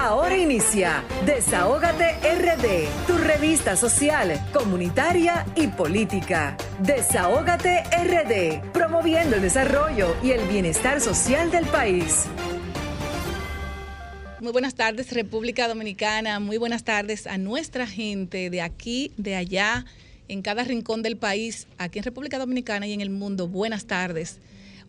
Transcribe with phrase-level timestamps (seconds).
[0.00, 6.56] Ahora inicia Desahógate RD, tu revista social, comunitaria y política.
[6.78, 12.26] Desahógate RD, promoviendo el desarrollo y el bienestar social del país.
[14.40, 16.38] Muy buenas tardes, República Dominicana.
[16.38, 19.84] Muy buenas tardes a nuestra gente de aquí, de allá,
[20.28, 23.48] en cada rincón del país, aquí en República Dominicana y en el mundo.
[23.48, 24.38] Buenas tardes.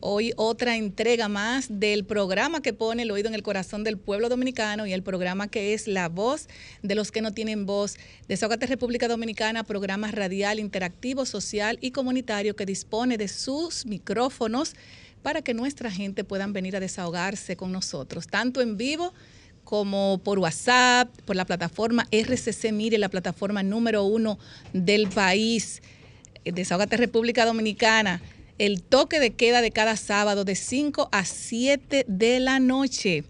[0.02, 4.30] Hoy otra entrega más del programa que pone el oído en el corazón del pueblo
[4.30, 6.48] dominicano y el programa que es La Voz
[6.82, 7.98] de los que no tienen voz.
[8.30, 14.74] Desahogate República Dominicana, programa radial, interactivo, social y comunitario que dispone de sus micrófonos
[15.22, 19.14] para que nuestra gente puedan venir a desahogarse con nosotros, tanto en vivo
[19.66, 24.40] como por WhatsApp, por la plataforma RCC Mire, la plataforma número uno
[24.72, 25.82] del país.
[26.46, 28.22] Desahogate República Dominicana
[28.60, 33.24] el toque de queda de cada sábado de 5 a 7 de la noche.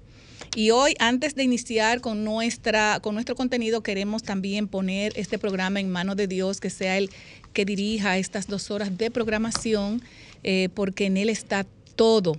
[0.56, 5.80] Y hoy, antes de iniciar con, nuestra, con nuestro contenido, queremos también poner este programa
[5.80, 7.12] en manos de Dios, que sea el
[7.53, 10.02] que dirija estas dos horas de programación,
[10.44, 11.66] eh, porque en Él está
[11.96, 12.36] todo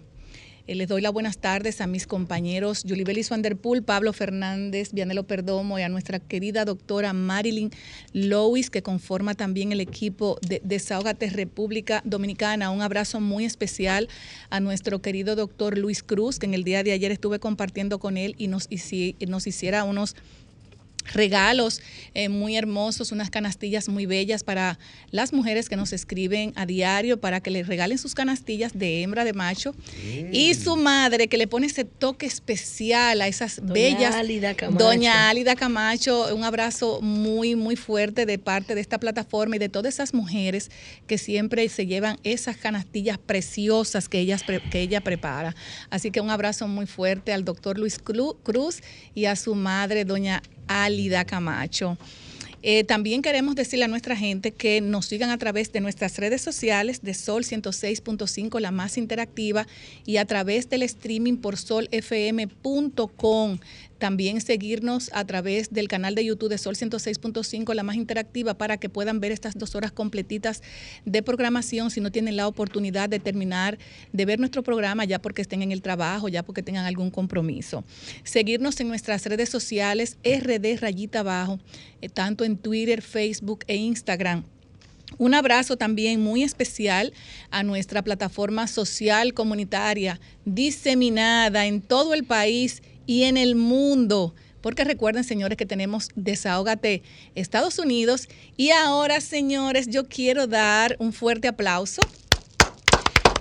[0.67, 5.25] eh, les doy las buenas tardes a mis compañeros Julie Van der Pablo Fernández, Vianelo
[5.25, 7.71] Perdomo y a nuestra querida doctora Marilyn
[8.13, 12.71] Lois, que conforma también el equipo de Desahogate República Dominicana.
[12.71, 14.09] Un abrazo muy especial
[14.51, 18.17] a nuestro querido doctor Luis Cruz, que en el día de ayer estuve compartiendo con
[18.17, 18.69] él y nos,
[19.27, 20.17] nos hiciera unos
[21.13, 21.81] regalos
[22.15, 24.79] eh, muy hermosos, unas canastillas muy bellas para
[25.11, 29.25] las mujeres que nos escriben a diario para que les regalen sus canastillas de hembra,
[29.25, 29.75] de macho.
[30.33, 34.15] Y su madre que le pone ese toque especial a esas bellas.
[34.79, 39.69] Doña Álida Camacho, un abrazo muy, muy fuerte de parte de esta plataforma y de
[39.69, 40.71] todas esas mujeres
[41.07, 45.55] que siempre se llevan esas canastillas preciosas que, ellas, que ella prepara.
[45.91, 48.83] Así que un abrazo muy fuerte al doctor Luis Cruz
[49.15, 51.99] y a su madre, doña Álida Camacho.
[52.63, 56.43] Eh, también queremos decirle a nuestra gente que nos sigan a través de nuestras redes
[56.43, 59.67] sociales de Sol 106.5, la más interactiva,
[60.05, 63.59] y a través del streaming por solfm.com.
[64.01, 68.79] También seguirnos a través del canal de YouTube de Sol 106.5, la más interactiva, para
[68.79, 70.63] que puedan ver estas dos horas completitas
[71.05, 73.79] de programación si no tienen la oportunidad de terminar
[74.15, 77.85] de ver nuestro programa ya porque estén en el trabajo, ya porque tengan algún compromiso.
[78.25, 81.59] Seguirnos en nuestras redes sociales RD Rayita Abajo,
[82.01, 84.45] eh, tanto en Twitter, Facebook e Instagram.
[85.19, 87.13] Un abrazo también muy especial
[87.51, 94.37] a nuestra plataforma social comunitaria diseminada en todo el país y en el mundo.
[94.61, 97.03] Porque recuerden, señores, que tenemos Desahógate
[97.35, 98.29] Estados Unidos.
[98.57, 102.03] Y ahora, señores, yo quiero dar un fuerte aplauso.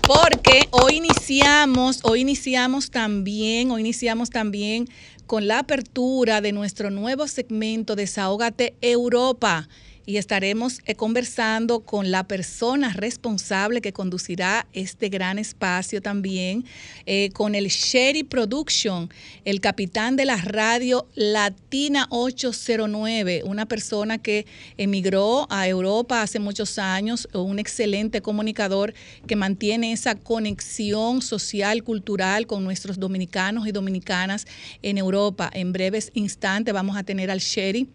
[0.02, 4.88] Porque hoy iniciamos, hoy iniciamos también, hoy iniciamos también
[5.28, 9.70] con la apertura de nuestro nuevo segmento Desahógate Europa
[10.10, 16.66] y estaremos eh, conversando con la persona responsable que conducirá este gran espacio también,
[17.06, 19.12] eh, con el Sherry Production,
[19.46, 24.48] el capitán de la radio Latina 809, una persona que
[24.78, 28.96] emigró a Europa hace muchos años, un excelente comunicador
[29.28, 34.48] que mantiene esa conexión social, cultural con nuestros dominicanos y dominicanas
[34.82, 35.52] en Europa.
[35.54, 37.88] En breves instantes vamos a tener al Sherry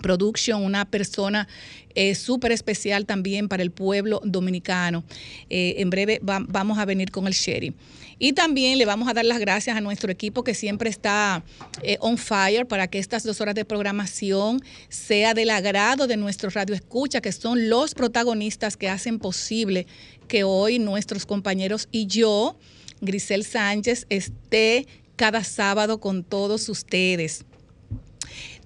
[0.00, 1.48] Production, una persona
[1.94, 5.04] eh, súper especial también para el pueblo dominicano.
[5.48, 7.74] Eh, en breve vamos a venir con el Sherry.
[8.18, 11.42] Y también le vamos a dar las gracias a nuestro equipo que siempre está
[11.82, 16.50] eh, on fire para que estas dos horas de programación sea del agrado de nuestro
[16.50, 19.86] radio escucha, que son los protagonistas que hacen posible
[20.28, 22.58] que hoy nuestros compañeros y yo,
[23.00, 24.86] Grisel Sánchez, esté
[25.16, 27.44] cada sábado con todos ustedes.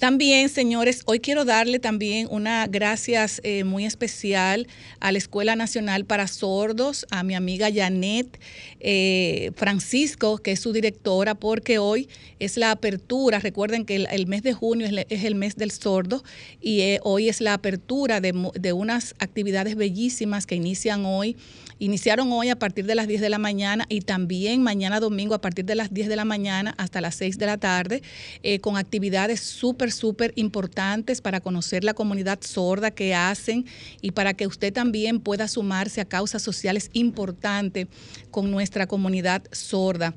[0.04, 4.69] También, señores, hoy quiero darle también una gracias eh, muy especial
[5.00, 8.38] a la Escuela Nacional para Sordos, a mi amiga Janet
[8.81, 13.38] eh, Francisco, que es su directora, porque hoy es la apertura.
[13.38, 16.23] Recuerden que el, mes de junio es, el mes del sordo
[16.61, 21.34] y eh, hoy es la apertura de, de unas actividades bellísimas que inician hoy
[21.79, 25.41] Iniciaron hoy a partir de las 10 de la mañana y también mañana domingo a
[25.41, 28.03] partir de las 10 de la mañana hasta las 6 de la tarde,
[28.43, 33.67] eh, con actividades súper, súper importantes para conocer la comunidad sorda que hacen
[34.00, 37.88] y para que usted también pueda sumarse a causas sociales importantes
[38.31, 40.15] con nuestra comunidad sorda.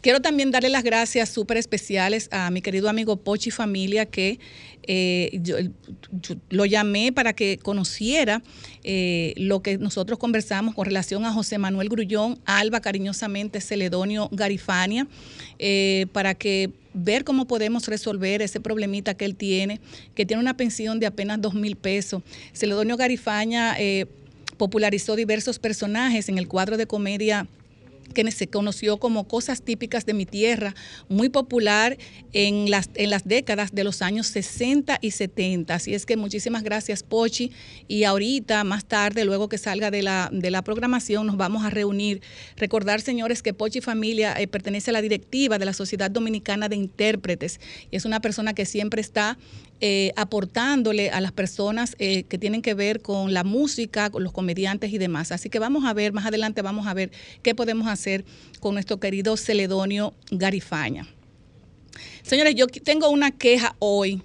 [0.00, 4.38] Quiero también darle las gracias súper especiales a mi querido amigo Pochi Familia, que
[4.86, 5.56] eh, yo,
[6.50, 8.42] lo llamé para que conociera
[8.82, 15.06] eh, lo que nosotros conversamos con relación a José Manuel Grullón, Alba cariñosamente Celedonio Garifania,
[15.58, 19.80] eh, para que ver cómo podemos resolver ese problemita que él tiene,
[20.14, 22.22] que tiene una pensión de apenas dos mil pesos.
[22.52, 23.76] Celedonio Garifaña
[24.56, 27.48] popularizó diversos personajes en el cuadro de comedia
[28.12, 30.74] que se conoció como Cosas Típicas de mi Tierra,
[31.08, 31.98] muy popular
[32.32, 35.74] en las, en las décadas de los años 60 y 70.
[35.74, 37.52] Así es que muchísimas gracias, Pochi.
[37.88, 41.70] Y ahorita, más tarde, luego que salga de la, de la programación, nos vamos a
[41.70, 42.22] reunir.
[42.56, 46.76] Recordar, señores, que Pochi Familia eh, pertenece a la directiva de la Sociedad Dominicana de
[46.76, 47.60] Intérpretes
[47.90, 49.38] y es una persona que siempre está
[49.80, 54.32] eh, aportándole a las personas eh, que tienen que ver con la música, con los
[54.32, 55.32] comediantes y demás.
[55.32, 57.10] Así que vamos a ver, más adelante vamos a ver
[57.42, 58.24] qué podemos hacer
[58.60, 61.08] con nuestro querido Celedonio Garifaña.
[62.22, 64.22] Señores, yo tengo una queja hoy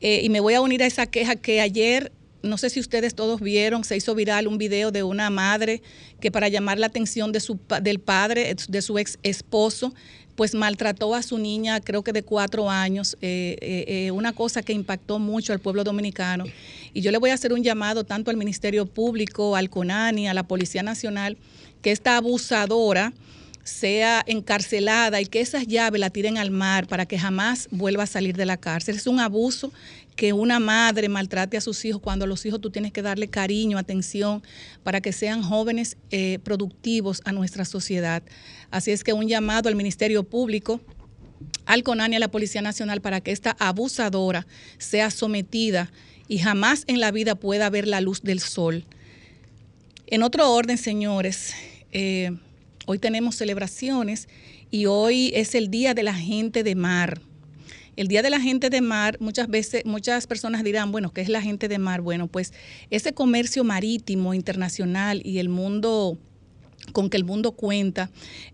[0.00, 2.12] eh, y me voy a unir a esa queja que ayer
[2.42, 5.82] no sé si ustedes todos vieron, se hizo viral un video de una madre
[6.20, 9.94] que para llamar la atención de su, del padre, de su ex esposo,
[10.40, 14.62] pues maltrató a su niña, creo que de cuatro años, eh, eh, eh, una cosa
[14.62, 16.44] que impactó mucho al pueblo dominicano.
[16.94, 20.32] Y yo le voy a hacer un llamado tanto al Ministerio Público, al CONANI, a
[20.32, 21.36] la Policía Nacional,
[21.82, 23.12] que esta abusadora
[23.64, 28.06] sea encarcelada y que esas llaves la tiren al mar para que jamás vuelva a
[28.06, 28.96] salir de la cárcel.
[28.96, 29.74] Es un abuso
[30.16, 33.28] que una madre maltrate a sus hijos cuando a los hijos tú tienes que darle
[33.28, 34.42] cariño, atención,
[34.84, 35.98] para que sean jóvenes
[36.42, 38.22] productivos a nuestra sociedad.
[38.70, 40.80] Así es que un llamado al Ministerio Público
[41.66, 44.46] al CONAN y a la Policía Nacional para que esta abusadora
[44.78, 45.90] sea sometida
[46.26, 48.84] y jamás en la vida pueda ver la luz del sol.
[50.08, 51.54] En otro orden, señores,
[51.92, 52.32] eh,
[52.86, 54.28] hoy tenemos celebraciones
[54.70, 57.20] y hoy es el Día de la Gente de Mar.
[57.96, 61.28] El Día de la Gente de Mar, muchas veces, muchas personas dirán, bueno, ¿qué es
[61.28, 62.00] la gente de mar?
[62.00, 62.52] Bueno, pues
[62.90, 66.18] ese comercio marítimo internacional y el mundo
[66.90, 68.10] con que el mundo cuenta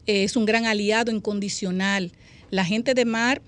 [0.06, 2.12] eh, es un gran aliado incondicional.
[2.50, 3.43] La gente de mar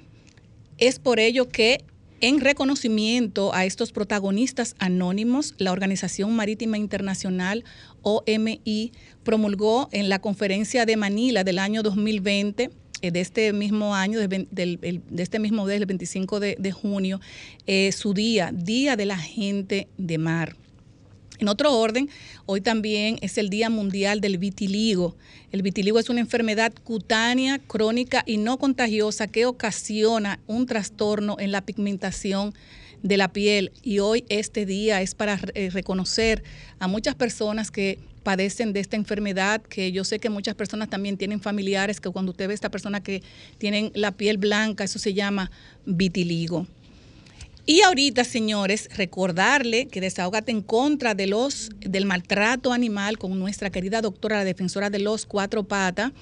[0.79, 1.85] es por ello que
[2.21, 7.65] en reconocimiento a estos protagonistas anónimos, la Organización Marítima Internacional,
[8.03, 8.93] OMI,
[9.23, 12.71] promulgó en la conferencia de Manila del año 2020
[13.03, 17.21] eh, de este mismo año, de, este mismo mes, el 25 de, junio,
[17.67, 20.57] eh, su día, Día de la Gente de Mar.
[21.39, 22.11] En otro orden,
[22.47, 25.17] hoy también es el Día Mundial del Vitiligo.
[25.53, 31.53] El vitiligo es una enfermedad cutánea, crónica y no contagiosa que ocasiona un trastorno en
[31.53, 32.55] la pigmentación
[33.05, 33.71] de la piel.
[33.83, 36.43] Y hoy este día es para eh, reconocer
[36.81, 41.17] a muchas personas que padecen de esta enfermedad, que yo sé que muchas personas también
[41.17, 43.23] tienen familiares que cuando usted ve a esta persona que
[43.59, 45.53] tienen la piel blanca, eso se llama
[45.87, 46.67] vitiligo.
[47.69, 53.69] Y ahorita, señores, recordarle que desahógate en contra de los, del maltrato animal con nuestra
[53.69, 56.13] querida doctora, la defensora de los cuatro patas.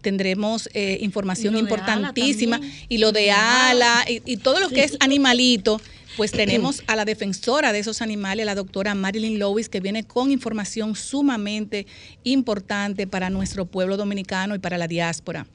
[0.00, 5.80] Tendremos eh, información importantísima y lo de ala y, y, todo lo que es animalito
[6.16, 10.32] pues tenemos a la defensora de esos animales, la doctora Marilyn Lewis, que viene con
[10.32, 11.86] información sumamente
[12.24, 15.46] importante para nuestro pueblo dominicano y para la diáspora.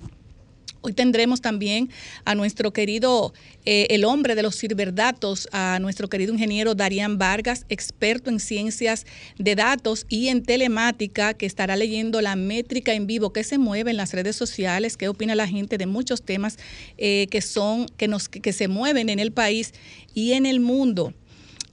[0.86, 1.90] Hoy tendremos también
[2.26, 3.34] a nuestro querido,
[3.64, 9.06] eh, el hombre de los ciberdatos, a nuestro querido ingeniero Darían Vargas, experto en ciencias
[9.38, 13.92] de datos y en telemática, que estará leyendo la métrica en vivo que se mueve
[13.92, 16.58] en las redes sociales, qué opina la gente de muchos temas
[16.98, 19.74] eh, que son, que nos, que se mueven en el país
[20.14, 21.14] y en el mundo.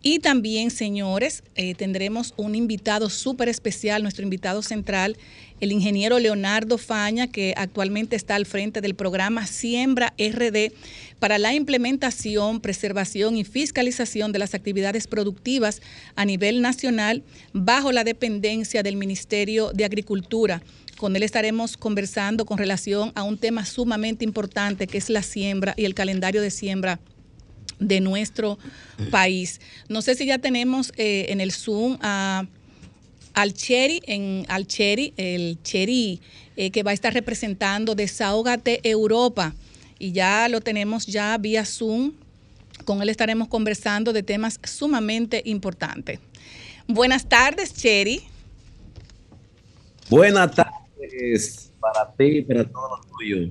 [0.03, 5.19] Y también, señores, eh, tendremos un invitado súper especial, nuestro invitado central,
[5.61, 10.73] el ingeniero Leonardo Faña, que actualmente está al frente del programa Siembra RD
[11.19, 15.83] para la implementación, preservación y fiscalización de las actividades productivas
[16.17, 20.63] a nivel nacional bajo la dependencia del Ministerio de Agricultura.
[20.97, 25.75] Con él estaremos conversando con relación a un tema sumamente importante que es la siembra
[25.77, 27.01] y el calendario de siembra
[27.79, 28.59] de nuestro
[29.11, 29.61] país.
[29.89, 32.47] No sé si ya tenemos eh, en el Zoom a
[33.35, 36.21] al Cheri, en al Cheri, el Cheri
[36.57, 39.55] eh, que va a estar representando Desahógate Europa.
[39.99, 42.13] Y ya lo tenemos ya vía Zoom.
[42.85, 46.21] Con él estaremos conversando de temas sumamente importantes.
[46.87, 48.23] Buenas tardes, Cheri.
[50.09, 53.51] Buenas tardes para ti y para todos los tuyos.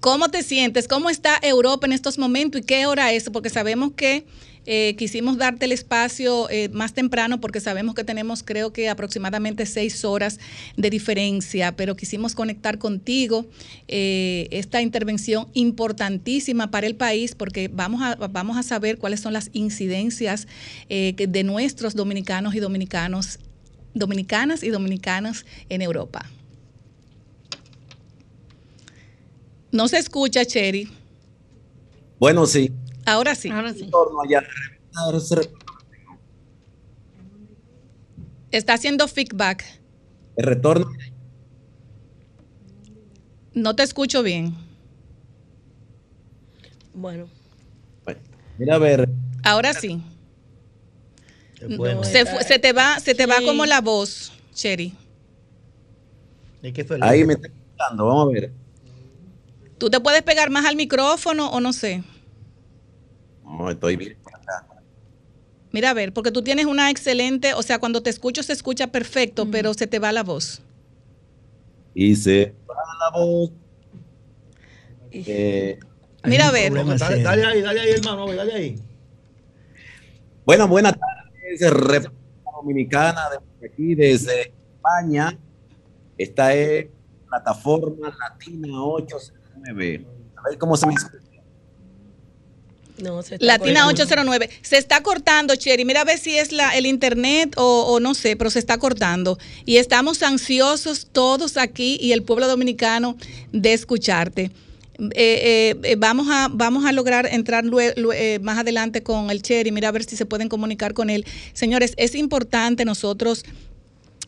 [0.00, 0.86] ¿Cómo te sientes?
[0.86, 3.30] ¿Cómo está Europa en estos momentos y qué hora es?
[3.30, 4.26] Porque sabemos que
[4.66, 9.64] eh, quisimos darte el espacio eh, más temprano porque sabemos que tenemos creo que aproximadamente
[9.64, 10.40] seis horas
[10.76, 13.46] de diferencia, pero quisimos conectar contigo
[13.86, 19.32] eh, esta intervención importantísima para el país porque vamos a, vamos a saber cuáles son
[19.32, 20.48] las incidencias
[20.88, 23.38] de nuestros dominicanos y dominicanos,
[23.94, 26.28] dominicanas y dominicanos en Europa.
[29.70, 30.88] No se escucha, Cherry.
[32.18, 32.72] Bueno, sí.
[33.06, 33.50] Ahora sí.
[33.50, 33.88] Ahora sí.
[38.50, 39.64] Está haciendo feedback.
[40.36, 40.90] El retorno.
[43.54, 44.54] No te escucho bien.
[46.92, 47.28] Bueno.
[48.58, 49.08] Mira a ver.
[49.44, 50.02] Ahora sí.
[51.76, 52.24] Bueno, Se,
[52.58, 54.92] te va, se te va como la voz, Cherry.
[56.62, 56.98] ¿y qué fue?
[57.00, 58.06] Ahí me está escuchando.
[58.06, 58.52] Vamos a ver.
[59.78, 62.02] ¿Tú te puedes pegar más al micrófono o no sé?
[63.46, 64.16] No, estoy bien.
[65.72, 68.88] Mira, a ver, porque tú tienes una excelente, o sea, cuando te escucho se escucha
[68.88, 70.62] perfecto, pero se te va la voz.
[71.94, 73.52] Y se va la voz.
[75.12, 75.78] Eh,
[76.24, 76.72] Mira, a ver.
[76.72, 78.80] Dale, dale ahí, dale ahí, hermano, dale ahí.
[80.44, 85.38] Bueno, buenas tardes, República Dominicana, desde aquí, desde España.
[86.18, 86.86] Esta es
[87.28, 90.06] plataforma Latina 809.
[90.36, 91.25] A ver cómo se me escucha.
[92.98, 94.02] No, se está Latina cortando.
[94.02, 94.50] 809.
[94.62, 95.84] Se está cortando, Cherry.
[95.84, 98.78] Mira a ver si es la, el internet o, o no sé, pero se está
[98.78, 99.38] cortando.
[99.64, 103.16] Y estamos ansiosos todos aquí y el pueblo dominicano
[103.52, 104.50] de escucharte.
[104.98, 107.64] Eh, eh, eh, vamos, a, vamos a lograr entrar
[108.14, 109.70] eh, más adelante con el Cherry.
[109.70, 111.26] Mira a ver si se pueden comunicar con él.
[111.52, 113.44] Señores, es importante nosotros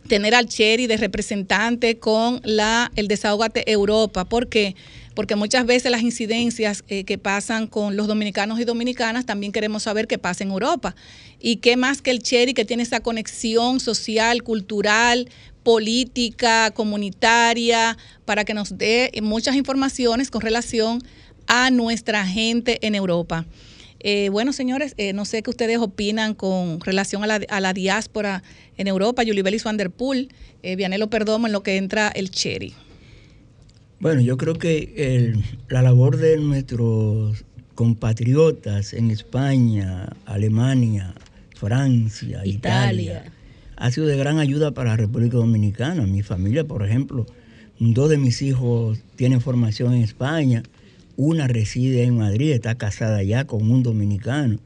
[0.08, 4.25] tener al Cherry de representante con la el Desahógate Europa.
[4.26, 4.75] ¿Por qué?
[5.18, 9.82] Porque muchas veces las incidencias eh, que pasan con los dominicanos y dominicanas también queremos
[9.82, 10.94] saber qué pasa en Europa.
[11.40, 15.28] Y qué más que el Cherry que tiene esa conexión social, cultural,
[15.64, 21.02] política, comunitaria, para que nos dé muchas informaciones con relación
[21.48, 23.44] a nuestra gente en Europa.
[23.98, 27.72] Eh, bueno, señores, eh, no sé qué ustedes opinan con relación a la, a la
[27.72, 28.44] diáspora
[28.76, 29.25] en Europa.
[29.25, 30.32] Yulibelis Van der Poel,
[30.62, 32.72] eh, Vianelo Perdomo, en lo que entra el Cherry.
[34.00, 41.14] Bueno, yo creo que el- la labor de nuestros compatriotas en España, Alemania,
[41.57, 43.33] Francia, Italia, Italia.
[43.76, 46.07] ha sido de gran ayuda para la República Dominicana.
[46.07, 47.26] Mi familia, por ejemplo,
[47.81, 50.62] dos de mis hijos tienen formación en España,
[51.17, 54.59] una reside en Madrid, está casada ya con un dominicano.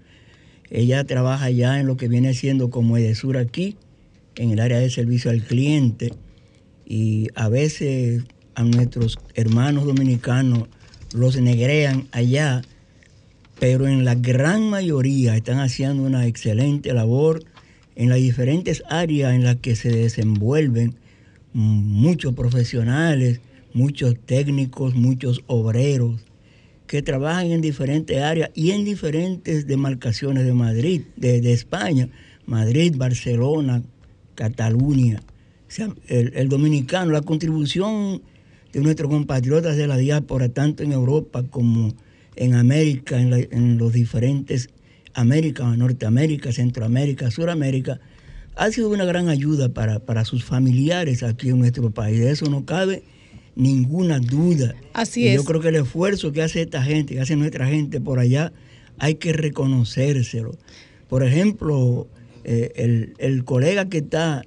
[0.70, 3.76] Ella trabaja ya en lo que viene siendo como Edesur aquí,
[4.36, 6.12] en el área de servicio al cliente
[6.86, 10.68] y a veces a nuestros hermanos dominicanos
[11.14, 12.62] los negrean allá,
[13.58, 17.44] pero en la gran mayoría están haciendo una excelente labor
[17.94, 20.94] en las diferentes áreas en las que se desenvuelven
[21.52, 23.40] muchos profesionales,
[23.74, 26.20] muchos técnicos, muchos obreros
[26.86, 32.08] que trabajan en diferentes áreas y en diferentes demarcaciones de Madrid, de, de España,
[32.46, 33.82] Madrid, Barcelona,
[34.34, 35.22] Cataluña.
[36.08, 38.20] El, el dominicano, la contribución
[38.72, 41.94] de nuestros compatriotas de la diáspora, tanto en Europa como
[42.36, 44.70] en América, en, la- en los diferentes
[45.14, 48.00] Américas, Norteamérica, Centroamérica, Suramérica,
[48.56, 52.18] ha sido una gran ayuda para, para sus familiares aquí en nuestro país.
[52.20, 53.02] De eso no cabe
[53.54, 54.74] ninguna duda.
[54.94, 55.36] Así Y es.
[55.36, 58.52] Yo creo que el esfuerzo que hace esta gente, que hace nuestra gente por allá,
[58.98, 60.52] hay que reconocérselo.
[61.08, 62.06] Por ejemplo,
[62.44, 64.44] eh, el, el colega que está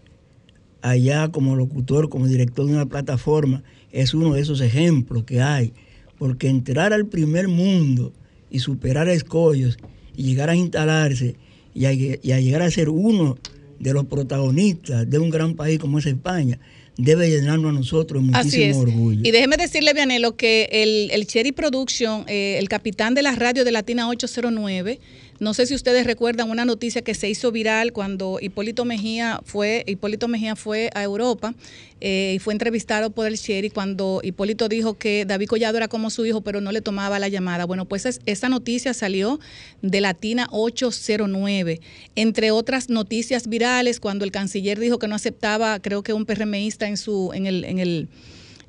[0.89, 5.73] allá como locutor, como director de una plataforma, es uno de esos ejemplos que hay.
[6.17, 8.13] Porque entrar al primer mundo
[8.51, 9.77] y superar escollos
[10.15, 11.35] y llegar a instalarse
[11.73, 13.37] y a, y a llegar a ser uno
[13.79, 16.59] de los protagonistas de un gran país como es España,
[16.97, 18.77] debe llenarnos a nosotros de Así es.
[18.77, 19.21] muchísimo orgullo.
[19.23, 23.65] Y déjeme decirle, Vianelo, que el, el Cherry Production, eh, el capitán de la radio
[23.65, 24.99] de Latina 809,
[25.39, 29.83] no sé si ustedes recuerdan una noticia que se hizo viral cuando Hipólito Mejía fue,
[29.85, 31.53] Hipólito Mejía fue a Europa
[31.99, 36.09] eh, y fue entrevistado por el Cherry cuando Hipólito dijo que David Collado era como
[36.09, 37.65] su hijo, pero no le tomaba la llamada.
[37.65, 39.39] Bueno, pues es- esa noticia salió
[39.81, 41.81] de Latina 809,
[42.15, 46.87] entre otras noticias virales, cuando el canciller dijo que no aceptaba, creo que un PRMista
[46.87, 48.07] en su, en el, en el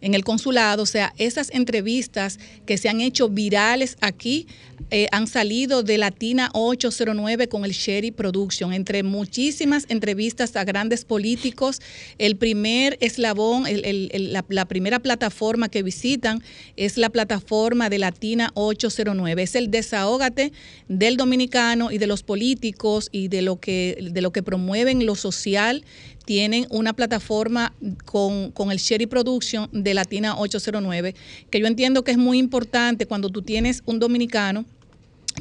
[0.00, 4.46] en el consulado, o sea, esas entrevistas que se han hecho virales aquí
[4.90, 11.04] eh, han salido de Latina 809 con el Sherry Production, entre muchísimas entrevistas a grandes
[11.04, 11.80] políticos.
[12.18, 16.42] El primer eslabón, el- la primera plataforma que visitan
[16.76, 19.42] es la plataforma de Latina 809.
[19.42, 20.52] Es el desahógate
[20.88, 25.14] del dominicano y de los políticos y de lo que, de lo que promueven lo
[25.14, 25.84] social
[26.26, 27.72] tienen una plataforma
[28.04, 31.14] con, con el Sherry Production de Latina 809,
[31.48, 34.66] que yo entiendo que es muy importante cuando tú tienes un dominicano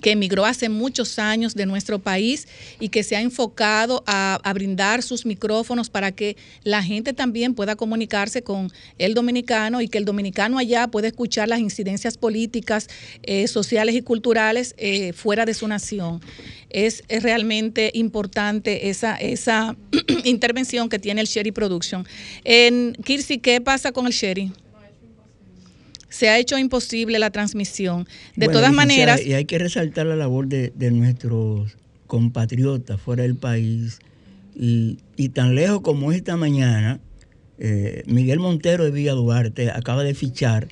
[0.01, 2.47] que emigró hace muchos años de nuestro país
[2.79, 7.53] y que se ha enfocado a, a brindar sus micrófonos para que la gente también
[7.53, 12.89] pueda comunicarse con el dominicano y que el dominicano allá pueda escuchar las incidencias políticas,
[13.23, 16.21] eh, sociales y culturales eh, fuera de su nación.
[16.75, 19.77] Es, es realmente importante esa, esa
[20.25, 22.05] intervención que tiene el Sherry Production.
[22.43, 24.51] En Kirsi, ¿qué pasa con el Sherry?
[26.09, 28.05] Se ha hecho imposible la transmisión.
[28.35, 31.77] De Bueno, todas maneras, Y hay que resaltar la labor de, de nuestros
[32.07, 33.99] compatriotas fuera del país.
[34.53, 36.99] Y, y tan lejos como esta mañana,
[37.57, 40.67] eh, Miguel Montero de Villa Duarte acaba de fichar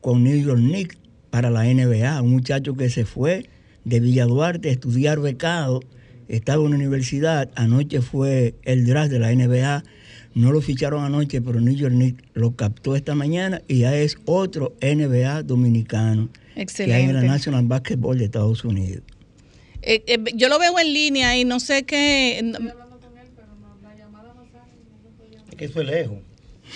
[0.00, 0.96] con New York Knicks
[1.28, 2.22] para la NBA.
[2.22, 3.46] Un muchacho que se fue
[3.86, 5.80] de Villa Duarte a estudiar becado,
[6.28, 7.48] estaba en una universidad.
[7.54, 9.84] Anoche fue el draft de la NBA.
[10.34, 14.18] No lo ficharon anoche, pero New York Knicks lo captó esta mañana y ya es
[14.26, 17.26] otro NBA dominicano que hay en la excelente.
[17.28, 19.02] National Basketball de Estados Unidos.
[19.82, 22.38] Eh, eh, yo lo veo en línea y no sé qué.
[25.48, 26.18] Es que eso es lejos.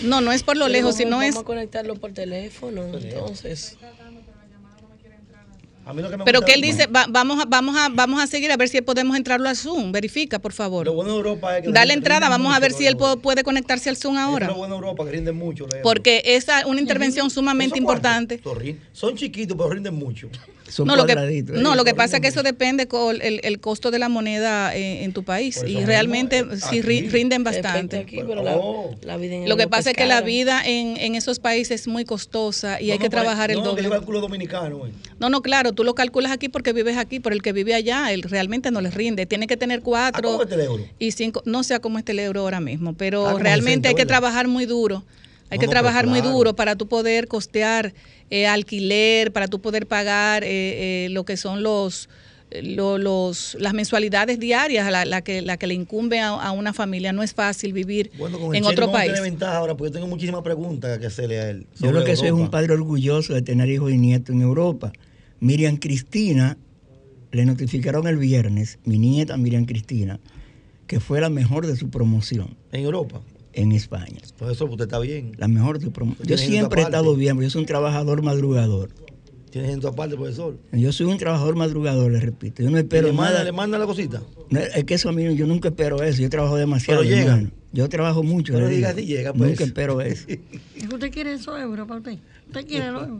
[0.05, 1.35] No, no es por lo lejos, Vamos- sino es.
[1.35, 3.77] Vamos a conectarlo por teléfono, entonces.
[5.91, 8.23] A mí lo que me Pero que él dice, va- vamos, a, vamos, a, vamos
[8.23, 9.93] a seguir a ver si podemos entrarlo al Zoom.
[9.93, 10.87] Verifica, por favor.
[10.87, 11.73] Lo bueno de Europa es que.
[11.73, 14.47] Dale entrada, vamos a ver si él puede, puede conectarse al Zoom Es ahora.
[14.47, 15.67] lo bueno de Europa que rinden mucho.
[15.83, 18.41] Porque esa es una intervención sumamente importante.
[18.93, 20.29] son chiquitos, pero rinden mucho.
[20.71, 21.15] Son No, lo que.
[21.15, 21.43] ¿eh?
[21.49, 24.73] no, lo que pasa es que eso depende con el, el costo de la moneda
[24.77, 25.61] eh, en tu país.
[25.67, 27.09] Y mismo, realmente eh, sí aquí.
[27.09, 27.99] rinden bastante.
[27.99, 28.95] aquí, pero la, Oh.
[29.03, 31.89] la vida en Lo que pasa es que la vida en, en esos países es
[31.89, 33.89] muy costosa y No, hay que trabajar el no, doble.
[34.21, 34.93] dominicano, güey.
[35.19, 38.13] No, no, claro, tú lo calculas aquí porque vives aquí, pero el que vive allá,
[38.13, 39.25] él realmente no le rinde.
[39.25, 40.87] Tiene que tener ¿A cuatro el euro?
[40.99, 43.95] y cinco, no sé cómo está el euro ahora mismo, pero Ah, realmente 60, hay
[43.95, 44.09] que ¿verdad?
[44.21, 45.05] trabajar muy duro.
[45.49, 47.95] Hay No, que no, trabajar muy duro para tú poder costear
[48.29, 52.11] eh, alquiler, para tú poder pagar eh, eh, lo que son los,
[52.51, 56.29] eh, lo- los las mensualidades diarias a la, la que la que le incumbe a,
[56.29, 57.15] a una familia.
[57.15, 59.13] No es fácil vivir Bueno, con el en otro país.
[59.15, 61.67] tener ventaja ahora porque yo tengo muchísimas preguntas que hacerle a él.
[61.81, 62.59] Yo creo que soy un Europa.
[62.59, 64.93] padre orgulloso de tener hijos y nietos en Europa.
[65.41, 66.57] Miriam Cristina,
[67.33, 70.21] le notificaron el viernes, mi nieta Miriam Cristina,
[70.87, 73.21] que fue la mejor de su promoción En Europa.
[73.53, 74.21] en España.
[74.39, 75.33] Por eso usted está bien.
[75.39, 76.27] La mejor de su promoción.
[76.27, 78.91] Yo siempre he estado bien, porque yo soy un trabajador madrugador.
[79.51, 80.59] Tiene gente aparte, profesor.
[80.73, 82.63] Yo soy un trabajador madrugador, le repito.
[82.63, 83.45] Yo no Y espero le manda, nada.
[83.45, 84.23] le manda la cosita.
[84.49, 86.23] No, es que eso a mí, yo nunca espero eso.
[86.23, 87.01] Yo trabajo demasiado.
[87.03, 87.33] Pero llega.
[87.33, 87.51] hermano.
[87.73, 88.53] Yo trabajo mucho.
[88.53, 89.51] Pero diga si llega, pues.
[89.51, 90.27] Nunca espero eso.
[90.93, 92.19] ¿Usted quiere esos euros para usted?
[92.49, 93.11] ¿Usted quiere euros?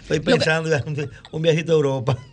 [0.00, 2.18] Estoy pensando en un viajito a Europa.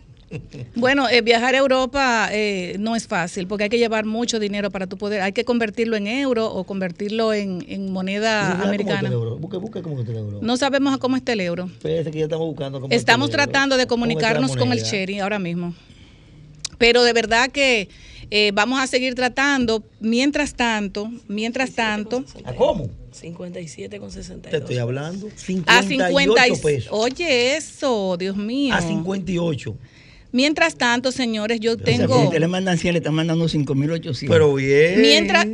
[0.76, 4.70] Bueno, eh, viajar a Europa eh, no es fácil porque hay que llevar mucho dinero
[4.70, 5.22] para tu poder.
[5.22, 9.08] Hay que convertirlo en euro o convertirlo en, en moneda ¿Cómo está americana.
[9.08, 9.38] el euro?
[9.38, 10.38] Busque, busque cómo está el euro.
[10.40, 11.68] No sabemos a cómo está el euro.
[11.82, 13.42] Que ya estamos buscando cómo está Estamos el euro.
[13.44, 14.82] tratando de ¿Cómo está la comunicarnos con el?
[14.84, 15.74] Cherry ahora mismo.
[16.78, 17.88] Pero de verdad que
[18.30, 19.82] eh, vamos a seguir tratando.
[20.00, 22.88] Mientras tanto, mientras tanto, ¿A cómo?
[23.12, 24.50] 57 con 62.
[24.50, 25.26] Te estoy hablando.
[25.26, 25.30] a
[25.82, 26.88] 58 50 y- pesos.
[26.92, 28.74] Oye, eso, Dios mío.
[28.74, 29.76] A 58.
[30.32, 32.22] Mientras tanto, señores, yo O sea, tengo...
[32.24, 34.28] usted le mandan 100, le están mandando 5.800.
[34.28, 35.00] Pero bien.
[35.02, 35.46] Mientras,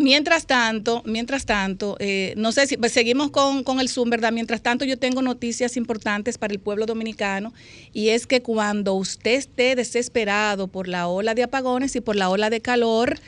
[0.00, 4.32] mientras tanto, mientras tanto, eh, no sé si pues, seguimos con, con el Zoom, ¿verdad?
[4.32, 7.52] Mientras tanto, yo tengo noticias importantes para el pueblo dominicano
[7.92, 12.30] y es que cuando usted esté desesperado por la ola de apagones y por la
[12.30, 13.18] ola de calor,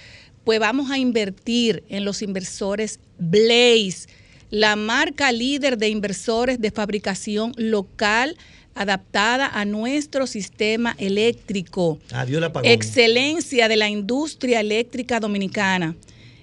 [0.44, 4.08] pues vamos a invertir en los inversores Blaze,
[4.50, 8.36] la marca líder de inversores de fabricación local
[8.74, 11.98] adaptada a nuestro sistema eléctrico.
[12.12, 12.70] Adiós la apagón.
[12.70, 15.94] Excelencia de la industria eléctrica dominicana.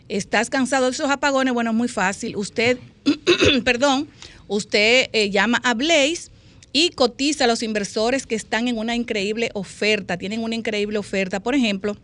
[0.09, 1.53] ¿Estás cansado de esos apagones?
[1.53, 2.35] Bueno, es muy fácil.
[2.35, 2.79] Usted,
[3.63, 4.07] perdón,
[4.47, 6.31] usted eh, llama a Blaze
[6.73, 10.17] y cotiza a los inversores que están en una increíble oferta.
[10.17, 11.39] Tienen una increíble oferta.
[11.39, 11.95] Por ejemplo,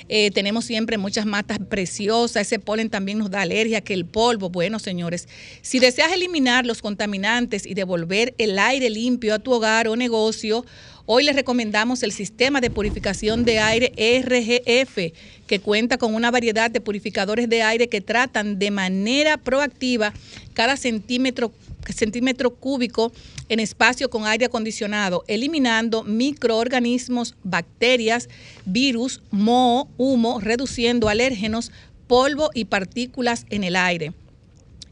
[0.08, 4.50] Eh, tenemos siempre muchas matas preciosas, ese polen también nos da alergia, que el polvo.
[4.50, 5.28] Bueno, señores,
[5.60, 10.64] si deseas eliminar los contaminantes y devolver el aire limpio a tu hogar o negocio,
[11.04, 15.12] Hoy les recomendamos el sistema de purificación de aire RGF,
[15.48, 20.12] que cuenta con una variedad de purificadores de aire que tratan de manera proactiva
[20.54, 21.52] cada centímetro,
[21.92, 23.12] centímetro cúbico
[23.48, 28.28] en espacio con aire acondicionado, eliminando microorganismos, bacterias,
[28.64, 31.72] virus, moho, humo, reduciendo alérgenos,
[32.06, 34.12] polvo y partículas en el aire.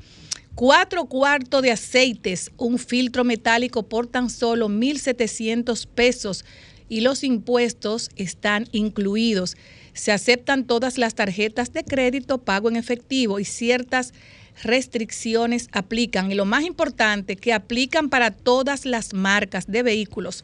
[0.56, 6.46] Cuatro cuartos de aceites, un filtro metálico por tan solo 1.700 pesos
[6.88, 9.58] y los impuestos están incluidos.
[9.94, 14.14] Se aceptan todas las tarjetas de crédito, pago en efectivo y ciertas
[14.64, 16.32] restricciones aplican.
[16.32, 20.44] Y lo más importante, que aplican para todas las marcas de vehículos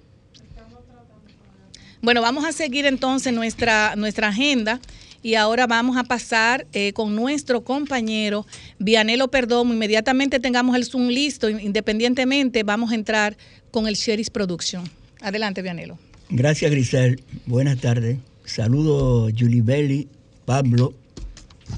[2.02, 4.78] Bueno, vamos a seguir entonces nuestra, nuestra agenda
[5.24, 8.46] y ahora vamos a pasar eh, con nuestro compañero
[8.78, 9.72] Vianelo Perdomo.
[9.72, 13.38] Inmediatamente tengamos el Zoom listo, independientemente, vamos a entrar
[13.70, 14.84] con el Sheris Production.
[15.22, 15.98] Adelante, Vianelo.
[16.28, 17.22] Gracias, Grisel.
[17.46, 18.18] Buenas tardes.
[18.44, 20.06] Saludo Julie Belli,
[20.44, 20.92] Pablo,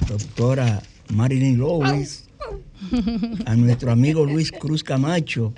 [0.09, 0.83] doctora
[1.14, 2.24] Marilyn Lowes,
[3.46, 5.53] a nuestro amigo Luis Cruz Camacho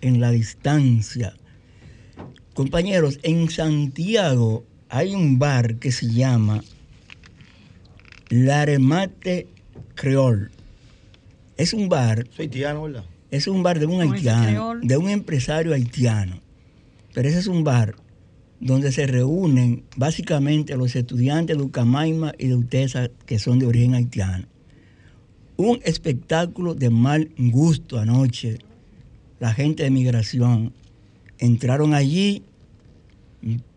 [0.00, 1.34] en la distancia.
[2.54, 6.62] Compañeros, en Santiago hay un bar que se llama
[8.30, 9.46] Laremate
[9.94, 10.50] Creol.
[11.56, 12.26] Es un bar.
[12.30, 13.04] Es haitiano, ¿verdad?
[13.30, 16.40] Es un bar de un haitiano, de un empresario haitiano.
[17.14, 17.94] Pero ese es un bar
[18.60, 23.94] donde se reúnen básicamente los estudiantes de Ucamaima y de Utesa que son de origen
[23.94, 24.46] haitiano.
[25.58, 28.58] Un espectáculo de mal gusto anoche.
[29.40, 30.72] La gente de migración
[31.38, 32.42] entraron allí,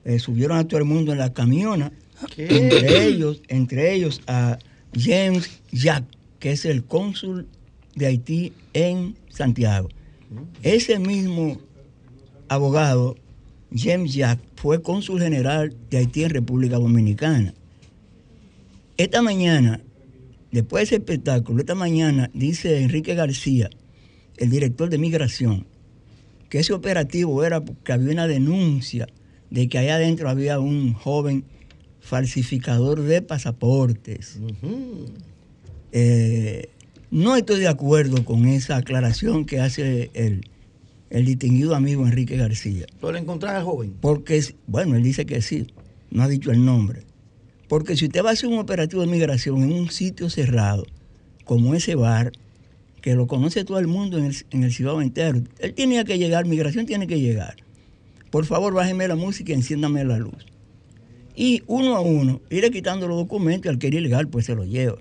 [0.06, 1.92] eh, subieron a todo el mundo en la camiona
[2.38, 4.60] entre ellos, entre ellos a
[4.96, 6.04] James Jack,
[6.40, 7.48] que es el cónsul
[7.96, 9.90] de Haití en Santiago.
[10.64, 11.60] Ese mismo
[12.48, 13.18] abogado,
[13.76, 17.54] James Jack, fue cónsul general de Haití en República Dominicana.
[18.98, 19.82] Esta mañana,
[20.52, 23.70] después de ese espectáculo, esta mañana dice Enrique García,
[24.38, 25.68] el director de migración,
[26.50, 29.08] que ese operativo era porque había una denuncia
[29.50, 31.46] de que allá adentro había un joven
[32.00, 34.40] falsificador de pasaportes.
[35.92, 36.70] Eh,
[37.12, 40.46] no estoy de acuerdo con esa aclaración que hace el,
[41.26, 42.86] distinguido amigo Enrique García.
[43.00, 43.94] ¿Pero encontrar al joven?
[44.00, 45.68] Porque, bueno, él dice que sí,
[46.10, 47.04] no ha dicho el nombre.
[47.72, 50.86] Porque si usted va a hacer un operativo de migración en un sitio cerrado,
[51.46, 52.34] como ese bar,
[53.00, 56.18] que lo conoce todo el mundo en el, en el ciudad entero, él tenía que
[56.18, 57.56] llegar, migración tiene que llegar.
[58.30, 60.52] Por favor, bájeme la música y enciéndame la luz
[61.34, 64.54] y uno a uno iré quitando los documentos y al que era ilegal pues se
[64.54, 64.98] los lleva.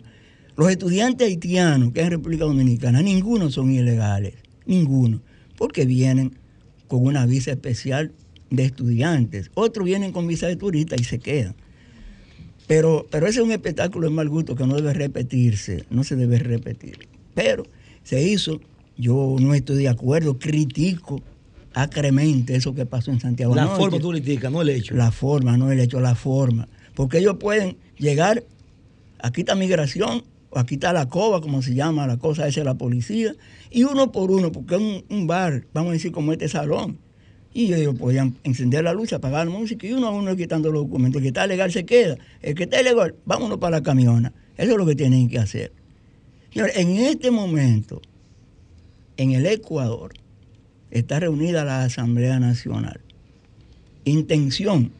[0.57, 5.23] Los estudiantes haitianos que hay en República Dominicana, ninguno son ilegales, ninguno,
[5.57, 6.39] porque vienen
[6.87, 8.13] con una visa especial
[8.51, 11.57] de estudiantes, otros vienen con visa de turista y se quedan.
[12.71, 16.15] Pero, pero ese es un espectáculo de mal gusto que no debe repetirse, no se
[16.15, 17.09] debe repetir.
[17.35, 17.65] Pero
[18.05, 18.61] se hizo,
[18.97, 21.21] yo no estoy de acuerdo, critico
[21.75, 23.57] acremente eso que pasó en Santiago.
[23.57, 24.95] La forma tú no el hecho.
[24.95, 26.69] La forma, no el hecho, la forma.
[26.95, 28.45] Porque ellos pueden llegar,
[29.19, 32.67] aquí está migración, o aquí está la cova, como se llama, la cosa esa de
[32.67, 33.35] la policía,
[33.73, 36.99] y uno por uno, porque es un, un bar, vamos a decir, como este salón.
[37.53, 40.85] Y ellos podían encender la luz, apagar la música y uno a uno quitando los
[40.85, 41.19] documentos.
[41.19, 42.17] El que está legal se queda.
[42.43, 44.33] El que está ilegal, vámonos para la camiona.
[44.57, 45.73] Eso es lo que tienen que hacer.
[46.53, 48.01] Señores, en este momento,
[49.17, 50.13] en el Ecuador,
[50.91, 53.01] está reunida la Asamblea Nacional.
[54.05, 54.93] Intención,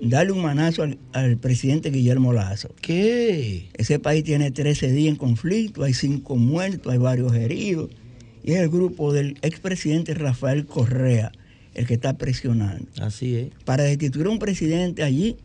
[0.00, 2.74] darle un manazo al, al presidente Guillermo Lazo.
[2.80, 3.68] ¿Qué?
[3.74, 7.90] Ese país tiene 13 días en conflicto, hay cinco muertos, hay varios heridos.
[8.42, 11.32] Y es el grupo del expresidente Rafael Correa
[11.76, 12.86] el que está presionando.
[13.00, 13.48] Así es.
[13.64, 15.36] Para destituir a un presidente allí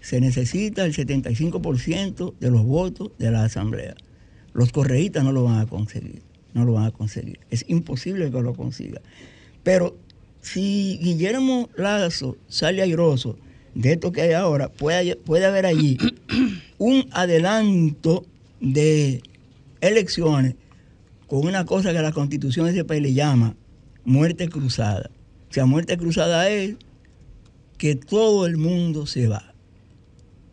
[0.00, 3.94] se necesita el 75% de los votos de la Asamblea.
[4.52, 6.22] Los correístas no lo van a conseguir,
[6.54, 7.40] no lo van a conseguir.
[7.50, 9.00] Es imposible que lo consiga.
[9.64, 9.96] Pero
[10.40, 13.36] si Guillermo Lazo sale airoso
[13.74, 15.98] de esto que hay ahora, puede, puede haber allí
[16.78, 18.24] un adelanto
[18.60, 19.20] de
[19.80, 20.54] elecciones
[21.26, 23.56] con una cosa que la constitución de ese país le llama
[24.04, 25.10] muerte cruzada.
[25.52, 26.76] O sea, muerte cruzada es
[27.76, 29.52] que todo el mundo se va.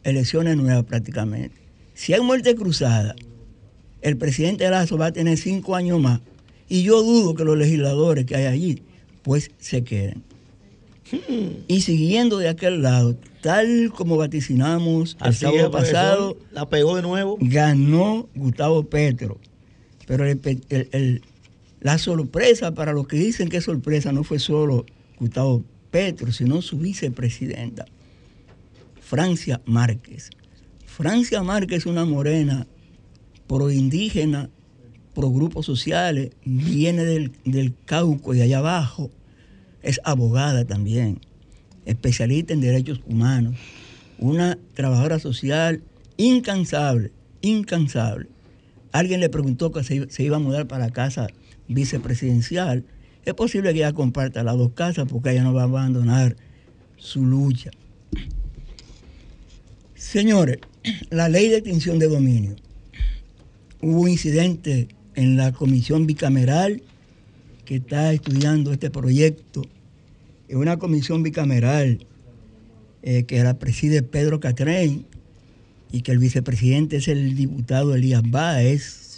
[0.03, 1.55] Elecciones nuevas prácticamente.
[1.93, 3.15] Si hay muerte cruzada,
[4.01, 6.19] el presidente Lazo va a tener cinco años más.
[6.67, 8.83] Y yo dudo que los legisladores que hay allí,
[9.23, 10.21] pues se queden.
[11.69, 16.97] Y siguiendo de aquel lado, tal como vaticinamos el Así sábado es, pasado, La pegó
[16.97, 17.37] de nuevo.
[17.39, 19.37] ganó Gustavo Petro.
[20.05, 21.21] Pero el pe- el- el-
[21.81, 24.85] la sorpresa para los que dicen que es sorpresa no fue solo
[25.17, 27.85] Gustavo Petro, sino su vicepresidenta,
[29.01, 30.29] Francia Márquez.
[30.85, 32.67] Francia Márquez es una morena
[33.47, 34.49] pro indígena,
[35.15, 39.09] pro grupos sociales, viene del, del Cauco y allá abajo,
[39.81, 41.21] es abogada también,
[41.85, 43.55] especialista en derechos humanos,
[44.17, 45.81] una trabajadora social
[46.17, 47.11] incansable,
[47.41, 48.27] incansable.
[48.91, 51.27] Alguien le preguntó que se, se iba a mudar para casa
[51.69, 52.83] vicepresidencial.
[53.23, 56.35] Es posible que ella comparta las dos casas porque ella no va a abandonar
[56.97, 57.71] su lucha.
[59.95, 60.57] Señores,
[61.09, 62.55] la ley de extinción de dominio.
[63.81, 66.81] Hubo un incidente en la comisión bicameral
[67.65, 69.61] que está estudiando este proyecto.
[70.47, 72.05] Es una comisión bicameral
[73.03, 75.05] eh, que la preside Pedro Catrén
[75.91, 79.08] y que el vicepresidente es el diputado Elías Báez.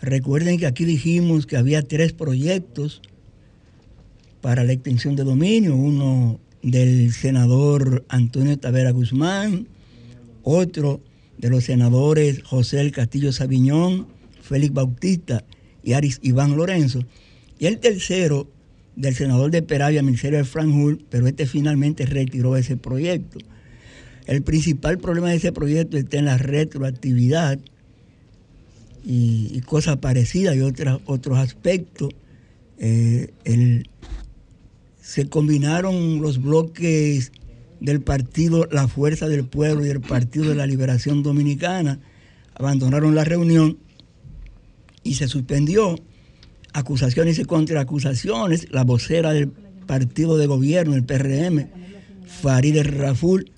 [0.00, 3.02] Recuerden que aquí dijimos que había tres proyectos
[4.40, 9.66] para la extinción de dominio, uno del senador Antonio Tavera Guzmán,
[10.42, 11.00] otro
[11.36, 14.06] de los senadores José El Castillo Sabiñón,
[14.40, 15.44] Félix Bautista
[15.82, 17.04] y Aris Iván Lorenzo,
[17.58, 18.48] y el tercero
[18.94, 23.38] del senador de Peravia, Ministerio de Franjul, pero este finalmente retiró ese proyecto.
[24.26, 27.58] El principal problema de ese proyecto está en la retroactividad
[29.10, 32.10] y, cosas parecidas y otras, otros aspectos.
[32.78, 33.88] Eh, el-
[35.00, 37.32] se combinaron los bloques
[37.80, 42.00] del partido La Fuerza del Pueblo y el Partido de la Liberación Dominicana,
[42.54, 43.78] abandonaron la reunión
[45.02, 45.98] y se suspendió
[46.74, 48.70] acusaciones y contraacusaciones.
[48.70, 51.68] La vocera del partido de gobierno, el PRM,
[52.42, 53.50] Farideh Raful,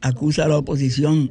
[0.00, 1.30] acusa a la oposición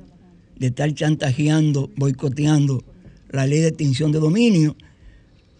[0.58, 2.84] de estar chantajeando, boicoteando
[3.29, 4.75] la ley de extinción de dominio,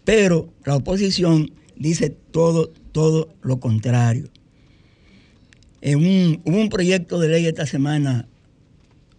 [0.04, 4.28] pero la oposición dice todo, todo lo contrario.
[5.80, 8.26] En un- hubo un proyecto de ley esta semana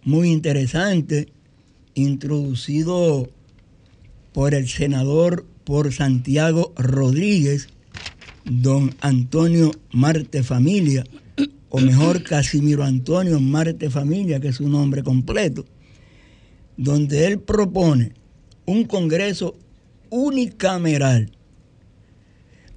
[0.04, 1.30] muy interesante,
[1.94, 3.30] introducido
[4.34, 7.68] por el senador por Santiago Rodríguez,
[8.46, 11.04] don Antonio Marte Familia,
[11.70, 15.66] o mejor Casimiro Antonio Marte Familia, que es su nombre completo,
[16.78, 18.14] donde él propone
[18.70, 19.56] un Congreso
[20.12, 21.32] unicameral.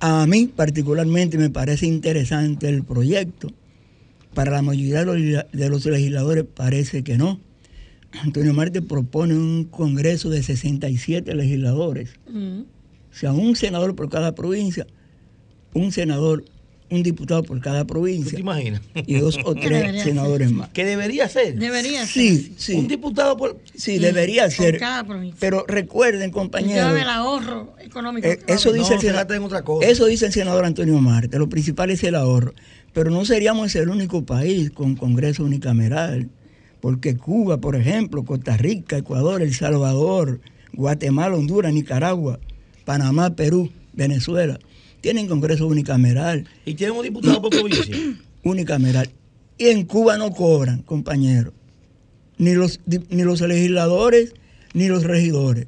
[0.01, 3.49] A mí particularmente me parece interesante el proyecto.
[4.33, 7.39] Para la mayoría de los, legisladores parece que no.
[8.23, 12.15] Antonio Marte propone un Congreso de 67 legisladores.
[12.27, 12.61] Mm.
[12.61, 14.87] O sea, un senador por cada provincia,
[15.75, 16.45] un senador,
[16.93, 18.81] un diputado por cada ¿Tú provincia te imaginas?
[19.07, 20.01] y dos o tres ser.
[20.05, 20.69] senadores más.
[20.71, 21.59] Que debería ser.
[21.59, 22.09] Debería ser.
[22.09, 22.75] Sí, sí.
[22.75, 23.59] Un diputado por.
[23.75, 24.79] Sí, debería por ser.
[24.79, 25.37] cada provincia.
[25.41, 28.27] Pero recuerden, compañeros, el ahorro económico.
[28.29, 29.89] eh, eso No, dice el se sena- gasta en otra cosa.
[29.89, 31.39] Eso dice el senador Antonio Marte.
[31.39, 32.53] Lo principal es el ahorro.
[32.93, 36.29] Pero no seríamos el único país con Congreso unicameral.
[36.81, 40.41] Porque Cuba, por ejemplo, Costa Rica, Ecuador, El Salvador,
[40.73, 42.39] Guatemala, Honduras, Nicaragua,
[42.85, 44.59] Panamá, Perú, Venezuela,
[45.03, 46.49] tienen Congreso unicameral.
[46.65, 47.95] Y tiene un diputado por provincia.
[48.45, 49.11] unicameral.
[49.59, 51.53] Y en Cuba no cobran, compañeros.
[52.39, 54.33] Ni los, ni los legisladores,
[54.73, 55.67] ni los regidores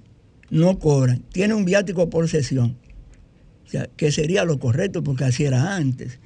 [0.50, 1.22] no cobran.
[1.32, 2.76] Tiene un viático por sesión.
[3.66, 6.18] O sea, que sería lo correcto porque así era antes.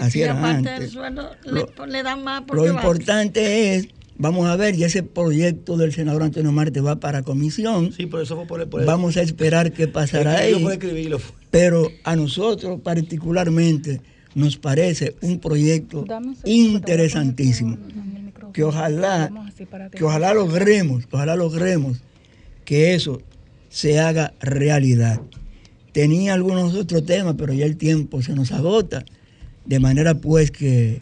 [0.00, 0.90] Así era aparte del antes.
[0.90, 2.68] sueldo, Lo- le, le dan más Lo va.
[2.68, 7.92] importante es, vamos a ver, y ese proyecto del senador Antonio Marte va para comisión.
[7.92, 8.68] Sí, por eso fue por el.
[8.68, 10.60] Por el Vamos a esperar qué pasará ahí.
[10.62, 11.20] por escribirlo.
[11.50, 14.00] Pero a nosotros particularmente
[14.34, 16.04] nos parece un proyecto
[16.44, 17.76] interesantísimo.
[18.52, 19.30] Que ojalá,
[19.92, 22.02] que ojalá logremos, que ojalá logremos
[22.64, 23.20] que eso
[23.68, 25.20] se haga realidad.
[25.92, 29.04] Tenía algunos otros temas, pero ya el tiempo se nos agota.
[29.64, 31.00] De manera pues que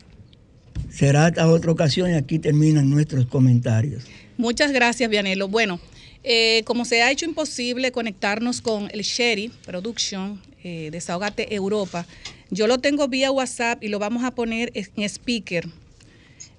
[0.91, 4.05] será hasta otra ocasión y aquí terminan nuestros comentarios.
[4.37, 5.49] Muchas gracias, Vianelo.
[5.49, 5.81] Bueno,
[6.25, 12.07] eh, como se ha hecho imposible conectarnos con el Sherry Production, eh, Desahogate Europa,
[12.51, 15.69] yo lo tengo vía WhatsApp y lo vamos a poner en speaker.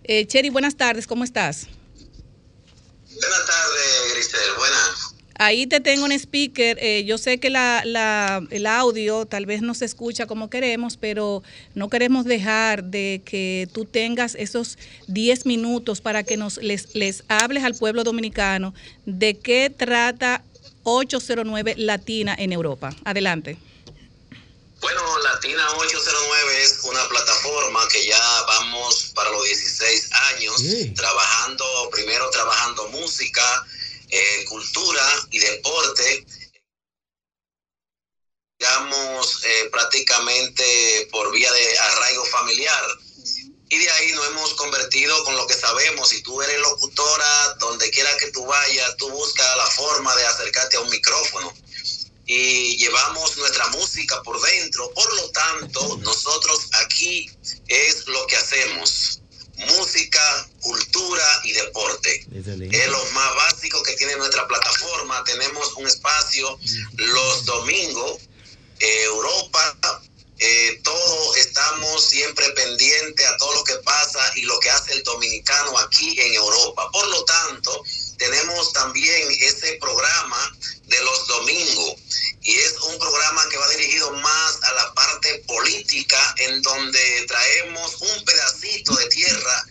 [0.03, 1.67] Eh, Sherry, buenas tardes, ¿cómo estás?
[3.05, 4.39] Buenas tardes, Grisel.
[4.57, 5.15] Buenas.
[5.41, 6.77] Ahí te tengo en speaker.
[6.81, 10.97] eh, yo sé que la, la- el audio tal vez no se escucha como queremos,
[10.97, 11.41] pero
[11.75, 17.23] no queremos dejar de que tú tengas esos 10 minutos para que nos les, les
[17.29, 18.73] hables al pueblo dominicano
[19.05, 20.43] de qué trata
[20.83, 22.93] 809 Latina en Europa.
[23.05, 23.57] Adelante.
[24.81, 25.01] Bueno,
[25.33, 30.89] Latina 809 es una plataforma que ya vamos para los 16 años Sí.
[30.95, 33.65] trabajando, primero trabajando música,
[34.47, 36.25] cultura y deporte.
[38.59, 42.83] Digamos, eh, prácticamente por vía de arraigo familiar.
[43.69, 46.09] Y de ahí nos hemos convertido con lo que sabemos.
[46.09, 50.77] Si tú eres locutora, donde quiera que tú vayas, tú buscas la forma de acercarte
[50.77, 51.53] a un micrófono
[52.29, 54.91] y llevamos nuestra música por dentro.
[54.91, 57.27] Por lo tanto, nosotros aquí
[57.67, 59.21] es lo que hacemos.
[59.67, 62.25] Música, cultura y deporte.
[62.31, 65.23] Es lo más básico que tiene nuestra plataforma.
[65.25, 66.57] Tenemos un espacio
[66.93, 68.21] los domingos,
[68.79, 70.01] eh, Europa,
[70.41, 75.03] eh, todo estamos siempre pendientes a todo lo que pasa y lo que hace el
[75.03, 76.89] dominicano aquí en Europa.
[76.91, 77.83] Por lo tanto,
[78.17, 80.57] tenemos también ese programa
[80.89, 81.95] de los domingos
[82.41, 88.01] y es un programa que va dirigido más a la parte política en donde traemos
[88.01, 89.65] un pedacito de tierra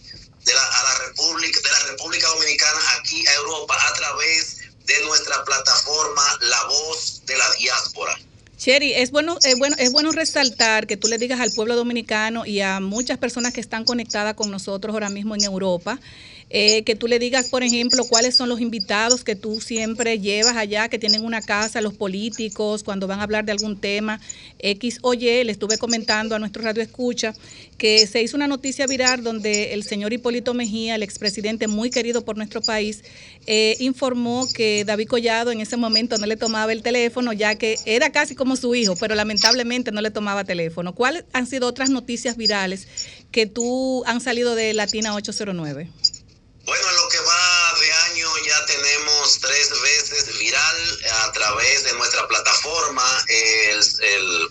[0.44, 5.04] de la, a la República de la República Dominicana aquí a Europa a través de
[5.04, 8.18] nuestra plataforma La Voz de la Diáspora.
[8.58, 12.44] Sherry, es bueno, es bueno, es bueno resaltar que tú le digas al pueblo dominicano
[12.44, 16.00] y a muchas personas que están conectadas con nosotros ahora mismo en Europa,
[16.50, 20.56] eh, que tú le digas, por ejemplo, cuáles son los invitados que tú siempre llevas
[20.56, 24.20] allá, que tienen una casa, los políticos, cuando van a hablar de algún tema
[24.58, 25.44] X o Y.
[25.44, 27.34] Le estuve comentando a nuestro radio escucha
[27.76, 32.24] que se hizo una noticia viral donde el señor Hipólito Mejía, el expresidente muy querido
[32.24, 33.04] por nuestro país,
[33.46, 37.76] eh, informó que David Collado en ese momento no le tomaba el teléfono, ya que
[37.84, 40.94] era casi como su hijo, pero lamentablemente no le tomaba teléfono.
[40.94, 42.88] ¿Cuáles han sido otras noticias virales
[43.30, 45.88] que tú han salido de Latina 809?
[46.68, 51.94] Bueno, en lo que va de año ya tenemos tres veces viral a través de
[51.94, 53.24] nuestra plataforma.
[53.26, 54.50] El,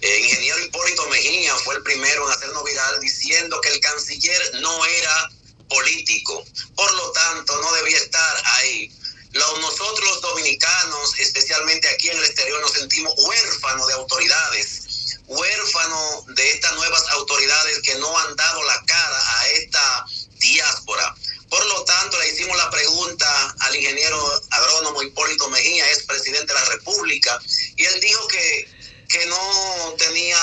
[0.00, 4.86] eh, ingeniero Hipólito Mejía fue el primero en hacernos viral diciendo que el canciller no
[4.86, 5.30] era
[5.68, 6.44] político,
[6.76, 8.88] por lo tanto no debía estar ahí.
[9.32, 16.26] Los, nosotros los dominicanos, especialmente aquí en el exterior, nos sentimos huérfanos de autoridades, huérfanos
[16.28, 20.06] de estas nuevas autoridades que no han dado la cara a esta
[20.38, 21.16] diáspora.
[21.50, 26.54] Por lo tanto, le hicimos la pregunta al ingeniero agrónomo Hipólito Mejía, es presidente de
[26.54, 27.40] la República,
[27.76, 28.68] y él dijo que,
[29.08, 30.38] que no tenía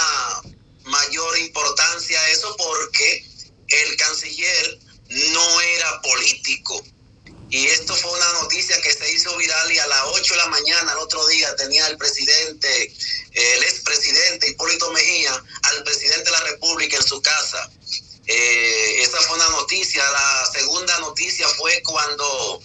[0.83, 3.25] mayor importancia eso porque
[3.69, 6.83] el canciller no era político.
[7.49, 10.47] Y esto fue una noticia que se hizo viral y a las 8 de la
[10.47, 12.93] mañana, al otro día, tenía el presidente,
[13.31, 17.69] el expresidente Hipólito Mejía, al presidente de la República en su casa.
[18.25, 18.56] Eh,
[19.77, 22.63] La segunda noticia fue cuando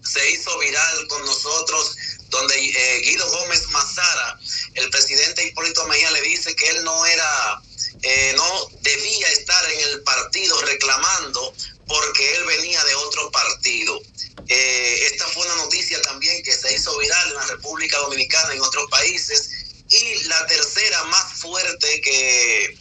[0.00, 1.96] se hizo viral con nosotros,
[2.28, 4.38] donde eh, Guido Gómez Mazara,
[4.74, 7.62] el presidente Hipólito Mejía, le dice que él no era,
[8.00, 11.52] eh, no debía estar en el partido reclamando
[11.88, 14.00] porque él venía de otro partido.
[14.46, 18.58] Eh, esta fue una noticia también que se hizo viral en la República Dominicana y
[18.58, 19.50] en otros países.
[19.88, 22.78] Y la tercera más fuerte que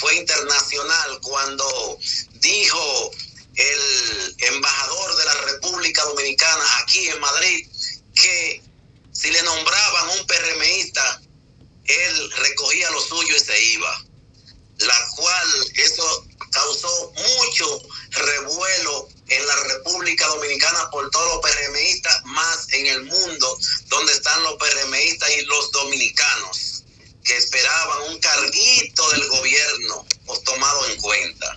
[0.00, 1.98] fue internacional cuando
[2.40, 3.10] dijo
[3.54, 7.68] el embajador de la República Dominicana aquí en Madrid
[8.14, 8.62] que
[9.12, 11.20] si le nombraban un PRMista,
[11.84, 14.04] él recogía lo suyo y se iba.
[14.78, 22.66] La cual eso causó mucho revuelo en la República Dominicana por todos los PRMistas, más
[22.72, 26.84] en el mundo donde están los PRMistas y los dominicanos
[27.24, 31.56] que esperaban un carguito del gobierno pues, tomado en cuenta.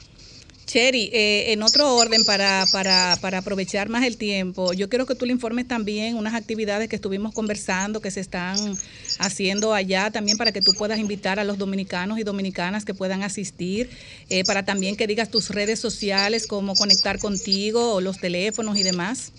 [0.74, 5.13] Cheri, eh, en otro orden, para, para, para aprovechar más el tiempo, yo quiero que
[5.13, 8.76] tú le informes también unas actividades que estuvimos conversando, que se están
[9.19, 13.21] haciendo allá, también para que tú puedas invitar a los dominicanos y dominicanas que puedan
[13.21, 13.88] asistir,
[14.30, 18.82] eh, para también que digas tus redes sociales, cómo conectar contigo, o los teléfonos y
[18.82, 19.32] demás.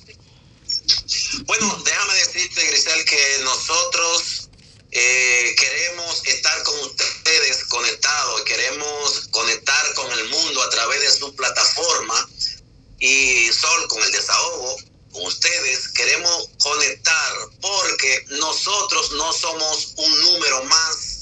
[1.47, 4.51] Bueno, déjame decirte, Grisel, que nosotros
[4.97, 11.35] eh, queremos estar con ustedes conectados, queremos conectar con el mundo a través de su
[11.35, 12.29] plataforma
[13.01, 14.77] y Sol con el desahogo,
[15.11, 21.21] con ustedes, queremos conectar porque nosotros no somos un número más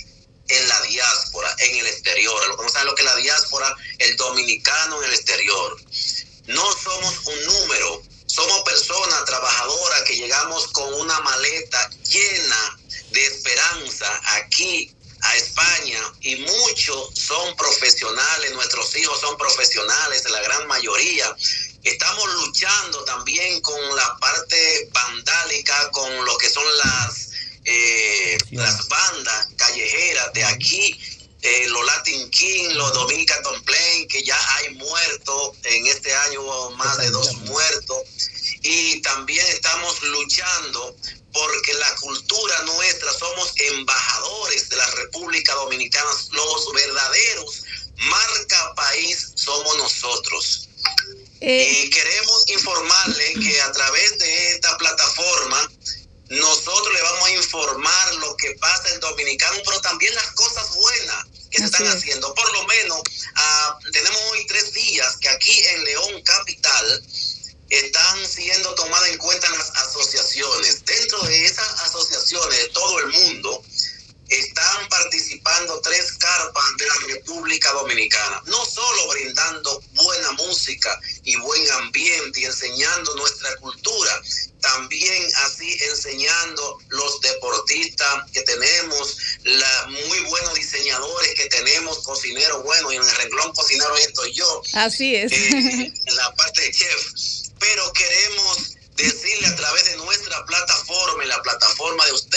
[0.48, 2.48] en la diáspora, en el exterior.
[2.48, 5.80] Lo que no saben lo que es la diáspora, el dominicano en el exterior.
[6.46, 12.78] No somos un número, somos personas trabajadoras que llegamos con una maleta llena
[13.12, 20.66] de esperanza aquí a España y muchos son profesionales, nuestros hijos son profesionales, la gran
[20.66, 21.34] mayoría.
[21.82, 27.30] Estamos luchando también con la parte vandálica, con lo que son las,
[27.64, 31.00] eh, las bandas callejeras de aquí,
[31.43, 36.70] eh, los Latin King, los Dominican Plain, que ya hay muertos, en este año hubo
[36.72, 37.99] más de dos muertos,
[38.62, 40.97] y también estamos luchando
[41.32, 47.62] porque la cultura nuestra somos embajadores de la República Dominicana, los verdaderos
[47.97, 50.68] marca país somos nosotros.
[51.40, 55.72] Eh, Y queremos informarle que a través de esta plataforma
[56.32, 61.26] nosotros le vamos a informar lo que pasa en Dominicano, pero también las cosas buenas
[61.50, 61.94] que se están es.
[61.94, 62.34] haciendo.
[62.34, 63.02] Por lo menos
[63.34, 67.04] ah, tenemos hoy tres días que aquí en León Capital
[67.68, 70.84] están siendo tomadas en cuenta las asociaciones.
[70.84, 73.62] Dentro de esas asociaciones de todo el mundo
[74.38, 81.70] están participando tres carpas de la República Dominicana, no solo brindando buena música y buen
[81.72, 84.22] ambiente y enseñando nuestra cultura,
[84.60, 92.92] también así enseñando los deportistas que tenemos, la muy buenos diseñadores que tenemos, cocineros buenos,
[92.92, 95.32] y en el renglón cocinero estoy yo, así es.
[95.32, 97.06] eh, en la parte de chef,
[97.58, 102.31] pero queremos decirle a través de nuestra plataforma y la plataforma de ustedes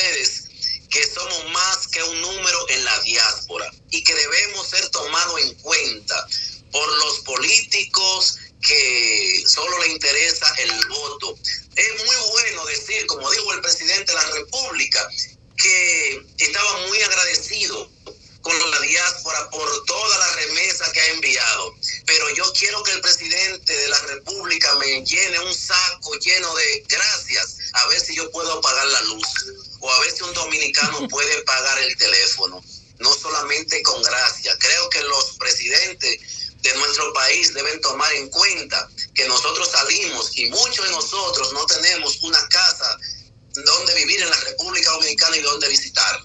[1.16, 6.28] somos más que un número en la diáspora y que debemos ser tomados en cuenta
[6.72, 11.38] por los políticos que solo le interesa el voto.
[11.76, 15.08] Es muy bueno decir, como dijo el presidente de la República,
[15.56, 17.90] que estaba muy agradecido
[18.42, 21.76] con la diáspora por toda la remesa que ha enviado.
[22.06, 26.86] Pero yo quiero que el presidente de la República me llene un saco lleno de
[26.88, 29.28] gracias, a ver si yo puedo pagar la luz,
[29.86, 32.64] o a ver si un dominicano puede pagar el teléfono.
[33.00, 34.58] No solamente con gracias.
[34.60, 40.50] Creo que los presidentes de nuestro país deben tomar en cuenta que nosotros salimos y
[40.50, 42.98] muchos de nosotros no tenemos una casa
[43.54, 46.24] donde vivir en la República Dominicana y donde visitar.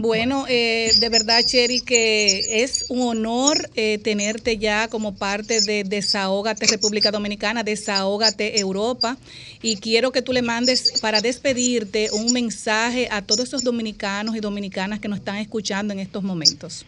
[0.00, 5.82] Bueno, eh, de verdad, Cheri, que es un honor eh, tenerte ya como parte de
[5.82, 9.16] Desahógate República Dominicana, Desahógate Europa.
[9.60, 14.40] Y quiero que tú le mandes para despedirte un mensaje a todos esos dominicanos y
[14.40, 16.86] dominicanas que nos están escuchando en estos momentos.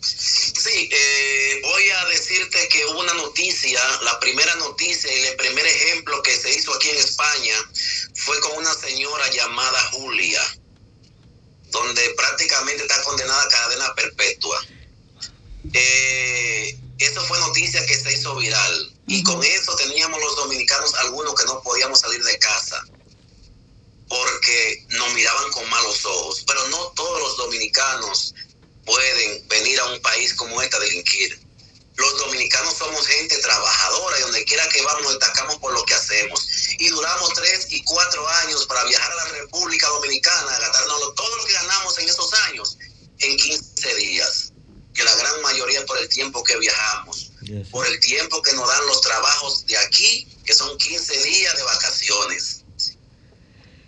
[0.00, 5.64] Sí, eh, voy a decirte que hubo una noticia, la primera noticia y el primer
[5.64, 7.54] ejemplo que se hizo aquí en España
[8.14, 10.40] fue con una señora llamada Julia,
[11.70, 14.60] donde prácticamente está condenada a cadena perpetua.
[15.72, 21.34] Eh, eso fue noticia que se hizo viral y con eso teníamos los dominicanos algunos
[21.34, 22.84] que no podíamos salir de casa
[24.08, 28.34] porque nos miraban con malos ojos, pero no todos los dominicanos
[28.84, 31.40] pueden venir a un país como este a delinquir.
[32.00, 35.92] Los dominicanos somos gente trabajadora y donde quiera que vamos nos destacamos por lo que
[35.92, 36.48] hacemos.
[36.78, 41.44] Y duramos tres y cuatro años para viajar a la República Dominicana, gastarnos todo lo
[41.44, 42.78] que ganamos en esos años
[43.18, 44.52] en 15 días.
[44.94, 47.68] Que la gran mayoría por el tiempo que viajamos, Yes.
[47.68, 51.62] por el tiempo que nos dan los trabajos de aquí, que son 15 días de
[51.64, 52.62] vacaciones.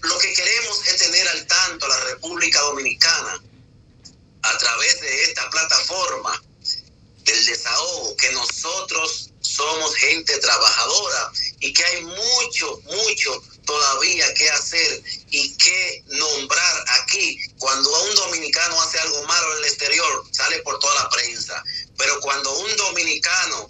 [0.03, 3.43] Lo que queremos es tener al tanto a la República Dominicana
[4.43, 6.43] a través de esta plataforma
[7.25, 15.03] del desahogo, que nosotros somos gente trabajadora y que hay mucho, mucho todavía que hacer
[15.31, 17.39] y que nombrar aquí.
[17.59, 21.63] Cuando un dominicano hace algo malo en el exterior, sale por toda la prensa.
[21.97, 23.69] Pero cuando un dominicano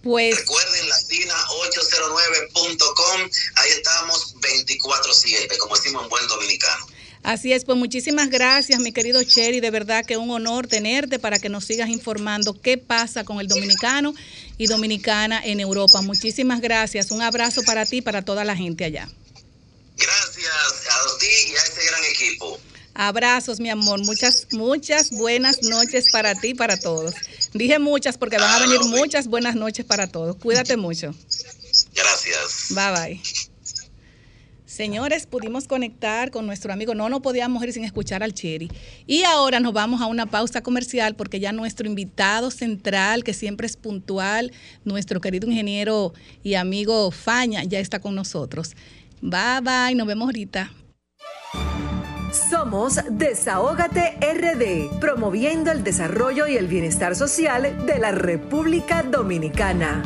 [0.03, 6.85] Pues Recuerden latina809.com, ahí estamos 24/7, como decimos en buen dominicano.
[7.23, 9.61] Así es, pues muchísimas gracias, mi querido Cherry.
[9.61, 13.47] De verdad que un honor tenerte para que nos sigas informando qué pasa con el
[13.47, 14.13] dominicano
[14.57, 16.01] y dominicana en Europa.
[16.01, 17.11] Muchísimas gracias.
[17.11, 19.07] Un abrazo para ti y para toda la gente allá.
[19.95, 22.59] Gracias a ti y a este gran equipo.
[22.93, 23.99] Abrazos, mi amor.
[23.99, 27.15] Muchas, muchas buenas noches para ti y para todos.
[27.53, 30.35] Dije muchas porque van a venir muchas buenas noches para todos.
[30.37, 31.13] Cuídate mucho.
[31.93, 32.67] Gracias.
[32.69, 33.21] Bye bye.
[34.73, 36.95] Señores, pudimos conectar con nuestro amigo.
[36.95, 38.71] No nos podíamos ir sin escuchar al Cherry.
[39.05, 43.67] Y ahora nos vamos a una pausa comercial porque ya nuestro invitado central, que siempre
[43.67, 44.51] es puntual,
[44.83, 48.71] nuestro querido ingeniero y amigo Faña, ya está con nosotros.
[49.21, 50.71] Bye bye, nos vemos ahorita.
[52.33, 60.01] Somos Desahógate RD, promoviendo el desarrollo y el bienestar social de la República Dominicana.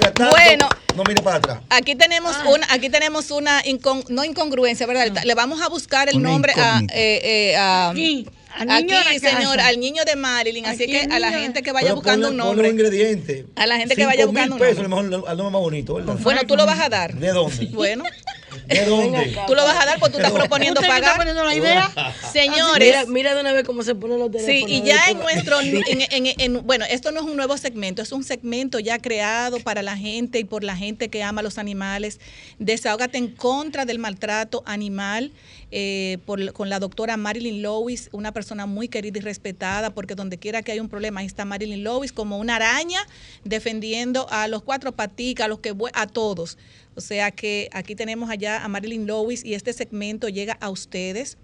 [0.00, 0.68] Tanto, Bueno.
[0.96, 1.58] no mire para atrás.
[1.70, 5.22] Aquí tenemos una, aquí tenemos una incon- no incongruencia, ¿verdad?
[5.24, 7.20] Le vamos a buscar el Una nombre a, eh,
[7.52, 10.66] eh, a- Aquí, al aquí, señor, al niño de Marilyn.
[10.66, 12.62] Así que a la gente que vaya Pero buscando ponle- un nombre.
[12.64, 13.44] los ingredientes.
[13.56, 15.06] A la gente que vaya buscando mil un pesos, nombre.
[15.06, 16.16] a lo mejor al nombre más bonito, ¿verdad?
[16.20, 17.14] Bueno, tú lo vas a dar.
[17.14, 17.66] ¿De dónde?
[17.72, 18.04] Bueno,
[18.70, 19.36] ¿De dónde?
[19.46, 21.18] tú lo vas a dar porque tú estás proponiendo ¿Usted que está pagar.
[21.18, 21.90] poniendo la idea?
[22.32, 24.70] Señores, Mira, mira de una vez cómo se ponen los Sí, teléfonos.
[24.70, 28.12] y ya en nuestro, en, en- en- bueno, esto no es un nuevo segmento, es
[28.12, 32.20] un segmento ya creado para la gente y por la gente que ama los animales.
[32.58, 35.32] Desahógate en contra del maltrato animal
[35.72, 40.38] eh, por- con la doctora Marilyn Lewis, una persona muy querida y respetada, porque donde
[40.38, 43.00] quiera que hay un problema, ahí está Marilyn Lewis como una araña
[43.44, 46.58] defendiendo a los cuatro paticas, a los que a todos.
[47.00, 51.38] O sea que aquí tenemos allá a Marilyn Lewis y este segmento llega a ustedes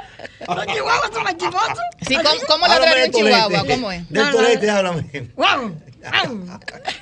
[0.49, 1.79] Los chihuahuas son más chimosos.
[2.07, 3.65] Sí, ¿cómo, cómo en Chihuahua?
[3.67, 4.09] ¿Cómo es?
[4.09, 4.73] Del no.
[4.73, 5.31] háblame.
[5.37, 5.75] ¡Au!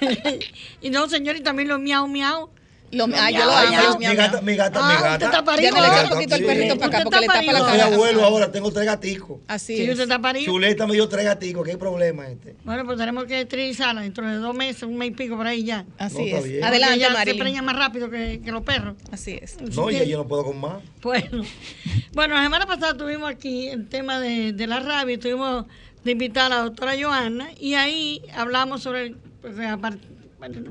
[0.80, 2.50] y no, señor, y también los miau, miau.
[2.92, 5.24] Lo, ah, yo lo amo, Mi gata, mi gata, Ah, mi usted gata.
[5.24, 5.70] está parido.
[5.70, 6.46] Ya me le echa un poquito el sí.
[6.46, 7.68] perrito para acá Usted porque le está tapa la Yo parido.
[7.70, 7.94] soy cara.
[7.94, 9.40] abuelo ahora, tengo tres gaticos.
[9.48, 9.90] Así Sí, es.
[9.90, 10.44] usted está parido.
[10.52, 12.54] Chuleta me dio tres gaticos, ¿qué problema este?
[12.64, 15.64] Bueno, pues tenemos que esterilizarla dentro de dos meses, un mes y pico por ahí
[15.64, 15.86] ya.
[15.98, 16.44] Así No, es.
[16.44, 16.64] bien.
[16.64, 17.38] Adelante, ella se Marilyn.
[17.42, 18.94] preña más rápido que, que los perros.
[19.10, 19.58] Así es.
[19.74, 20.82] No, ya yo no puedo con más.
[21.02, 21.44] Bueno,
[22.12, 25.64] bueno, la semana pasada tuvimos aquí el tema de, de la rabia, y tuvimos
[26.04, 29.54] de invitar a la doctora Joana y ahí hablamos sobre, el- pues,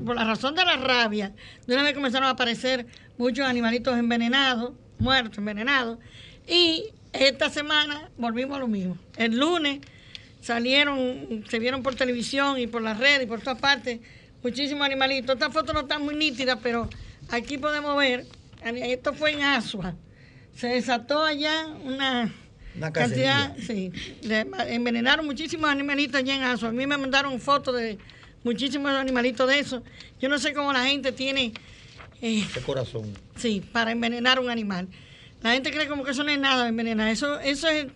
[0.04, 1.32] por la razón de la rabia,
[1.66, 2.86] de una vez comenzaron a aparecer
[3.18, 5.98] muchos animalitos envenenados, muertos, envenenados,
[6.46, 8.96] y esta semana volvimos a lo mismo.
[9.16, 9.80] El lunes
[10.40, 14.00] salieron, se vieron por televisión y por las redes y por todas partes
[14.42, 15.34] muchísimos animalitos.
[15.34, 16.88] Esta foto no está muy nítida, pero
[17.30, 18.26] aquí podemos ver,
[18.64, 19.94] esto fue en Asua,
[20.56, 22.32] se desató allá una,
[22.76, 23.90] Una cantidad, sí.
[24.22, 26.70] de- envenenaron muchísimos animalitos allá en Azua.
[26.70, 27.98] A mí me mandaron fotos de
[28.44, 29.82] muchísimos animalitos de esos.
[30.20, 31.52] Yo no sé cómo la gente tiene,
[32.20, 33.12] eh, De corazón.
[33.36, 34.88] sí, para envenenar un animal.
[35.42, 37.08] La gente cree como que eso no es nada envenenar.
[37.08, 37.86] Eso, eso es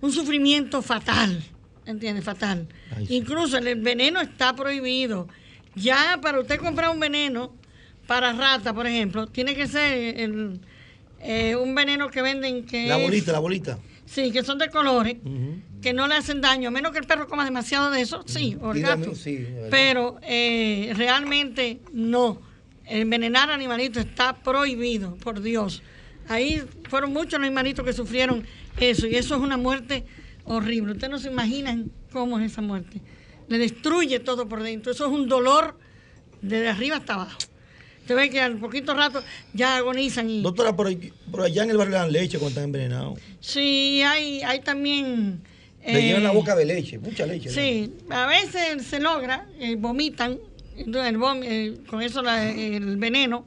[0.00, 1.42] un sufrimiento fatal.
[1.86, 2.24] ¿Entiendes?
[2.24, 2.68] Fatal.
[2.94, 3.14] Ay, sí.
[3.16, 5.26] Incluso el, veneno está prohibido.
[5.74, 7.54] Ya para usted comprar un veneno
[8.06, 10.60] para rata, por ejemplo, tiene que ser el-
[11.20, 13.78] eh, un veneno que venden que La es- bolita, la bolita.
[14.08, 15.16] Sí, que son de colores,
[15.82, 18.56] que no le hacen daño, a menos que el perro coma demasiado de eso, sí,
[18.60, 19.14] o el Dígame, gato.
[19.14, 19.68] sí, de verdad.
[19.70, 22.40] Pero eh, realmente no.
[22.86, 25.82] Envenenar animalitos está prohibido, por Dios.
[26.28, 28.44] Ahí fueron muchos los animalitos que sufrieron
[28.80, 30.04] eso, y eso es una muerte
[30.44, 30.92] horrible.
[30.92, 33.02] Ustedes no se imaginan cómo es esa muerte.
[33.48, 34.90] Le destruye todo por dentro.
[34.92, 35.78] Eso es un dolor
[36.40, 37.38] desde arriba hasta abajo.
[38.08, 40.40] Usted ve que al poquito rato ya agonizan y...
[40.40, 43.18] Doctora, por, ahí- por allá en el barrio dan leche cuando están envenenados.
[43.40, 45.42] Sí, hay, hay también...
[45.84, 47.50] Le eh, llenan la boca de leche, mucha leche.
[47.50, 47.54] ¿no?
[47.54, 50.38] Sí, a veces se logra, eh, vomitan,
[50.78, 53.44] entonces el vom- eh, con eso la- el veneno,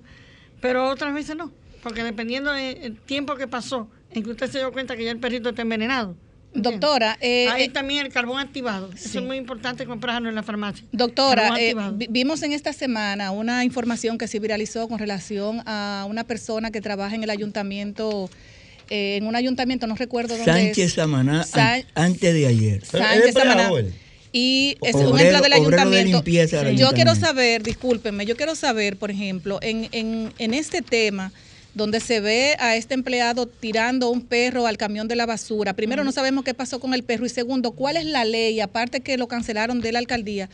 [0.61, 1.51] pero otras veces no,
[1.81, 5.17] porque dependiendo del tiempo que pasó en que usted se dio cuenta que ya el
[5.19, 6.15] perrito está envenenado.
[6.53, 10.43] Doctora, eh, Hay eh, también el carbón activado, eso es muy importante comprarlo en la
[10.43, 10.83] farmacia.
[10.91, 11.73] Doctora, eh,
[12.09, 16.81] vimos en esta semana una información que se viralizó con relación a una persona que
[16.81, 18.29] trabaja en el ayuntamiento,
[18.89, 20.93] eh, en un ayuntamiento, no recuerdo dónde Sánchez es.
[20.93, 22.85] Samaná, San- antes de ayer.
[22.85, 23.89] Sánchez ¿Es empleado Samaná.
[24.33, 26.21] Y es Obrero- un empleado del de ayuntamiento.
[26.21, 31.31] del Yo quiero saber, discúlpenme, yo quiero saber, por ejemplo, en, en, en este tema
[31.73, 35.73] donde se ve a este empleado tirando un perro al camión de la basura.
[35.73, 37.25] Primero, no sabemos qué pasó con el perro.
[37.25, 40.49] Y segundo, ¿cuál es la ley, aparte que lo cancelaron de la alcaldía,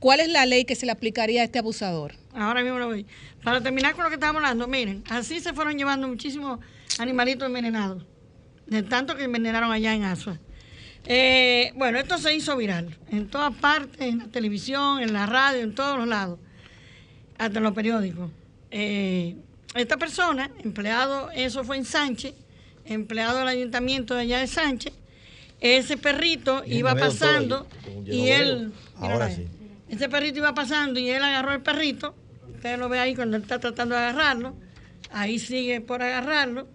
[0.00, 2.14] cuál es la ley que se le aplicaría a este abusador?
[2.34, 3.06] Ahora mismo lo voy.
[3.44, 6.60] Para terminar con lo que estábamos hablando, miren, así se fueron llevando muchísimos
[6.98, 8.04] animalitos envenenados,
[8.66, 10.38] de tanto que envenenaron allá en Asua.
[11.04, 15.62] Eh, bueno, esto se hizo viral en todas partes, en la televisión, en la radio,
[15.62, 16.38] en todos los lados,
[17.38, 18.30] hasta en los periódicos.
[18.70, 19.36] Eh,
[19.74, 22.34] esta persona, empleado, eso fue en Sánchez,
[22.84, 24.92] empleado del ayuntamiento de allá de Sánchez,
[25.60, 27.66] ese perrito iba pasando
[28.04, 28.72] y él...
[28.98, 29.46] Ahora sí.
[29.88, 32.14] Ese perrito iba pasando y él agarró el perrito.
[32.54, 34.56] Usted lo ve ahí cuando él está tratando de agarrarlo.
[35.12, 36.66] Ahí sigue por agarrarlo.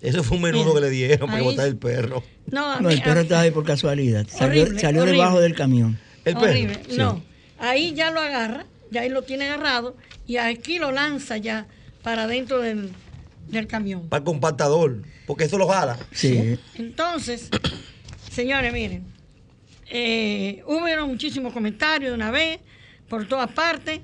[0.00, 2.22] Eso fue un menudo que le dieron para botar el perro.
[2.46, 4.26] No, el perro estaba ahí por casualidad.
[4.28, 5.18] Salió, Horrible, salió horrible.
[5.18, 5.98] debajo del camión.
[6.24, 6.46] El perro.
[6.46, 6.80] horrible.
[6.88, 6.96] Sí.
[6.96, 7.22] No,
[7.58, 11.66] ahí ya lo agarra, ya ahí lo tiene agarrado y aquí lo lanza ya
[12.02, 12.90] para dentro del,
[13.48, 14.08] del camión.
[14.08, 15.02] Para el compactador.
[15.26, 15.98] Porque eso lo jala.
[16.12, 16.58] Sí.
[16.76, 17.50] Entonces,
[18.30, 19.04] señores, miren,
[19.90, 22.60] eh, hubo muchísimos comentarios de una vez,
[23.08, 24.00] por todas partes.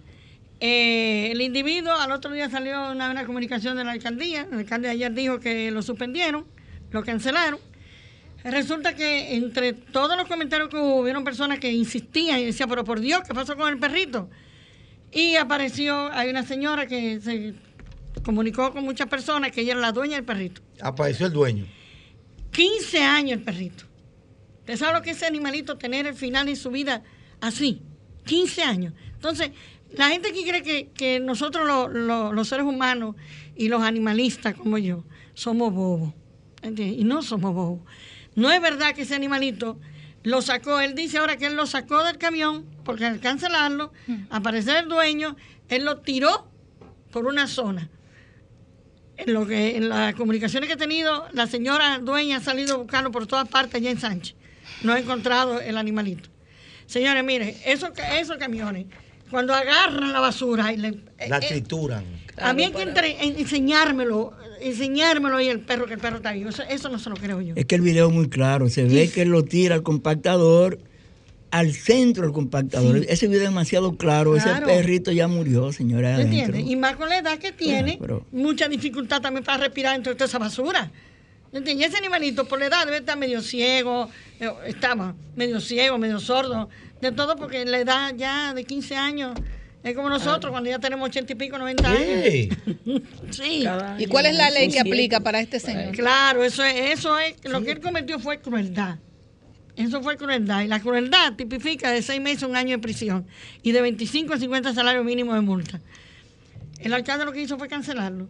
[0.61, 4.47] Eh, el individuo al otro día salió una, una comunicación de la alcaldía.
[4.51, 6.47] El alcalde ayer dijo que lo suspendieron,
[6.91, 7.59] lo cancelaron.
[8.45, 12.85] Resulta que entre todos los comentarios que hubo, hubieron personas que insistían y decían, pero
[12.85, 14.29] por Dios, ¿qué pasó con el perrito?
[15.13, 17.55] Y apareció, hay una señora que se
[18.25, 20.63] comunicó con muchas personas que ella era la dueña del perrito.
[20.81, 21.67] Apareció el dueño.
[22.53, 23.85] 15 años el perrito.
[24.61, 27.03] ¿Usted sabe lo que es ese animalito tener el final de su vida
[27.41, 27.83] así?
[28.25, 28.95] 15 años.
[29.15, 29.51] Entonces,
[29.93, 33.17] la gente aquí cree que, que nosotros lo- lo- los seres humanos
[33.57, 35.05] y los animalistas como yo
[35.35, 36.15] somos bobos.
[36.63, 37.01] ¿entiendes?
[37.01, 37.81] Y no somos bobos.
[38.35, 39.79] No es verdad que ese animalito
[40.25, 40.81] lo sacó.
[40.81, 43.93] Él dice ahora que él lo sacó del camión porque al cancelarlo,
[44.31, 45.37] aparecer el dueño,
[45.69, 46.49] él lo tiró
[47.11, 47.89] por una zona
[49.17, 52.79] en lo que en las comunicaciones que he tenido, la señora dueña ha salido a
[52.79, 54.35] buscarlo por todas partes allá en Sánchez.
[54.83, 56.29] No ha encontrado el animalito.
[56.87, 58.87] Señores, mire, esos, esos camiones,
[59.31, 60.91] cuando agarran la basura y le,
[61.29, 62.05] La eh, eh, trituran.
[62.39, 66.51] a mí hay que entre- enseñármelo, enseñármelo y el perro, que el perro está vivo.
[66.51, 67.55] Eso, eso no se lo creo yo.
[67.57, 68.69] Es que el video es muy claro.
[68.69, 70.79] Se ve que él lo tira al compactador,
[71.51, 73.01] al centro del compactador.
[73.01, 73.07] Sí.
[73.09, 74.33] Ese video es demasiado claro.
[74.35, 74.67] Claro.
[74.67, 76.09] Ese perrito ya murió, señora.
[76.09, 76.39] ¿Me adentro.
[76.39, 76.71] entiendes?
[76.73, 80.27] Y más con la edad que tiene, pero- mucha dificultad también para respirar entre toda
[80.27, 80.91] esa basura.
[81.53, 81.87] ¿Me entiendes?
[81.87, 84.09] Y ese animalito por la edad debe estar medio ciego,
[84.41, 86.71] eh, estaba medio ciego, medio sordo,
[87.03, 89.39] de todo porque la edad ya de 15 años
[89.85, 92.03] es como nosotros cuando ya tenemos 80 y pico, 90 años.
[92.05, 92.49] Sí.
[93.31, 93.65] Sí.
[93.99, 95.93] ¿Y cuál es la ley que aplica para este señor?
[95.95, 98.99] Claro, eso es, eso es, lo que él cometió fue crueldad.
[99.77, 100.63] Eso fue crueldad.
[100.63, 103.27] Y la crueldad tipifica de seis meses a un año de prisión
[103.63, 105.81] y de 25 a 50 salarios mínimos de multa.
[106.79, 108.29] El alcalde lo que hizo fue cancelarlo.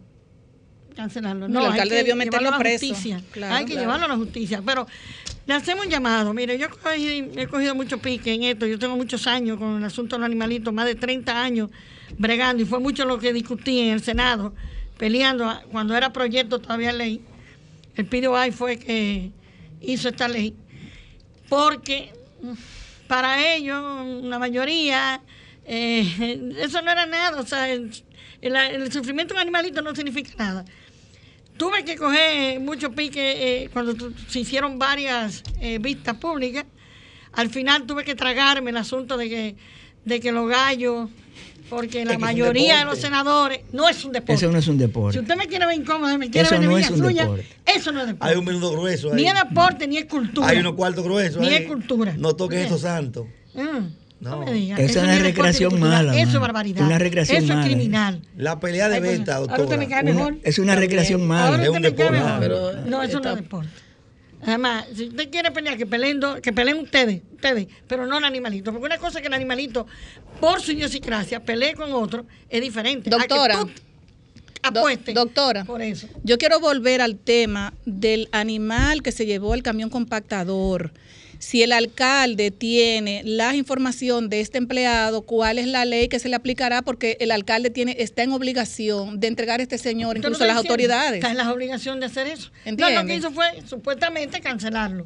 [0.95, 1.47] Cancelarlo.
[1.47, 2.87] El No, hay alcalde que debió llevarlo meterlo a la preso.
[2.87, 3.21] justicia.
[3.31, 3.81] Claro, hay que claro.
[3.81, 4.61] llevarlo a la justicia.
[4.65, 4.87] Pero
[5.45, 6.33] le hacemos un llamado.
[6.33, 6.67] Mire, yo
[7.35, 8.65] he cogido mucho pique en esto.
[8.65, 11.69] Yo tengo muchos años con el asunto de los animalitos, más de 30 años
[12.17, 12.63] bregando.
[12.63, 14.53] Y fue mucho lo que discutí en el Senado,
[14.97, 17.21] peleando cuando era proyecto todavía ley.
[17.95, 19.31] el PDI fue que
[19.81, 20.55] hizo esta ley,
[21.49, 22.13] porque
[23.07, 25.21] para ellos, la mayoría,
[25.65, 27.91] eh, eso no era nada, o sea, el,
[28.41, 30.65] el- el sufrimiento de un animalito no significa nada.
[31.57, 36.65] Tuve que coger mucho pique eh, cuando tu- se hicieron varias eh, vistas públicas.
[37.33, 39.55] Al final tuve que tragarme el asunto de que,
[40.05, 41.09] de que los gallos,
[41.69, 44.33] porque la es mayoría de los senadores, no es un deporte.
[44.33, 45.19] Eso no es un Si deporte.
[45.19, 47.47] usted me quiere ver incómodo, me quiere Eso ver no es suya, deporte.
[47.65, 48.31] eso no es deporte.
[48.33, 49.15] Hay un menudo grueso ahí.
[49.23, 50.47] Ni es deporte, ni es cultura.
[50.47, 51.55] Hay unos cuartos gruesos Ni ahí.
[51.63, 52.13] es cultura.
[52.17, 52.67] No toquen Bien.
[52.67, 53.25] esos santos.
[53.55, 53.87] Mm,
[54.23, 54.29] no.
[54.39, 54.45] No.
[54.45, 54.77] me diga.
[54.77, 56.85] Eso es una recreación mala, Eso es barbaridad.
[56.85, 57.61] Una recreación Eso mala.
[57.61, 58.21] es criminal.
[58.37, 59.77] La pelea de pues, venta, ahora usted doctora.
[59.77, 60.37] me cae Una- mejor.
[60.43, 61.63] es una recreación Ahora mala.
[61.63, 62.11] Es usted un deporte.
[62.11, 62.39] mejor.
[62.39, 63.69] Pero, no, eso no es deporte.
[64.45, 68.25] Además, si usted quiere pelear, que peleen, do- que peleen ustedes, ustedes, pero no el
[68.25, 68.71] animalito.
[68.73, 69.87] Porque una cosa es que el animalito,
[70.41, 73.09] por su idiosincrasia, pelee con otro, es diferente.
[73.09, 73.59] A que Doctora.
[73.61, 73.69] tú
[74.61, 75.63] apuestes doctora.
[75.65, 76.07] Por eso.
[76.23, 80.91] Yo quiero volver al tema del animal que se llevó el camión compactador.
[81.43, 86.29] Si el alcalde tiene la información de este empleado, cuál es la ley que se
[86.29, 90.41] le aplicará, porque el alcalde tiene está en obligación de entregar a este señor, incluso
[90.45, 90.71] a las diciendo.
[90.71, 91.15] autoridades.
[91.15, 92.49] Está en la obligación de hacer eso.
[92.77, 95.05] No, lo que hizo fue supuestamente cancelarlo.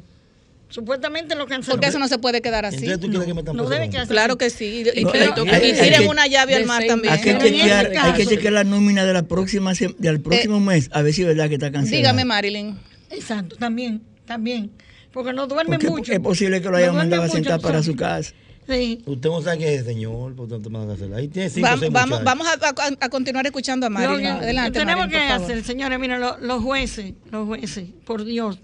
[0.68, 1.72] Supuestamente lo canceló.
[1.74, 2.76] Porque eso no se puede quedar así.
[2.76, 4.84] Entonces tú quieres que metan No debe Claro que sí.
[4.94, 7.14] Y, No, y- hay- y- hay- y hay tiren una llave al mar también.
[7.14, 10.88] Hay que, chequear, hay que chequear la nómina de la próxima sem- del próximo mes
[10.92, 11.94] a ver si es verdad que está cancelado.
[11.94, 12.78] Eh, Dígame, Marilyn.
[13.10, 14.70] Exacto, también, también.
[15.12, 16.12] Porque no duerme Porque mucho.
[16.12, 18.32] es posible que lo No hayan mandado a mucho, sentar para su casa.
[18.68, 19.02] Sí.
[19.06, 21.12] Usted no sabe quién es señor, por tanto me van a hacer.
[21.14, 22.24] Ahí tiene cinco Vamos, seis vamos, muchachos.
[22.24, 24.20] vamos a, a- a continuar escuchando a Lo Marilyn.
[24.20, 25.44] que Adelante, tenemos que por favor.
[25.44, 28.58] hacer, señores, miren, lo- los jueces, los jueces, por Dios,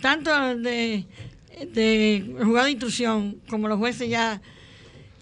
[0.00, 1.06] tanto de,
[1.72, 4.40] de juzgado de instrucción como los jueces ya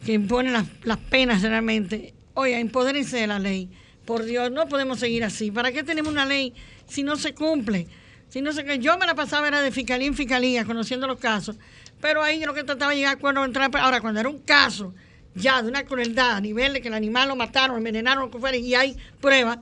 [0.05, 3.71] que imponen las, las penas realmente, oiga, empodérense de la ley.
[4.05, 5.51] Por Dios, no podemos seguir así.
[5.51, 6.53] ¿Para qué tenemos una ley
[6.87, 7.87] si no se cumple?
[8.29, 11.57] Si no se, yo me la pasaba era de fiscalía en fiscalía, conociendo los casos,
[12.01, 13.71] pero ahí yo lo que trataba de llegar a acuerdo entrar.
[13.77, 14.93] Ahora, cuando era un caso
[15.35, 18.59] ya de una crueldad a nivel de que el animal lo mataron, envenenaron, lo que
[18.59, 19.59] y hay pruebas,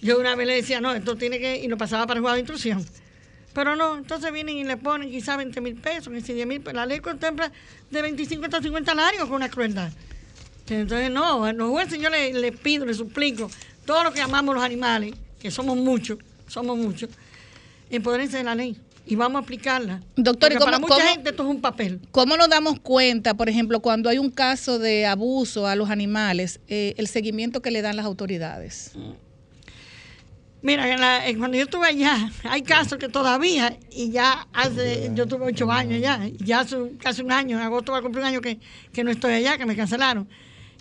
[0.00, 2.34] yo una vez le decía, no, esto tiene que, y lo pasaba para el juzgado
[2.36, 2.86] de instrucción.
[3.52, 6.62] Pero no, entonces vienen y le ponen quizás 20 mil pesos, que si 10 mil,
[6.72, 7.50] la ley contempla
[7.90, 9.90] de 25 hasta 50 salarios con una crueldad.
[10.68, 13.50] Entonces, no, los jueces yo les le pido, les suplico,
[13.84, 17.10] todos los que amamos los animales, que somos muchos, somos muchos,
[17.90, 18.76] empodérense de la ley
[19.06, 20.00] y vamos a aplicarla.
[20.16, 22.00] Doctor, ¿y Porque cómo- para mucha cómo- gente esto es un papel.
[22.12, 26.60] ¿Cómo nos damos cuenta, por ejemplo, cuando hay un caso de abuso a los animales,
[26.68, 28.92] eh, el seguimiento que le dan las autoridades?
[30.62, 35.10] Mira, en la- en cuando yo estuve allá, hay casos que todavía, y ya hace,
[35.14, 38.02] yo tuve ocho años ya, y ya hace casi un año, en agosto va a
[38.02, 38.58] cumplir un año que,
[38.92, 40.28] que no estoy allá, que me cancelaron.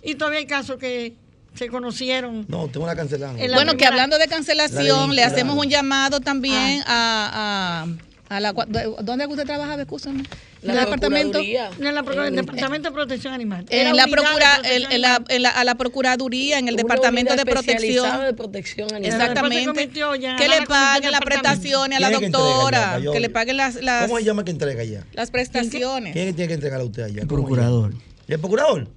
[0.04, 1.16] Y todavía hay casos que
[1.60, 2.46] se conocieron.
[2.48, 2.96] No, tengo una
[3.50, 7.86] la Bueno, que hablando de La cancelación, de- le hacemos la- un llamado también a,
[8.30, 8.54] a, a la...
[9.04, 9.76] ¿Dónde usted trabaja?
[9.80, 10.24] Escúchame.
[10.62, 11.40] La ¿En el departamento?
[11.40, 12.02] En la
[12.42, 13.66] Departamento de Protección Animal.
[13.70, 15.26] En la de procura, protección en- la- animal.
[15.36, 18.22] en la- a la Procuraduría, en el Una Departamento de Protección.
[18.26, 19.06] de protección animal.
[19.22, 19.90] Exactamente.
[20.38, 23.12] Que la le paguen las prestaciones a la ¿Quién es que entrega doctora, allá?
[23.14, 25.06] Que le paguen las, las, ¿Cómo se llama que entrega allá?
[25.14, 26.12] las prestaciones.
[26.14, 27.22] ¿Quién tiene que entregar a usted allá?
[27.22, 27.92] El ¿Cómo se procurador.
[27.92, 28.04] llama?
[28.28, 28.88] ¿El procurador?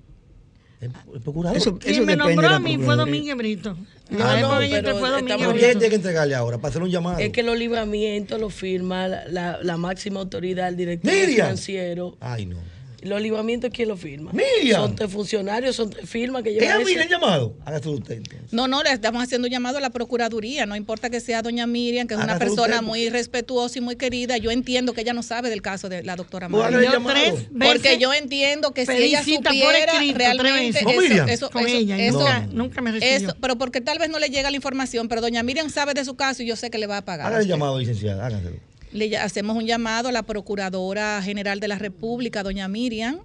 [0.82, 1.56] ¿El, procurador?
[1.56, 2.96] Eso, Quien eso me nombró a mí fue.
[2.96, 3.76] Domínguez Brito.
[4.20, 5.78] Ah, no, que yo pero fue Domínguez estamos- ¿Pero quién Brito.
[5.78, 6.58] tiene que entregarle ahora?
[6.58, 7.18] Para hacer un llamado.
[7.20, 11.46] Es que los libramientos los firma la, la- la máxima autoridad, el director Miriam.
[11.46, 12.16] financiero.
[12.20, 12.56] Ay, no.
[13.02, 14.30] Los libramientos, ¿quién los firma?
[14.32, 14.80] Miriam.
[14.82, 17.00] Son tres funcionarios, son tres firmas que ¿Es llevan eso.
[17.00, 17.56] el llamado?
[17.64, 18.52] Hágase usted entonces.
[18.52, 21.66] No, no, le estamos haciendo un llamado a la Procuraduría, no importa que sea doña
[21.66, 25.12] Miriam, que es una persona usted, muy respetuosa y muy querida, yo entiendo que ella
[25.14, 26.66] no sabe del caso de la doctora María.
[26.68, 27.14] hágale Yo llamado.
[27.20, 30.82] tres veces Porque yo entiendo que si ella supiera escrito, realmente tres veces.
[30.84, 31.28] ¿Con Miriam?
[31.28, 33.16] eso, eso, Con eso, ella, eso- nunca, nunca me recibió.
[33.30, 36.04] eso- pero porque tal vez no le llega la información, pero doña Miriam sabe de
[36.04, 37.26] su caso y yo sé que le va a pagar.
[37.26, 38.26] Hágale el llamado, licenciada.
[38.26, 38.56] Háganselo.
[38.92, 43.20] Le hacemos un llamado a la Procuradora General de la República, doña Miriam,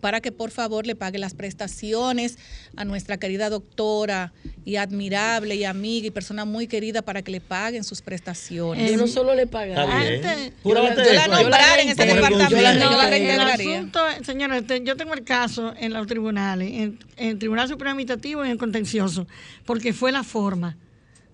[0.00, 2.38] para que por favor le pague las prestaciones
[2.76, 4.32] a nuestra querida doctora
[4.64, 8.90] y admirable y amiga y persona muy querida para que le paguen sus prestaciones.
[8.92, 9.82] Yo no solo le pagaba.
[9.84, 10.24] Está bien.
[10.26, 14.82] Antes- ¿Tú Yo la, yo la nombrara en ese departamento, yo la el asunto, este,
[14.84, 18.52] yo tengo el caso en los tribunales, en, en el Tribunal Supremo Administrativo y en
[18.52, 19.26] el contencioso,
[19.64, 20.76] porque fue la forma.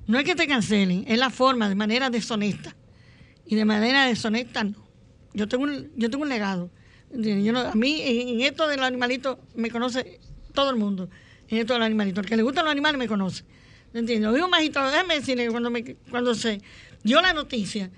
[0.07, 2.75] No es que te cancelen, es la forma, de manera deshonesta.
[3.47, 4.85] Y de manera deshonesta no.
[5.33, 6.71] Yo tengo un, yo tengo un legado.
[7.13, 10.21] a mí en, esto de los animalitos me conoce
[10.53, 11.11] todo el mundo.
[11.49, 12.25] En esto de los animalitos.
[12.25, 13.45] El que le gustan los animales me conoce.
[13.93, 14.43] ¿Entiendes?
[14.43, 15.71] Un magistrado, déjame decirle cuando,
[16.11, 16.61] cuando se
[17.05, 17.91] dio la noticia,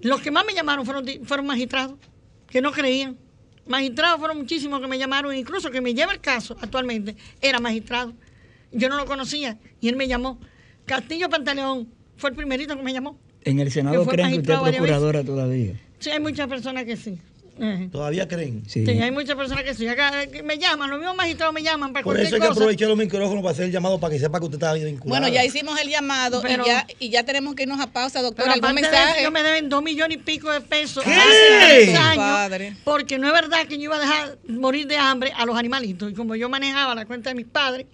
[0.00, 1.96] los que más me llamaron fueron, fueron magistrados,
[2.48, 3.16] que no creían.
[3.66, 8.12] Magistrados fueron muchísimos que me llamaron, incluso que me lleva el caso actualmente, era magistrado.
[8.72, 10.40] Yo no lo conocía y él me llamó.
[10.84, 13.18] Castillo Pantaleón fue el primerito que me llamó.
[13.44, 15.72] En el Senado creen que usted es procuradora todavía.
[15.98, 17.18] Sí, hay muchas personas que sí.
[17.60, 17.88] Eh.
[17.92, 18.64] Todavía creen.
[18.66, 18.84] Sí.
[18.84, 19.86] Sí, hay muchas personas que sí.
[19.86, 22.48] Acá, que me llaman, los mismos magistrados me llaman para Por cualquier eso hay que
[22.48, 22.58] cosa.
[22.60, 25.08] aprovechar los micrófonos para hacer el llamado para que sepa que usted está vinculado.
[25.08, 28.18] Bueno, ya hicimos el llamado Pero- y, ya, y ya tenemos que irnos a pausa,
[28.18, 28.52] Pero doctora.
[28.54, 29.20] ¿Algún eso, mensaje?
[29.20, 31.12] ellos me deben dos millones y pico de pesos ¿Qué?
[31.12, 32.76] hace tres años, Padre.
[32.82, 36.10] porque no es verdad que yo iba a dejar morir de hambre a los animalitos.
[36.10, 37.86] Y como yo manejaba la cuenta de mis padres,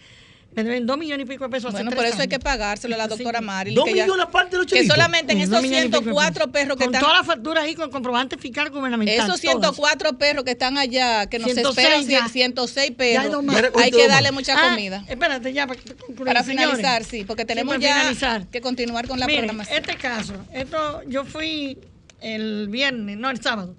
[0.53, 2.31] me deben dos millones y pico de pesos hace Bueno, tres por eso hay años.
[2.31, 3.45] que pagárselo a la doctora Sí.
[3.45, 3.77] Marilyn.
[3.77, 4.97] Dos que ya- millones aparte de los Que chelitos.
[4.97, 6.53] solamente en Sí, esos dos millones y pico de 104 pesos.
[6.53, 7.01] perros que Con están...
[7.09, 9.15] todas las facturas ahí, con comprobante fiscal gubernamental.
[9.15, 9.41] Esos todas.
[9.41, 12.29] 104 perros que están allá, que nos 106 esperan, ya.
[12.29, 13.57] 106 Ya hay perros, dos más.
[13.63, 15.05] Hay ¿cuánto que darle mucha Ah, comida.
[15.09, 16.67] Espérate, ya para concluir, Para señores.
[16.77, 18.47] finalizar, sí, porque tenemos para ya finalizar.
[18.49, 19.79] que continuar con la Miren, programación.
[19.79, 21.79] este caso, esto yo fui
[22.21, 23.77] el viernes, no, el sábado,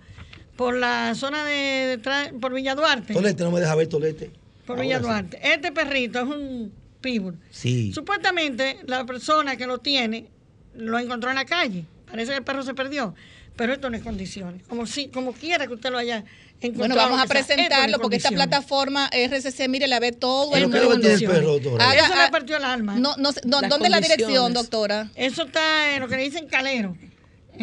[0.56, 3.14] por la zona de, detrás- por Villa Duarte.
[3.14, 4.32] Tolete, no me deja ver Tolete.
[4.66, 5.04] Por Ahora Villa sí.
[5.04, 5.40] Duarte.
[5.44, 7.38] Este perrito es un pitbull.
[7.50, 7.92] Sí.
[7.94, 10.28] Supuestamente la persona que lo tiene
[10.76, 11.86] lo encontró en la calle.
[12.10, 13.16] Parece que el perro se perdió.
[13.56, 14.64] Pero esto no es condiciones.
[14.68, 16.24] Como si, como quiera que usted lo haya
[16.62, 16.78] encontrado.
[16.78, 20.72] Bueno, vamos a no presentarlo porque esta plataforma RCC, mire, la ve todo Pero el
[20.72, 21.08] ¿qué es lo que mundo.
[21.18, 21.90] tiene el perro, doctora?
[21.90, 22.96] Haga- Eso ah, me partió el alma.
[22.98, 25.10] No, no, sé, no, ¿Dónde es la dirección, doctora?
[25.16, 26.96] Eso está en lo que le dicen calero.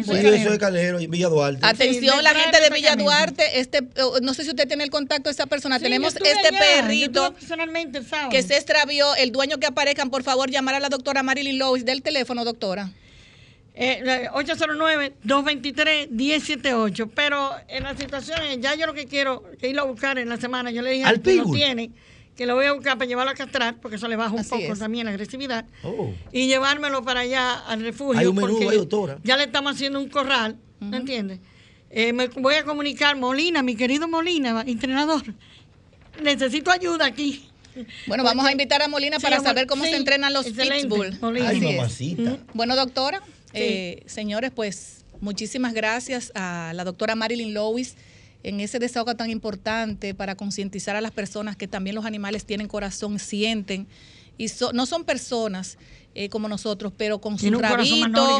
[0.01, 0.49] Eso Sí, es yo calero.
[0.49, 1.65] soy Calero, en Villa Duarte.
[1.65, 2.95] Atención, Sí, la gente de Villa.
[2.95, 3.83] Duarte, este, eh,
[4.21, 5.77] no sé si usted tiene el contacto de esa persona.
[5.77, 9.15] Sí, Tenemos este allá, perrito personalmente que se extravió.
[9.15, 12.89] El dueño que aparezcan, por favor, llamar a la doctora Marilyn Lois del teléfono, doctora.
[13.75, 17.09] Eh, la 809-223-1078.
[17.15, 20.37] Pero en la situación, ya yo lo que quiero es irlo a buscar en la
[20.37, 20.71] semana.
[20.71, 21.91] Yo le dije ¿Al que lo tiene
[22.39, 24.49] que lo voy a buscar para llevarlo a castrar, porque eso le baja un Así
[24.49, 24.79] poco es.
[24.79, 25.65] también la agresividad.
[25.83, 26.13] Oh.
[26.31, 28.17] Y llevármelo para allá al refugio.
[28.17, 29.19] Hay un menú porque ahí, doctora.
[29.25, 31.41] Ya le estamos haciendo un corral, ¿me entiendes?
[31.89, 35.21] Eh, me voy a comunicar, Molina, mi querido Molina, entrenador.
[36.23, 37.45] Necesito ayuda aquí.
[38.07, 41.19] Bueno, vamos a invitar a Molina para saber cómo sí, se entrenan los pitbull.
[41.45, 42.37] Ay, mamacita.
[42.53, 43.21] Bueno, doctora,
[43.51, 47.97] eh, señores, pues muchísimas gracias a la doctora Marilyn Lewis
[48.43, 52.67] en ese desahogo tan importante para concientizar a las personas que también los animales tienen
[52.67, 53.87] corazón, sienten
[54.37, 55.77] y so- no son personas
[56.15, 58.37] eh, como nosotros, pero con su rabito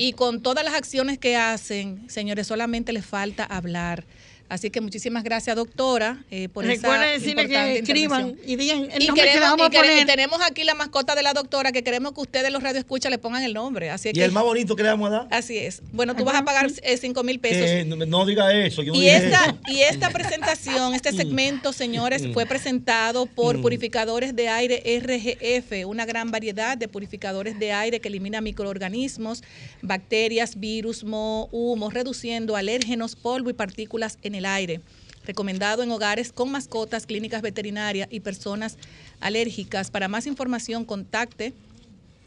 [0.00, 4.04] y con todas las acciones que hacen, señores, solamente les falta hablar.
[4.48, 8.88] Así que muchísimas gracias, doctora, eh, por Recuerden esa decirle importante que escriban y digan
[8.92, 10.06] el Y, nombre que queremos, vamos y a y poner.
[10.06, 13.42] tenemos aquí la mascota de la doctora que queremos que ustedes los radioescuchas le pongan
[13.44, 13.90] el nombre.
[13.90, 15.28] Así Y que, el más bonito que le vamos a dar.
[15.30, 15.80] así es.
[15.92, 17.64] Bueno, tú vas a pagar eh, cinco mil pesos.
[17.66, 18.82] Que no, no diga eso.
[18.82, 19.58] Yo no Y dije esta, eso.
[19.68, 26.30] y esta presentación, este segmento, señores, fue presentado por purificadores de aire RGF, una gran
[26.30, 29.42] variedad de purificadores de aire que elimina microorganismos,
[29.80, 34.80] bacterias, virus, moho, humo, reduciendo alérgenos, polvo y partículas en el aire.
[35.24, 38.76] Recomendado en hogares con mascotas, clínicas veterinarias y personas
[39.20, 39.90] alérgicas.
[39.90, 41.52] Para más información, contacte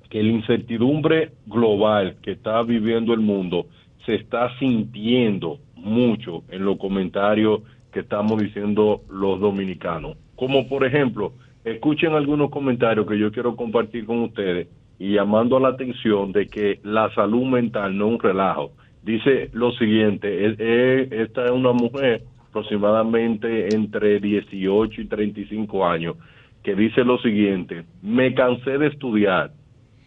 [0.10, 3.68] que la incertidumbre global que está viviendo el mundo
[4.06, 10.18] se está sintiendo mucho en los comentarios que estamos diciendo los dominicanos.
[10.36, 11.34] Como por ejemplo,
[11.64, 14.68] escuchen algunos comentarios que yo quiero compartir con ustedes
[15.00, 18.72] y llamando la atención de que la salud mental no es un relajo.
[19.04, 26.16] Dice lo siguiente, es- es- esta es una mujer aproximadamente entre 18 y 35 años,
[26.64, 29.52] que dice lo siguiente, me cansé de estudiar,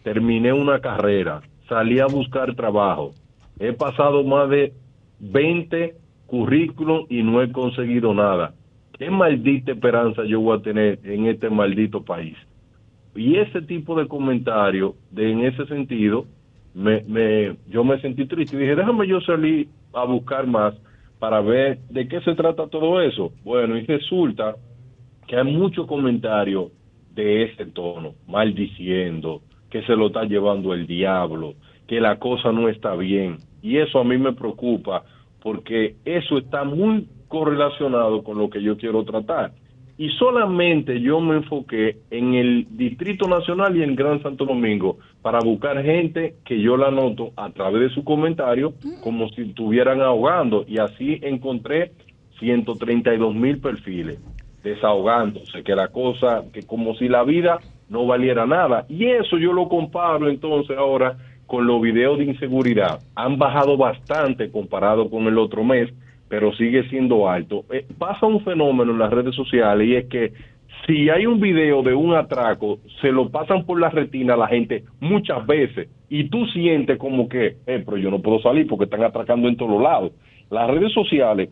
[0.03, 3.11] terminé una carrera, salí a buscar trabajo,
[3.59, 4.73] he pasado más de
[5.19, 5.95] 20
[6.25, 8.53] currículum y no he conseguido nada.
[8.97, 12.37] ¿Qué maldita esperanza yo voy a tener en este maldito país?
[13.15, 16.25] Y ese tipo de comentario, de, en ese sentido,
[16.73, 20.73] me, me, yo me sentí triste dije, déjame yo salir a buscar más
[21.19, 23.31] para ver de qué se trata todo eso.
[23.43, 24.55] Bueno, y resulta
[25.27, 26.71] que hay muchos comentarios
[27.13, 29.41] de ese tono, maldiciendo,
[29.71, 31.55] que se lo está llevando el diablo,
[31.87, 33.37] que la cosa no está bien.
[33.63, 35.03] Y eso a mí me preocupa
[35.41, 39.53] porque eso está muy correlacionado con lo que yo quiero tratar.
[39.97, 45.39] Y solamente yo me enfoqué en el Distrito Nacional y en Gran Santo Domingo para
[45.39, 50.65] buscar gente que yo la noto a través de su comentario como si estuvieran ahogando.
[50.67, 51.91] Y así encontré
[52.39, 54.19] 132 mil perfiles
[54.63, 57.59] desahogándose, que la cosa, que como si la vida
[57.89, 58.85] no valiera nada.
[58.89, 62.99] Y eso yo lo comparo entonces ahora con los videos de inseguridad.
[63.15, 65.89] Han bajado bastante comparado con el otro mes,
[66.29, 67.65] pero sigue siendo alto.
[67.71, 70.31] Eh, pasa un fenómeno en las redes sociales y es que
[70.87, 74.47] si hay un video de un atraco, se lo pasan por la retina a la
[74.47, 78.85] gente muchas veces y tú sientes como que, eh, pero yo no puedo salir porque
[78.85, 80.13] están atracando en todos lados.
[80.49, 81.49] Las redes sociales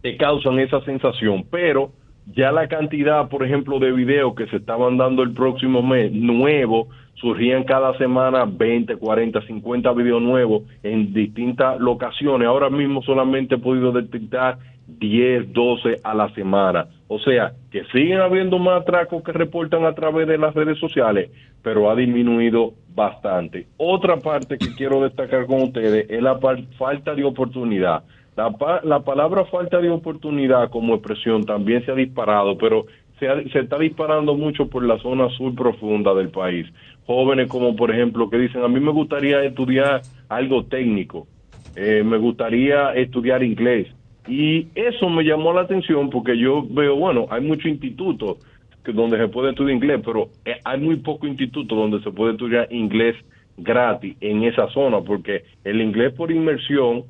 [0.00, 1.90] te causan esa sensación, pero
[2.34, 6.88] ya la cantidad, por ejemplo, de videos que se estaban dando el próximo mes, nuevos,
[7.14, 12.46] surgían cada semana 20, 40, 50 videos nuevos en distintas locaciones.
[12.46, 16.86] Ahora mismo solamente he podido detectar 10, 12 a la semana.
[17.08, 21.30] O sea, que siguen habiendo más atracos que reportan a través de las redes sociales,
[21.62, 23.66] pero ha disminuido bastante.
[23.76, 26.38] Otra parte que quiero destacar con ustedes es la
[26.78, 28.02] falta de oportunidad.
[28.38, 32.86] La, la palabra falta de oportunidad como expresión también se ha disparado, pero
[33.18, 36.68] se, se, está disparando mucho por la zona sur profunda del país.
[37.04, 41.26] Jóvenes como por ejemplo que dicen, a mí me gustaría estudiar algo técnico,
[41.74, 43.88] eh, me gustaría estudiar inglés.
[44.28, 48.36] Y eso me llamó la atención porque yo veo, bueno, hay muchos institutos
[48.84, 52.72] donde se puede estudiar inglés, pero eh, hay muy pocos institutos donde se puede estudiar
[52.72, 53.16] inglés
[53.56, 57.02] gratis en esa zona, porque el inglés por inmersión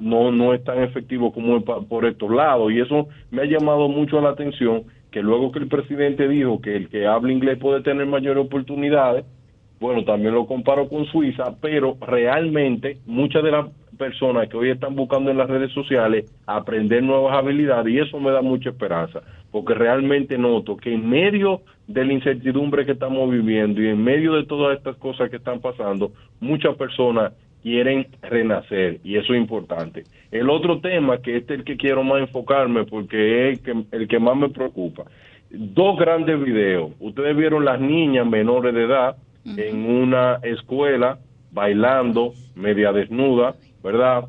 [0.00, 2.72] no, no es tan efectivo como por estos lados.
[2.72, 6.76] Y eso me ha llamado mucho la atención que luego que el presidente dijo que
[6.76, 9.24] el que habla inglés puede tener mayores oportunidades,
[9.80, 14.96] bueno, también lo comparo con Suiza, pero realmente muchas de las personas que hoy están
[14.96, 19.20] buscando en las redes sociales aprender nuevas habilidades y eso me da mucha esperanza,
[19.52, 24.34] porque realmente noto que en medio de la incertidumbre que estamos viviendo y en medio
[24.34, 27.32] de todas estas cosas que están pasando, muchas personas
[27.64, 30.04] quieren renacer y eso es importante.
[30.30, 33.96] El otro tema, que este es el que quiero más enfocarme porque es el que,
[33.96, 35.04] el que más me preocupa.
[35.48, 36.92] Dos grandes videos.
[37.00, 39.16] Ustedes vieron las niñas menores de edad
[39.56, 41.18] en una escuela
[41.52, 44.26] bailando, media desnuda, ¿verdad?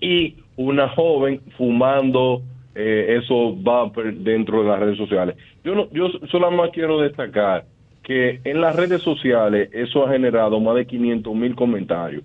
[0.00, 2.42] Y una joven fumando
[2.76, 5.34] eh, eso va dentro de las redes sociales.
[5.64, 7.64] Yo no, yo solamente quiero destacar
[8.04, 12.22] que en las redes sociales eso ha generado más de 500 mil comentarios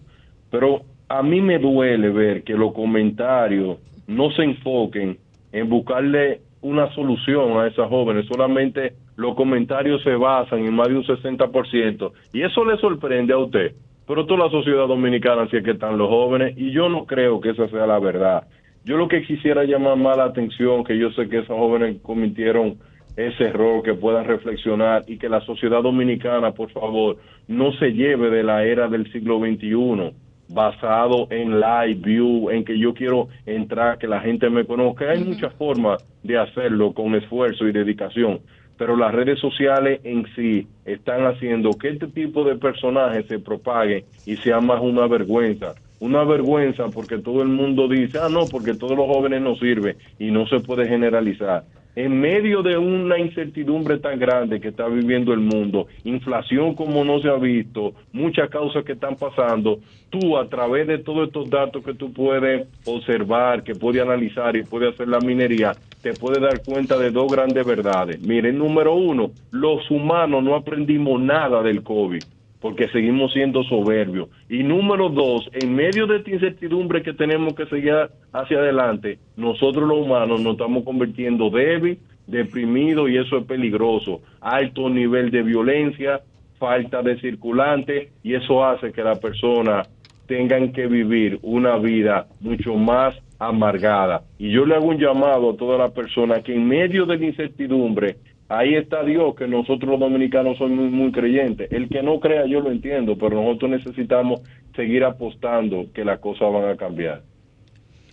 [0.56, 3.78] pero a mí me duele ver que los comentarios
[4.08, 5.18] no se enfoquen
[5.52, 10.96] en buscarle una solución a esas jóvenes, solamente los comentarios se basan en más de
[10.96, 13.74] un 60%, y eso le sorprende a usted,
[14.08, 17.42] pero toda la sociedad dominicana sí es que están los jóvenes, y yo no creo
[17.42, 18.48] que esa sea la verdad.
[18.86, 22.78] Yo lo que quisiera llamar más la atención, que yo sé que esos jóvenes cometieron
[23.18, 27.18] ese error, que puedan reflexionar y que la sociedad dominicana, por favor,
[27.50, 30.16] no se lleve de la era del siglo XXI
[30.48, 35.10] basado en live view, en que yo quiero entrar, que la gente me conozca.
[35.10, 38.40] Hay muchas formas de hacerlo con esfuerzo y dedicación,
[38.78, 44.06] pero las redes sociales en sí están haciendo que este tipo de personajes se propague
[44.26, 45.76] y sea más una vergüenza.
[46.00, 49.96] Una vergüenza porque todo el mundo dice, ah, no, porque todos los jóvenes no sirven
[50.20, 51.64] y no se puede generalizar
[51.96, 57.20] en medio de una incertidumbre tan grande que está viviendo el mundo, inflación como no
[57.20, 59.80] se ha visto, muchas causas que están pasando,
[60.10, 64.64] tú a través de todos estos datos que tú puedes observar, que puedes analizar y
[64.64, 68.22] puedes hacer la minería, te puedes dar cuenta de dos grandes verdades.
[68.22, 72.24] Miren, número uno, los humanos no aprendimos nada del COVID
[72.66, 74.28] porque seguimos siendo soberbios.
[74.50, 77.94] Y número dos, en medio de esta incertidumbre que tenemos que seguir
[78.34, 84.22] hacia adelante, nosotros los humanos nos estamos convirtiendo débil, deprimidos y eso es peligroso.
[84.42, 86.22] Alto nivel de violencia,
[86.58, 89.88] falta de circulante y eso hace que las personas
[90.26, 94.24] tengan que vivir una vida mucho más amargada.
[94.40, 97.26] Y yo le hago un llamado a todas las personas que en medio de la
[97.28, 98.16] incertidumbre,
[98.50, 101.72] ahí está Dios, que nosotros los dominicanos somos muy, muy creyentes.
[101.72, 104.42] El que no crea, yo lo entiendo, pero nosotros necesitamos
[104.76, 107.24] seguir apostando que las cosas van a cambiar.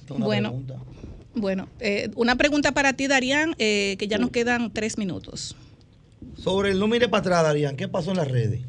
[0.08, 0.54] Bueno,
[1.34, 5.56] bueno eh, una pregunta para ti, Darían, eh, que ya nos quedan tres minutos.
[6.34, 8.62] Sobre el no mire para atrás, Darían, ¿qué pasó en las redes?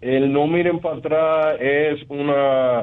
[0.00, 2.80] El no miren para atrás es una,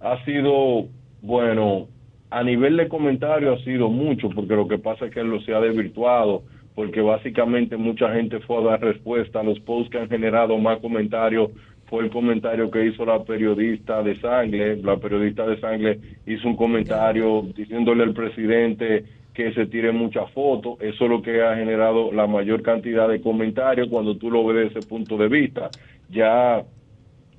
[0.00, 0.88] ha sido,
[1.22, 1.86] bueno,
[2.28, 5.54] a nivel de comentario ha sido mucho, porque lo que pasa es que lo se
[5.54, 6.42] ha desvirtuado,
[6.74, 10.78] porque básicamente mucha gente fue a dar respuesta a los posts que han generado más
[10.78, 11.50] comentarios.
[11.86, 14.76] Fue el comentario que hizo la periodista de Sangre.
[14.76, 19.04] La periodista de Sangre hizo un comentario diciéndole al presidente
[19.34, 20.80] que se tire muchas fotos.
[20.80, 24.56] Eso es lo que ha generado la mayor cantidad de comentarios cuando tú lo ves
[24.56, 25.70] desde ese punto de vista.
[26.08, 26.62] Ya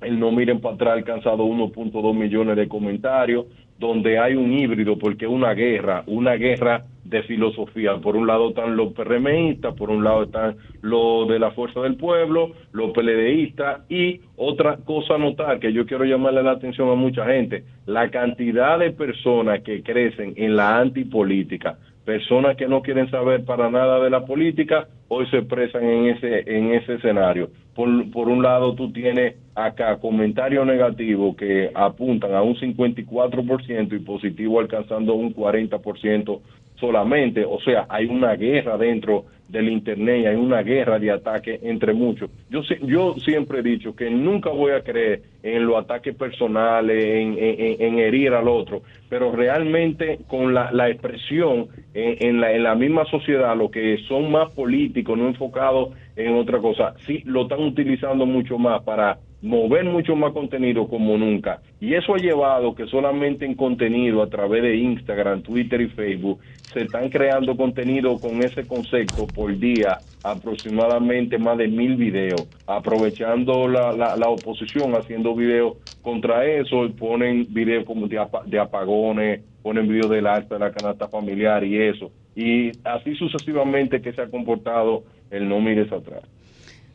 [0.02, 3.46] el no miren para atrás ha alcanzado 1.2 millones de comentarios
[3.82, 7.96] donde hay un híbrido, porque una guerra, una guerra de filosofía.
[7.96, 11.96] Por un lado están los PRMistas, por un lado están los de la Fuerza del
[11.96, 16.94] Pueblo, los PLDistas y otra cosa a notar que yo quiero llamarle la atención a
[16.94, 23.10] mucha gente, la cantidad de personas que crecen en la antipolítica, personas que no quieren
[23.10, 27.50] saber para nada de la política, hoy se expresan en ese, en ese escenario.
[27.74, 33.98] Por, por un lado, tú tienes acá comentarios negativos que apuntan a un 54% y
[34.00, 36.40] positivo alcanzando un 40%
[36.82, 37.44] solamente.
[37.44, 42.30] O sea, hay una guerra dentro del Internet, hay una guerra de ataque entre muchos.
[42.50, 47.98] Yo, yo siempre he dicho que nunca voy a creer en los ataques personales, en,
[47.98, 53.54] herir al otro, pero realmente con la, la expresión en, la, en la misma sociedad,
[53.56, 58.58] lo que son más políticos, no enfocados en otra cosa, sí lo están utilizando mucho
[58.58, 61.60] más para mover mucho más contenido como nunca.
[61.80, 66.38] Y eso ha llevado que solamente en contenido a través de Instagram, Twitter y Facebook
[66.72, 73.68] se están creando contenido con ese concepto por día, aproximadamente más de mil videos, aprovechando
[73.68, 80.26] la, la, oposición haciendo videos contra eso, ponen videos como de, apagones, ponen videos del
[80.26, 82.10] alta de la canasta familiar y eso.
[82.34, 86.22] Y así sucesivamente que se ha comportado el no mires atrás.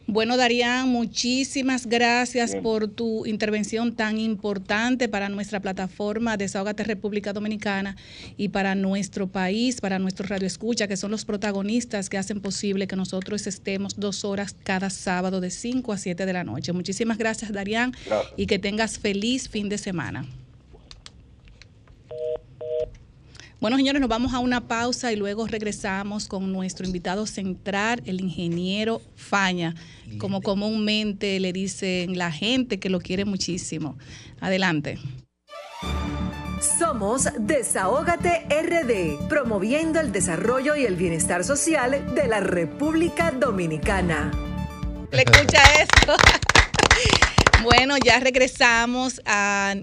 [0.10, 7.98] Bueno, Darían, muchísimas gracias por tu intervención tan importante para nuestra plataforma Desahogate República Dominicana
[8.38, 12.88] y para nuestro país, para nuestro Radio Escucha, que son los protagonistas que hacen posible
[12.88, 16.72] que nosotros estemos dos horas cada sábado de 5 a 7 de la noche.
[16.72, 17.94] Muchísimas gracias, Darían,
[18.38, 20.26] y que tengas feliz fin de semana.
[23.60, 28.22] Bueno, señores, nos vamos a una pausa y luego regresamos con nuestro invitado central, el
[28.22, 29.74] ingeniero Faña,
[30.20, 33.98] como comúnmente le dicen la gente que lo quiere muchísimo.
[34.42, 35.00] Adelante.
[36.80, 44.32] Somos Desahógate RD, promoviendo el desarrollo y el bienestar social de la República Dominicana.
[45.12, 46.16] ¿Le escucha esto?
[47.64, 49.22] Bueno, ya regresamos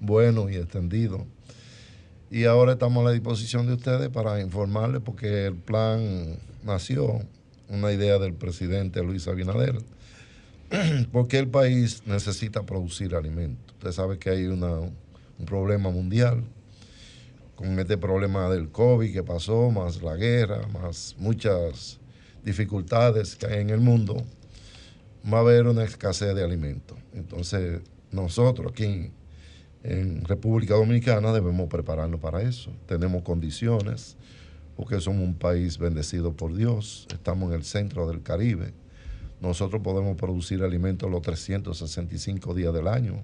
[0.00, 1.26] bueno y extendido.
[2.30, 7.20] Y ahora estamos a la disposición de ustedes para informarles porque el plan nació,
[7.68, 9.78] una idea del presidente Luis Abinader,
[11.12, 13.74] porque el país necesita producir alimentos.
[13.74, 14.80] Usted sabe que hay una
[15.38, 16.44] un problema mundial,
[17.54, 21.98] con este problema del COVID que pasó, más la guerra, más muchas
[22.44, 24.22] dificultades que hay en el mundo,
[25.32, 26.98] va a haber una escasez de alimentos.
[27.14, 27.80] Entonces,
[28.12, 29.10] nosotros aquí
[29.82, 32.70] en República Dominicana debemos prepararnos para eso.
[32.86, 34.16] Tenemos condiciones
[34.76, 38.74] porque somos un país bendecido por Dios, estamos en el centro del Caribe.
[39.40, 43.22] Nosotros podemos producir alimentos los 365 días del año.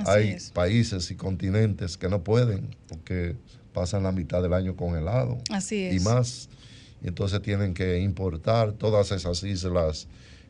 [0.00, 0.50] Así Hay es.
[0.50, 3.36] países y continentes que no pueden porque
[3.72, 6.48] pasan la mitad del año congelado Así y más.
[7.02, 10.06] Y entonces tienen que importar todas esas islas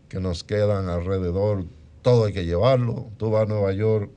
[0.08, 1.64] que nos quedan alrededor.
[2.02, 3.10] Todo hay que llevarlo.
[3.16, 4.10] Tú vas a Nueva York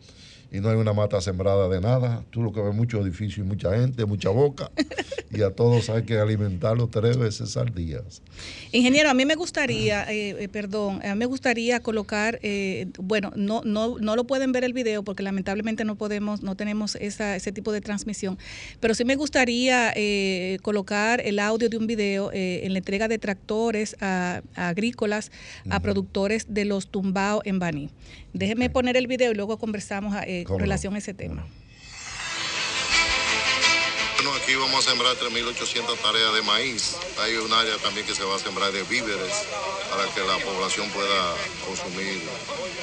[0.52, 2.24] y no hay una mata sembrada de nada.
[2.30, 4.72] Tú lo que ves mucho edificio y mucha gente, mucha boca.
[5.32, 8.02] y a todos hay que alimentarlos tres veces al día.
[8.72, 13.32] Ingeniero, a mí me gustaría, eh, eh, perdón, a mí me gustaría colocar, eh, bueno,
[13.36, 17.36] no, no, no lo pueden ver el video porque lamentablemente no podemos, no tenemos esa,
[17.36, 18.38] ese tipo de transmisión,
[18.80, 19.94] pero sí me gustaría
[20.62, 25.32] colocar el audio de un video en la entrega de tractores a, a agrícolas,
[25.70, 27.90] a productores de los tumbaos en Baní.
[28.36, 31.46] Déjeme poner el video y luego conversamos eh, con relación a ese tema.
[34.16, 36.96] Bueno, aquí vamos a sembrar 3.800 tareas de maíz.
[37.20, 39.46] Hay un área también que se va a sembrar de víveres
[39.90, 41.36] para que la población pueda
[41.66, 42.22] consumir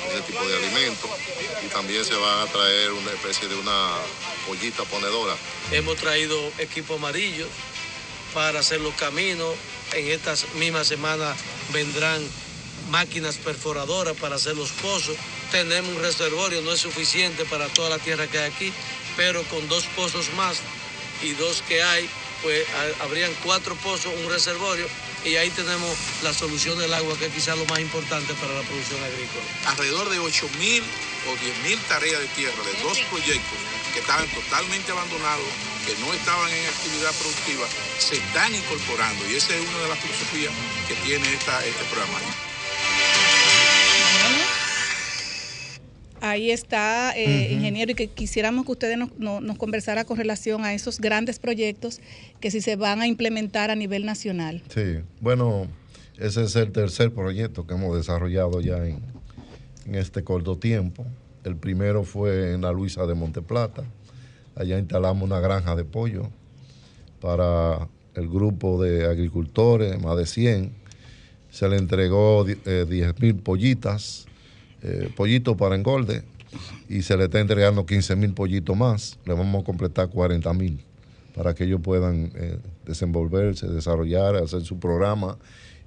[0.08, 1.10] ese tipo de alimentos.
[1.64, 3.90] Y también se van a traer una especie de una
[4.46, 5.34] pollita ponedora.
[5.72, 7.46] Hemos traído equipo amarillo
[8.34, 9.54] para hacer los caminos.
[9.94, 11.36] En estas mismas semanas
[11.72, 12.22] vendrán
[12.92, 15.16] máquinas perforadoras para hacer los pozos.
[15.50, 18.72] Tenemos un reservorio, no es suficiente para toda la tierra que hay aquí,
[19.16, 20.58] pero con dos pozos más
[21.22, 22.08] y dos que hay,
[22.42, 24.86] pues ha- habrían cuatro pozos, un reservorio,
[25.24, 25.90] y ahí tenemos
[26.22, 29.44] la solución del agua, que es quizás lo más importante para la producción agrícola.
[29.66, 30.82] alrededor de 8 mil
[31.30, 33.58] o 10 mil tareas de tierra de dos proyectos
[33.94, 35.46] que estaban totalmente abandonados,
[35.86, 37.66] que no estaban en actividad productiva,
[37.98, 40.52] se están incorporando y esa es una de las filosofías
[40.88, 42.18] que tiene este programa.
[46.24, 50.64] Ahí está, eh, ingeniero, y que quisiéramos que ustedes nos, no- nos conversara con relación
[50.64, 52.00] a esos grandes proyectos
[52.40, 54.62] que si se van a implementar a nivel nacional.
[54.72, 55.66] Sí, bueno,
[56.18, 59.00] ese es el tercer proyecto que hemos desarrollado ya en,
[59.86, 61.04] en este corto tiempo.
[61.42, 63.82] El primero fue en la Luisa de Monteplata.
[64.54, 66.30] Allá instalamos una granja de pollo
[67.20, 70.72] para el grupo de agricultores, más de 100.
[71.50, 74.26] Se le entregó eh, 10 mil pollitas,
[74.82, 76.22] eh, pollitos para engorde,
[76.88, 79.18] y se le está entregando 15 mil pollitos más.
[79.24, 80.84] Le vamos a completar 40 mil
[81.34, 85.38] para que ellos puedan eh, desenvolverse, desarrollar, hacer su programa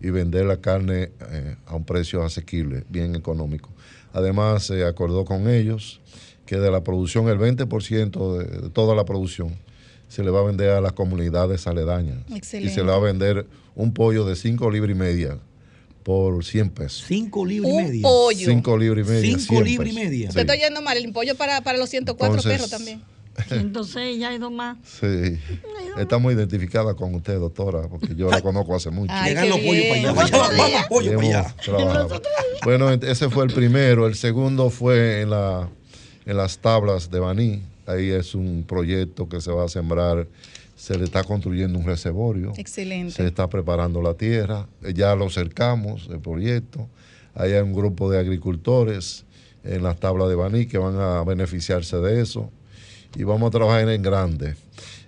[0.02, 3.70] y vender la carne eh, a un precio asequible, bien económico.
[4.14, 6.02] Además, se acordó con ellos
[6.46, 9.54] que de la producción, el 20% de, de toda la producción
[10.08, 12.20] se le va a vender a las comunidades aledañas.
[12.34, 12.72] Excelente.
[12.72, 13.46] Y se le va a vender
[13.76, 15.38] un pollo de 5 libras y media
[16.06, 17.04] por 100 pesos.
[17.08, 18.02] 5 libras y media.
[18.04, 18.48] pollo.
[18.48, 19.40] 5 libras y media.
[19.40, 20.30] 5 100 libras y media.
[20.30, 23.02] Usted está yendo mal, el pollo para, para los 104 Entonces, perros también.
[23.50, 24.78] 106, ya hay dos más.
[24.84, 25.40] Sí.
[25.98, 29.12] Está muy identificada con usted, doctora, porque yo la conozco hace mucho.
[29.16, 30.14] Ay, Llegan los pollos para allá.
[30.14, 31.56] Vamos, vamos, pollo Y para allá.
[31.66, 32.22] trabajado.
[32.64, 34.06] Bueno, ese fue el primero.
[34.06, 35.68] El segundo fue en, la,
[36.28, 37.64] en las tablas de Baní.
[37.88, 40.28] Ahí es un proyecto que se va a sembrar.
[40.86, 42.54] Se le está construyendo un reservorio.
[42.58, 43.12] Excelente.
[43.12, 44.68] Se está preparando la tierra.
[44.84, 46.88] Eh, Ya lo cercamos, el proyecto.
[47.34, 49.26] Ahí hay un grupo de agricultores
[49.64, 52.52] en las tablas de Baní que van a beneficiarse de eso.
[53.16, 54.54] Y vamos a trabajar en grande.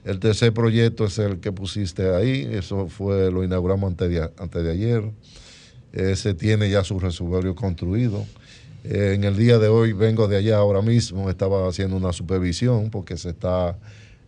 [0.03, 2.49] El tercer proyecto es el que pusiste ahí.
[2.51, 5.03] Eso fue, lo inauguramos antes de, antes de ayer.
[5.93, 8.25] Ese tiene ya su reservorio construido.
[8.83, 12.89] Eh, en el día de hoy vengo de allá ahora mismo, estaba haciendo una supervisión
[12.89, 13.77] porque se está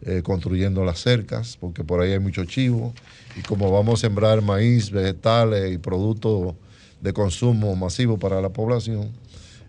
[0.01, 2.93] eh, construyendo las cercas, porque por ahí hay mucho chivo.
[3.35, 6.55] Y como vamos a sembrar maíz, vegetales y productos
[7.01, 9.11] de consumo masivo para la población,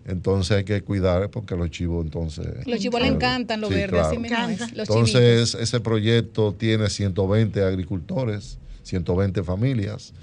[0.05, 2.47] entonces hay que cuidar porque los chivos entonces...
[2.65, 4.15] Los chivos le encantan lo Sí, verde, claro.
[4.15, 4.71] chivitos.
[4.73, 10.13] Entonces, ese proyecto tiene 120 agricultores, 120 familias,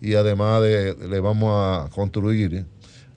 [0.00, 2.64] y además de, le vamos a construir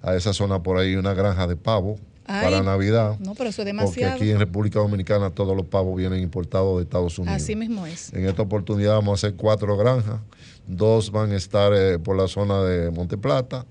[0.02, 3.18] a esa zona por ahí una granja de pavo Ay, para Navidad.
[3.20, 4.16] No, pero eso es Porque demasiado.
[4.16, 7.42] aquí en República Dominicana todos los pavos vienen importados de Estados Unidos.
[7.42, 8.14] Así mismo es.
[8.14, 10.20] En esta oportunidad vamos a hacer cuatro granjas.
[10.68, 13.66] Dos van a estar eh, por la zona de Monteplata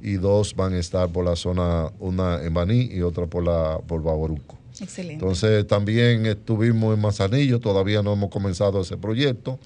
[0.00, 3.78] y dos van a estar por la zona, una en Baní y otra por, la,
[3.86, 4.56] por Baboruco.
[4.80, 5.14] Excelente.
[5.14, 9.58] Entonces también estuvimos en Manzanillo, todavía no hemos comenzado ese proyecto,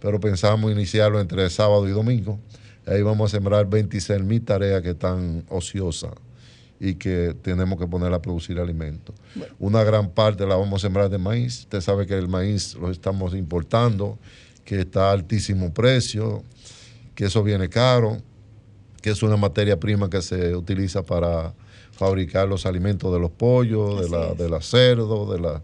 [0.00, 2.38] pero pensamos iniciarlo entre sábado y domingo.
[2.86, 6.10] Ahí vamos a sembrar 26 mil tareas que están ociosas
[6.80, 9.14] y que tenemos que poner a producir alimentos.
[9.58, 11.60] Una gran parte la vamos a sembrar de maíz.
[11.60, 14.18] Usted sabe que el maíz lo estamos importando,
[14.64, 16.42] que está a altísimo precio,
[17.14, 18.18] que eso viene caro,
[19.00, 21.54] que es una materia prima que se utiliza para
[21.92, 25.62] fabricar los alimentos de los pollos, de, la, de la cerdo, de la,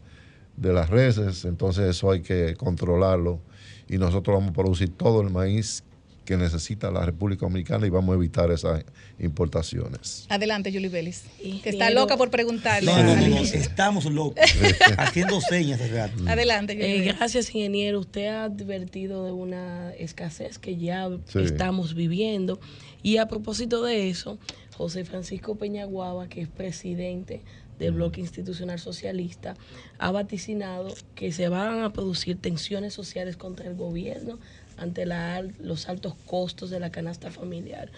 [0.56, 3.40] de las reses, entonces eso hay que controlarlo
[3.88, 5.82] y nosotros vamos a producir todo el maíz
[6.30, 8.84] que necesita la República Dominicana y vamos a evitar esas
[9.18, 10.26] importaciones.
[10.28, 11.24] Adelante, Julie Vélez,
[11.64, 12.88] que está loca por preguntarle.
[12.92, 14.36] No, no, no, estamos locos.
[14.96, 15.80] Haciendo señas.
[16.28, 17.98] Adelante, Julie Eh, gracias, ingeniero.
[17.98, 21.40] Usted ha advertido de una escasez que ya Sí.
[21.40, 22.60] estamos viviendo.
[23.02, 24.38] Y a propósito de eso,
[24.76, 27.42] José Francisco Peñaguaba, que es presidente
[27.80, 29.56] del Bloque Institucional Socialista,
[29.98, 34.38] ha vaticinado que se van a producir tensiones sociales contra el gobierno
[34.80, 37.90] ante la los altos costos de la canasta familiar.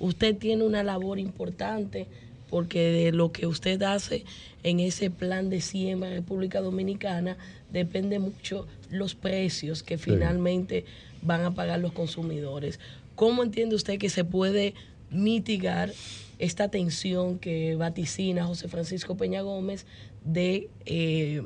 [0.00, 2.06] Usted tiene una labor importante
[2.48, 4.24] porque de lo que usted hace
[4.62, 7.36] en ese plan de siembra en República Dominicana
[7.70, 10.84] depende mucho los precios que finalmente
[11.20, 12.80] van a pagar los consumidores.
[13.14, 14.74] ¿Cómo entiende usted que se puede
[15.10, 15.92] mitigar
[16.38, 19.86] esta tensión que vaticina José Francisco Peña Gómez
[20.24, 21.42] de eh,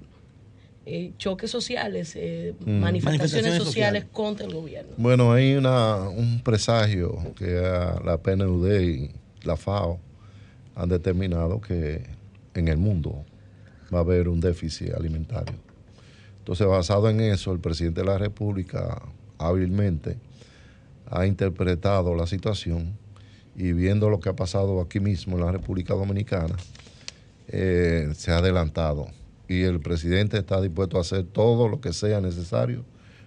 [0.84, 2.80] eh, choques sociales, eh, Mm.
[2.80, 4.04] manifestaciones, Manifestaciones sociales sociales.
[4.12, 4.92] contra el gobierno?
[4.96, 7.46] Bueno, hay una, un presagio que
[8.04, 9.10] la PNUD y
[9.44, 9.98] la FAO
[10.74, 12.02] han determinado que
[12.54, 13.24] en el mundo
[13.94, 15.54] va a haber un déficit alimentario.
[16.38, 19.00] Entonces, basado en eso, el presidente de la República
[19.38, 20.16] hábilmente
[21.08, 22.96] ha interpretado la situación
[23.54, 26.56] y viendo lo que ha pasado aquí mismo en la República Dominicana,
[27.48, 29.08] eh, se ha adelantado
[29.52, 32.84] y el presidente está dispuesto a hacer todo lo que sea necesario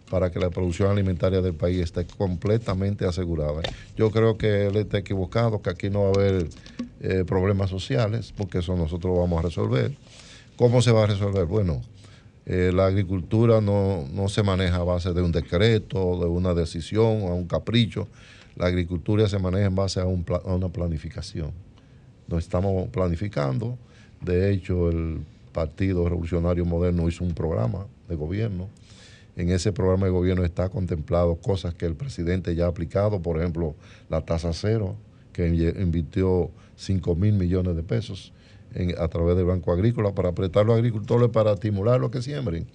[0.09, 3.61] para que la producción alimentaria del país esté completamente asegurada.
[3.95, 6.47] Yo creo que él está equivocado, que aquí no va a haber
[7.01, 9.95] eh, problemas sociales, porque eso nosotros lo vamos a resolver.
[10.57, 11.45] ¿Cómo se va a resolver?
[11.45, 11.81] Bueno,
[12.45, 17.23] eh, la agricultura no, no se maneja a base de un decreto, de una decisión,
[17.23, 18.07] a un capricho.
[18.55, 21.51] La agricultura se maneja en base a, a una planificación.
[22.27, 23.77] Nos estamos planificando.
[24.21, 25.25] De hecho, el
[25.55, 28.67] Partido Revolucionario Moderno hizo un programa de gobierno.
[29.37, 33.37] En ese programa de gobierno está contemplado cosas que el presidente ya ha aplicado, por
[33.39, 33.73] ejemplo,
[34.09, 34.97] la tasa cero,
[35.31, 38.33] que invirtió 5 mil millones de pesos
[38.97, 42.67] a través del Banco Agrícola para apretar a los agricultores para estimular lo que siembren.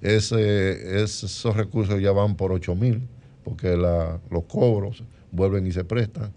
[0.00, 3.02] Ese- es- esos recursos ya van por 8 mil,
[3.42, 5.02] porque los cobros
[5.32, 6.32] vuelven y se prestan,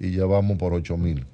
[0.00, 1.26] y ya vamos por 8 mil.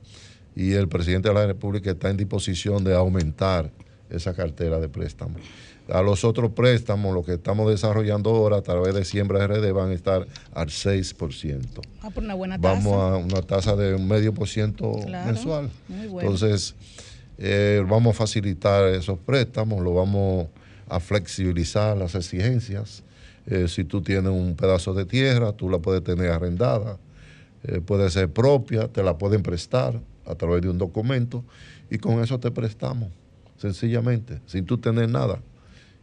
[0.56, 3.70] Y el presidente de la República está en disposición de aumentar
[4.10, 5.40] esa cartera de préstamos.
[5.88, 9.90] A los otros préstamos, lo que estamos desarrollando ahora a través de Siembra RD, van
[9.90, 11.80] a estar al 6%.
[12.02, 12.74] Ah, por una buena tasa.
[12.74, 15.70] Vamos a una tasa de un medio por ciento Claro, mensual.
[15.88, 16.30] muy bueno.
[16.30, 16.76] Entonces,
[17.38, 20.46] eh, vamos a facilitar esos préstamos, lo vamos
[20.88, 23.02] a flexibilizar las exigencias.
[23.46, 26.98] Eh, si tú tienes un pedazo de tierra, tú la puedes tener arrendada,
[27.64, 31.42] eh, puede ser propia, te la pueden prestar a través de un documento
[31.90, 33.08] y con eso te prestamos,
[33.60, 35.42] sencillamente, sin tú tener nada.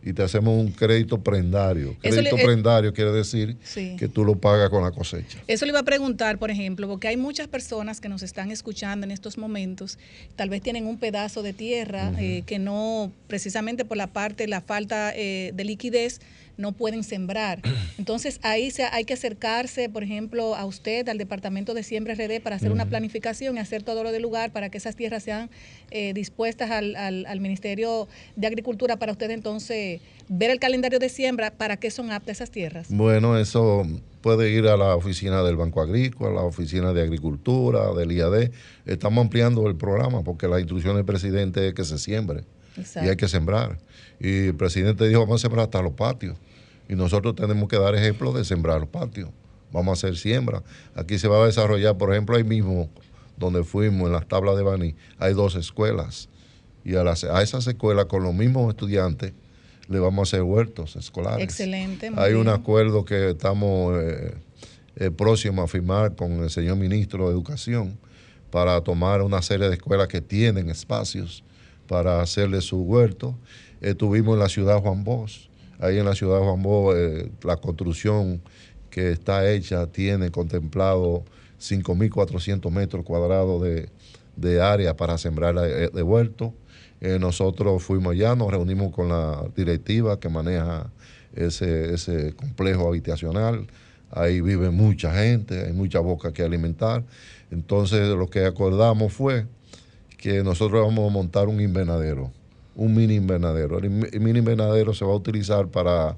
[0.08, 1.98] Y te hacemos un crédito prendario.
[2.02, 3.96] Crédito le- eh, prendario quiere decir Sí.
[4.00, 5.40] que tú lo pagas con la cosecha.
[5.48, 9.04] Eso le iba a preguntar, por ejemplo, porque hay muchas personas que nos están escuchando
[9.06, 10.00] en estos momentos,
[10.38, 14.62] tal vez tienen un pedazo de tierra eh, que no, precisamente por la parte, la
[14.62, 16.22] falta eh, de liquidez,
[16.56, 17.62] no pueden sembrar.
[18.00, 22.40] Entonces ahí se, hay que acercarse, por ejemplo, a usted, al Departamento de Siembra RD,
[22.42, 25.52] para hacer una planificación y hacer todo lo del lugar para que esas tierras sean
[25.92, 29.97] eh, dispuestas al, al- al Ministerio de Agricultura para usted entonces
[30.30, 32.88] ver el calendario de siembra para qué son aptas esas tierras.
[32.90, 33.86] Bueno, eso
[34.22, 38.52] puede ir a la oficina del Banco Agrícola, a la oficina de Agricultura, del IAD.
[38.86, 42.44] Estamos ampliando el programa porque la instrucción del presidente es que se siembre
[42.78, 43.80] y hay que sembrar.
[44.19, 46.38] Y el presidente dijo, vamos a sembrar hasta los patios.
[46.90, 49.30] Y nosotros tenemos que dar ejemplo de sembrar los patios.
[49.72, 50.64] Vamos a hacer siembra.
[50.95, 52.90] Aquí se va a desarrollar, por ejemplo, ahí mismo
[53.38, 56.30] donde fuimos, en las tablas de Baní, hay dos escuelas.
[56.84, 59.34] Y a, las, a esas escuelas, con los mismos estudiantes,
[59.88, 61.44] le vamos a hacer huertos escolares.
[61.44, 62.12] Excelente.
[62.16, 64.34] Hay un acuerdo que estamos eh,
[64.98, 67.98] eh, próximos a firmar con el señor ministro de Educación
[68.52, 71.44] para tomar una serie de escuelas que tienen espacios
[71.88, 73.36] para hacerle su huerto.
[73.82, 75.50] Estuvimos en la ciudad Juan Bosch.
[75.80, 78.42] Ahí en la ciudad Juan Bosch eh, la construcción
[78.90, 81.24] que está hecha tiene contemplado
[81.60, 83.90] 5.400 metros cuadrados de,
[84.36, 86.54] de área para sembrar eh, de huerto.
[87.02, 90.90] Eh, nosotros fuimos allá, nos reunimos con la directiva que maneja
[91.36, 93.68] ese, ese complejo habitacional.
[94.10, 97.03] Ahí vive mucha gente, hay mucha boca que alimentar.
[97.52, 99.45] Entonces lo que acordamos fue
[100.18, 102.32] que nosotros vamos a montar un invernadero,
[102.76, 103.78] un mini invernadero.
[103.78, 106.18] El, in- el mini invernadero se va a utilizar para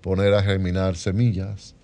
[0.00, 1.74] poner a germinar semillas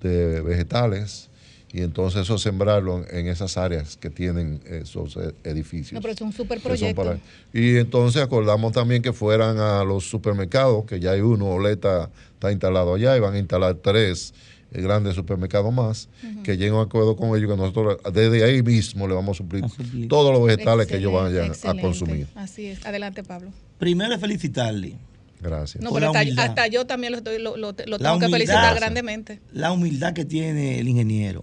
[0.00, 1.30] de vegetales
[1.72, 5.92] y entonces eso sembrarlo en, esas áreas que tienen esos eh, edificios.
[5.94, 7.02] No, pero es un super proyecto.
[7.02, 7.18] para-
[7.52, 12.52] y entonces acordamos también que fueran a los supermercados, que ya hay uno, Oleta está
[12.52, 14.34] instalado allá, y van a instalar tres
[14.72, 16.08] eh, grandes supermercados más,
[16.42, 19.38] que lleguen a un acuerdo con ellos, que nosotros desde ahí mismo le vamos a
[19.38, 19.64] suplir,
[20.08, 22.26] todos los vegetales que ellos vayan a consumir.
[22.34, 22.84] Así es.
[22.84, 23.50] Adelante, Pablo.
[23.78, 24.96] Primero es felicitarle.
[25.40, 25.82] Gracias.
[25.82, 29.40] No, pero hasta, yo también lo, estoy- lo, lo- tengo que felicitar grandemente.
[29.52, 31.42] La humildad que tiene el ingeniero.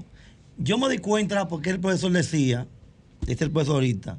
[0.59, 2.67] Yo me di cuenta porque el profesor decía,
[3.21, 4.17] este es el profesor ahorita,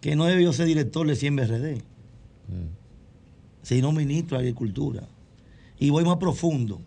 [0.00, 1.82] que no debió ser director de Siembra RD,
[3.62, 5.08] sino ministro de Agricultura.
[5.78, 6.80] Y voy más profundo.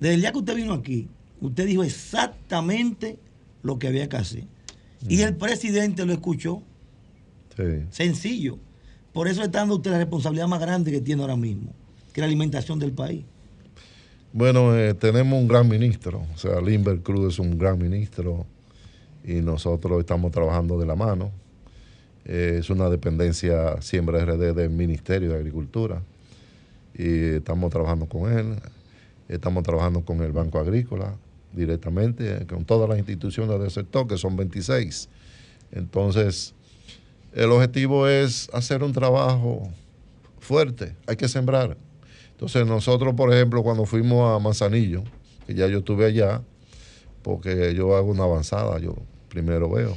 [0.00, 1.08] Desde el día que usted vino aquí,
[1.40, 3.18] usted dijo exactamente
[3.62, 4.44] lo que había que hacer.
[5.08, 6.62] Y el presidente lo escuchó.
[7.56, 7.62] Sí.
[7.90, 8.58] Sencillo.
[9.12, 11.72] Por eso está dando usted la responsabilidad más grande que tiene ahora mismo,
[12.12, 13.24] que es la alimentación del país.
[14.36, 18.44] Bueno, eh, tenemos un gran ministro, o sea, Limber Cruz es un gran ministro
[19.24, 21.32] y nosotros estamos trabajando de la mano.
[22.26, 26.02] Eh, es una dependencia Siembra RD del Ministerio de Agricultura
[26.94, 28.56] y estamos trabajando con él,
[29.26, 31.14] estamos trabajando con el Banco Agrícola
[31.54, 35.08] directamente, con todas las instituciones del sector, que son 26.
[35.72, 36.52] Entonces,
[37.32, 39.70] el objetivo es hacer un trabajo
[40.40, 41.78] fuerte, hay que sembrar.
[42.36, 45.02] Entonces nosotros, por ejemplo, cuando fuimos a Manzanillo,
[45.46, 46.42] que ya yo estuve allá,
[47.22, 48.94] porque yo hago una avanzada, yo
[49.30, 49.96] primero veo.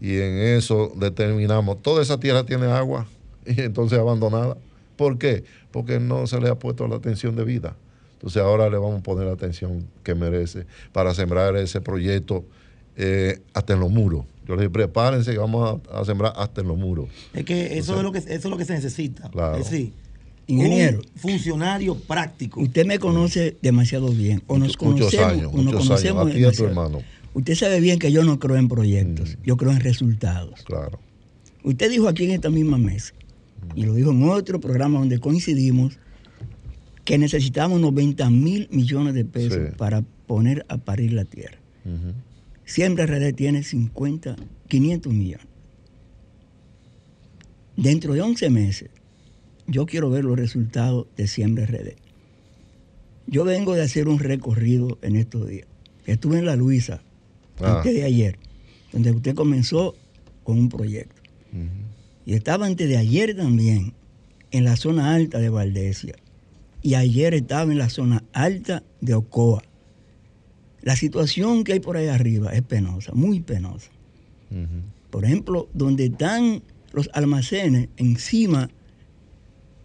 [0.00, 3.08] Y en eso determinamos, toda esa tierra tiene agua
[3.44, 4.56] y entonces abandonada.
[4.96, 5.42] ¿Por qué?
[5.72, 7.74] Porque no se le ha puesto la atención debida.
[8.12, 12.44] Entonces ahora le vamos a poner la atención que merece para sembrar ese proyecto
[12.96, 14.24] eh, hasta en los muros.
[14.46, 17.08] Yo les dije, prepárense que vamos a, a sembrar hasta en los muros.
[17.34, 19.28] Es que eso, es lo que eso es lo que se necesita.
[19.28, 19.56] Claro.
[19.56, 19.92] Es decir,
[20.48, 20.98] Ingeniero.
[21.00, 22.60] un funcionario práctico.
[22.60, 24.42] Usted me conoce demasiado bien.
[24.46, 24.76] O nos Muchos-
[25.12, 25.88] conocemos, años, o nos muchos años.
[25.88, 27.02] conocemos A ti y a tu hermano.
[27.34, 30.62] Usted sabe bien que yo no creo en proyectos, yo creo en resultados.
[30.64, 30.98] Claro.
[31.62, 33.12] Usted dijo aquí en esta misma mesa,
[33.74, 35.98] y lo dijo en otro programa donde coincidimos,
[37.04, 39.74] que necesitamos 90 mil millones de pesos Sí.
[39.76, 41.58] para poner a parir la tierra.
[41.84, 42.12] Ujú.
[42.64, 44.36] Siempre RD tiene 50,
[44.68, 45.46] 500 millones.
[47.76, 48.90] Dentro de 11 meses,
[49.68, 51.94] yo quiero ver los resultados de Siembra RD.
[53.26, 55.66] Yo vengo de hacer un recorrido en estos días.
[56.06, 57.02] Estuve en La Luisa,
[57.60, 57.76] Ah.
[57.76, 58.38] antes de ayer,
[58.92, 59.94] donde usted comenzó
[60.44, 61.20] con un proyecto.
[62.24, 63.92] Y estaba antes de ayer también
[64.50, 66.14] en la zona alta de Valdesia.
[66.82, 69.62] Y ayer estaba en la zona alta de Ocoa.
[70.82, 73.90] La situación que hay por ahí arriba es penosa, muy penosa.
[75.10, 76.62] Por ejemplo, donde están
[76.92, 78.70] los almacenes encima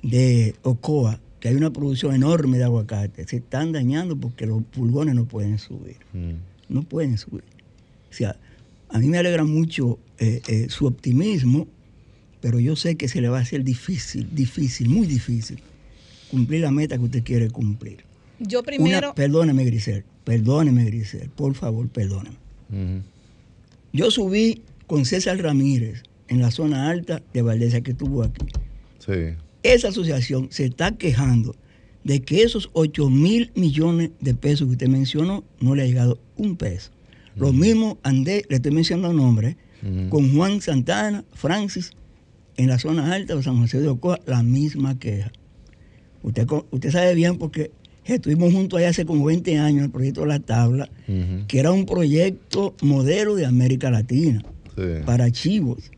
[0.03, 5.15] de Ocoa, que hay una producción enorme de aguacate, se están dañando porque los pulgones
[5.15, 5.97] no pueden subir.
[6.69, 7.43] No pueden subir.
[8.11, 8.37] O sea,
[8.89, 11.67] a mí me alegra mucho eh, eh, su optimismo,
[12.41, 15.59] pero yo sé que se le va a hacer difícil, difícil, muy difícil,
[16.29, 18.03] cumplir la meta que usted quiere cumplir.
[18.39, 22.37] Yo Una- primero, perdóneme, Grisel, perdóneme, Grisel, por favor, perdóneme.
[23.93, 28.45] Yo subí con César Ramírez en la zona alta de Valdesa que estuvo aquí.
[28.99, 29.35] Sí.
[29.63, 31.55] Esa asociación se está quejando
[32.03, 36.19] de que esos 8 mil millones de pesos que usted mencionó no le ha llegado
[36.37, 36.91] un peso.
[37.35, 39.55] Lo mismo andé, le estoy mencionando nombres,
[40.09, 41.91] con Juan Santana, Francis,
[42.55, 45.31] en la zona alta de San José de Ocoa, la misma queja.
[46.21, 47.71] Usted, usted sabe bien porque
[48.05, 50.89] estuvimos juntos allá hace como 20 años, el proyecto la tabla,
[51.47, 54.43] que era un proyecto modelo de América Latina
[55.05, 55.91] para archivos.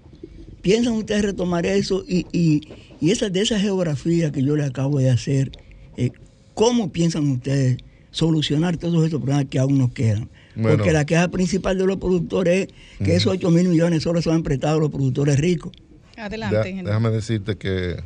[0.66, 2.68] ¿Piensan ustedes retomar eso y, y,
[3.00, 5.52] y esa, de esa geografía que yo le acabo de hacer,
[5.96, 6.10] eh,
[6.56, 7.78] cómo piensan ustedes
[8.10, 10.28] solucionar todos estos problemas que aún nos quedan?
[10.56, 10.78] Bueno.
[10.78, 12.70] Porque la queja principal de los productores
[13.00, 15.72] es que esos 8 mil millones solo se han prestado a los productores ricos.
[16.18, 16.88] adelante, ingeniero.
[16.88, 17.98] déjame decirte que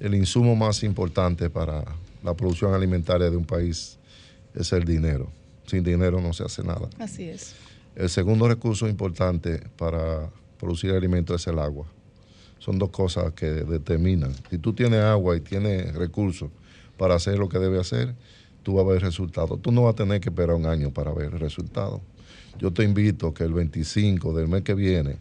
[0.00, 1.84] el insumo más importante para
[2.22, 3.98] la producción alimentaria de un país
[4.54, 5.30] es el dinero.
[5.66, 6.88] Sin dinero no se hace nada.
[6.98, 7.54] Así es.
[7.94, 10.30] El segundo recurso importante para
[10.64, 11.86] producir alimentos es el agua.
[12.58, 14.32] Son dos cosas que determinan.
[14.50, 16.50] Si tú tienes agua y tienes recursos
[16.96, 18.14] para hacer lo que debe hacer,
[18.62, 19.60] tú vas a ver resultados.
[19.60, 22.00] Tú no vas a tener que esperar un año para ver resultados.
[22.58, 25.18] Yo te invito que el 25 del mes que viene,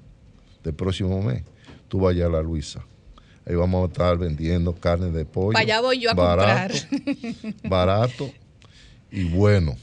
[0.64, 1.44] del próximo mes,
[1.90, 2.86] tú vayas a la Luisa.
[3.46, 5.58] Ahí vamos a estar vendiendo carne de pollo.
[5.58, 7.56] Allá voy yo a barato, comprar.
[7.70, 8.32] barato
[9.12, 9.76] y bueno.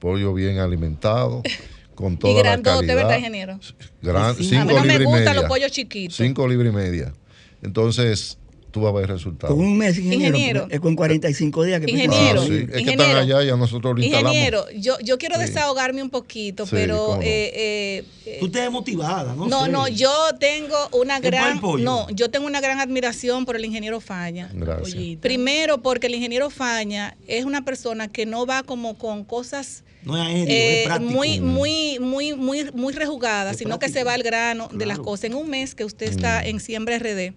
[0.00, 1.42] Pollo bien alimentado,
[1.98, 2.94] con Y toda la grandote.
[2.94, 3.58] ¿verdad, ingeniero?
[4.00, 4.44] Gran, Sí.
[4.44, 6.16] cinco A mí no me y gustan los pollos chiquitos.
[6.16, 7.12] Cinco libras y media.
[7.60, 8.38] Entonces,
[8.70, 9.54] tú vas a ver resultados.
[9.56, 10.66] Con un mes, ingeniero.
[10.70, 11.90] Es con 45 días que.
[11.90, 12.42] Ingeniero.
[12.42, 12.66] Ah, sí.
[12.72, 14.32] Es que están allá y a nosotros lo instalamos.
[14.32, 15.42] Ingeniero, yo, yo quiero Sí.
[15.42, 19.46] desahogarme un poquito, Sí, pero eh, eh, eh, Tú te ves motivada, ¿no?
[19.46, 19.70] no, sé.
[19.70, 24.50] no, yo tengo una gran, no, yo tengo una gran admiración por el ingeniero Faña.
[24.52, 25.16] Gracias.
[25.20, 30.16] Primero, porque el ingeniero Faña es una persona que no va como con cosas No
[30.16, 31.10] es aéreo, eh, es práctico.
[31.12, 35.24] muy, muy, muy, muy, muy rejugadas, sino que se va al grano de las cosas.
[35.24, 37.32] En un mes que usted está en Siembra RD,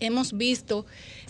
[0.00, 0.86] hemos visto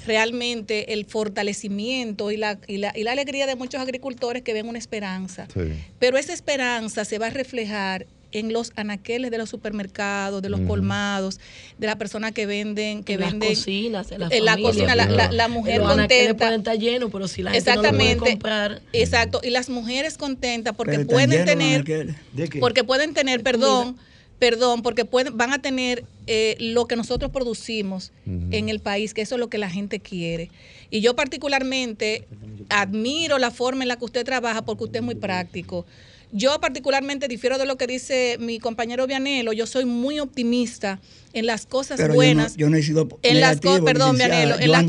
[0.07, 4.69] realmente el fortalecimiento y la, y la, y la alegría de muchos agricultores que ven
[4.69, 5.47] una esperanza.
[5.53, 5.73] Sí.
[5.99, 10.61] Pero esa esperanza se va a reflejar en los anaqueles de los supermercados, de los
[10.61, 11.41] colmados,
[11.79, 14.95] de las personas que venden, que En las venden cocinas, en las en la cocina,
[14.95, 16.35] la, la- la mujer Los contenta.
[16.37, 18.31] pueden estar llenos, pero si la gente no lo puede Exactamente.
[18.33, 18.83] comprar.
[18.93, 19.41] Exacto.
[19.43, 21.85] Y las mujeres contentas porque pueden tener,
[22.61, 23.97] porque pueden tener, perdón,
[24.39, 29.23] perdón, porque pueden, van a tener eh, lo que nosotros producimos en el país, que
[29.23, 30.51] eso es lo que la gente quiere.
[30.91, 32.27] Y yo particularmente
[32.69, 35.87] admiro la forma en la que usted trabaja porque usted es muy práctico.
[36.31, 41.01] Yo particularmente difiero de lo que dice mi compañero Vianelo, yo soy muy optimista
[41.33, 42.57] en las cosas Pero yo no, buenas.
[42.57, 44.17] yo no he sido en las negativo, cosas, perdón.
[44.17, 44.83] Vianelo, en las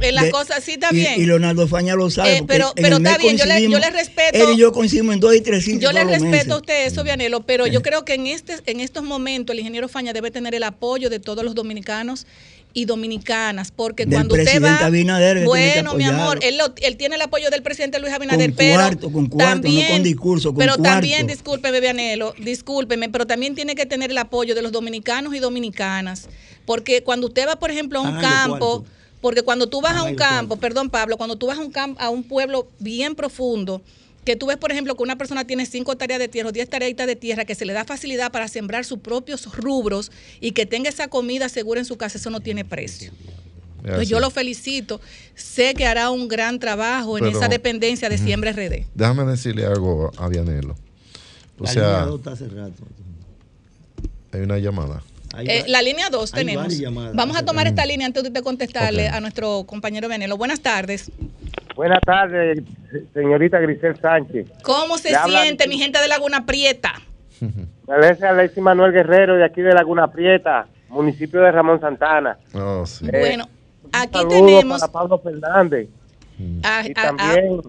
[0.00, 1.20] en las cosas, sí está y- bien.
[1.20, 2.38] Y, Leonardo Faña lo sabe.
[2.38, 5.20] Eh, pero- pero está bien, yo le- yo le respeto- Él y yo coincidimos en
[5.20, 8.26] dos y tres Yo le respeto a usted eso, Vianelo, pero yo creo que en
[8.26, 12.26] este en estos momentos el ingeniero Faña debe tener el apoyo de todos los dominicanos
[12.72, 17.16] y dominicanas, porque Del cuando usted va, Abinader, bueno, mi amor, él, lo- él tiene
[17.16, 20.48] el apoyo del presidente Luis Abinader, Con pero cuarto, con cuarto, no también, con discurso,
[20.50, 20.90] con pero cuarto.
[20.90, 25.38] también, discúlpeme, Vianelo, discúlpeme, pero también tiene que tener el apoyo de los dominicanos y
[25.38, 26.28] dominicanas,
[26.64, 28.84] porque cuando usted va, por ejemplo, a un campo,
[29.20, 32.00] porque cuando tú vas a un campo, perdón Pablo, cuando tú vas a un campo,
[32.00, 33.82] a un pueblo bien profundo,
[34.24, 36.68] que tú ves, por ejemplo, que una persona tiene cinco tareas de tierra o diez
[36.68, 40.66] tareas de tierra, que se le da facilidad para sembrar sus propios rubros y que
[40.66, 43.12] tenga esa comida segura en su casa, eso no tiene precio.
[43.82, 45.00] Entonces yo lo felicito.
[45.34, 48.18] Sé que hará un gran trabajo en Pero- esa dependencia de.
[48.18, 48.84] Siembra RD.
[48.94, 50.76] Déjame decirle algo a Vianelo.
[51.58, 52.82] O La sea, línea dos está hace rato.
[54.32, 55.02] hay una llamada.
[55.38, 56.74] Eh, la línea 2 hay tenemos.
[57.14, 60.36] Vamos a tomar esta línea antes de contestarle a nuestro compañero Venelo.
[60.36, 61.10] Buenas tardes.
[61.80, 62.58] Buenas tardes,
[63.14, 64.46] señorita Grisel Sánchez.
[64.62, 66.92] ¿Cómo se siente mi gente de Laguna Prieta?
[67.40, 72.36] Me agradece a Alexis Manuel Guerrero de aquí de Laguna Prieta, municipio de Ramón Santana.
[72.52, 73.06] Oh, sí.
[73.10, 73.48] Eh, Bueno,
[73.94, 75.88] aquí tenemos para Pablo Fernández
[76.64, 77.62] a, y a- a- también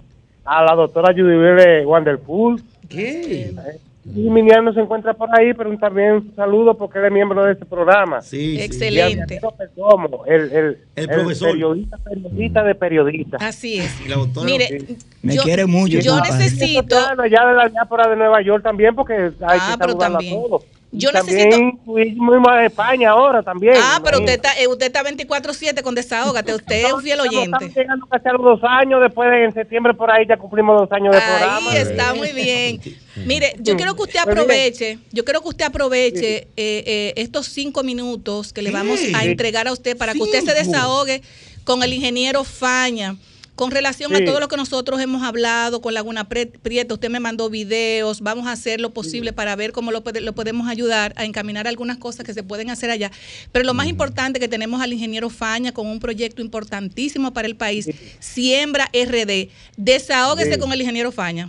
[0.44, 2.62] a la doctora Judibele Wanderpool.
[2.90, 3.22] ¿Qué?
[3.50, 3.56] Y
[4.04, 7.54] Minian no se encuentra por ahí, pero también un saludo porque él es miembro de
[7.54, 8.22] este programa.
[8.22, 8.62] Sí, sí.
[8.62, 9.40] Excelente.
[9.58, 11.52] Perdomo, el, el, El profesor.
[11.52, 13.42] periodista, periodista de periodistas.
[13.44, 14.02] Así es.
[14.06, 14.46] Y la doctora.
[14.46, 14.86] Mire,
[15.22, 16.96] Me yo, quiere mucho, yo necesito,
[17.30, 20.64] Ya de la diáspora de Nueva York también, porque hay Ah, que saludarla a todos.
[20.94, 23.76] Yo también necesito- incluimos a España ahora también.
[23.78, 26.54] Ah, pero usted está, eh, usted está 24-7 con Desahógate.
[26.54, 27.46] Usted es un fiel oyente.
[27.46, 30.78] Estamos llegando casi a los dos años, después de en septiembre por ahí ya cumplimos
[30.82, 31.72] dos años de programa.
[31.72, 32.82] Ahí está muy bien.
[33.26, 37.84] Mire, yo quiero que usted aproveche, yo quiero que usted aproveche eh, eh, estos cinco
[37.84, 41.22] minutos que le vamos a entregar a usted para que usted se desahogue
[41.64, 43.16] con el ingeniero Faña.
[43.62, 47.48] Con relación a todo lo que nosotros hemos hablado con Laguna Prieta, usted me mandó
[47.48, 51.26] videos, vamos a hacer lo posible para ver cómo lo, pode- lo podemos ayudar a
[51.26, 53.12] encaminar algunas cosas que se pueden hacer allá.
[53.52, 57.56] Pero lo más importante que tenemos al ingeniero Faña con un proyecto importantísimo para el
[57.56, 59.50] país, Siembra RD.
[59.78, 60.60] Desahógese Sí.
[60.60, 61.48] con el ingeniero Faña.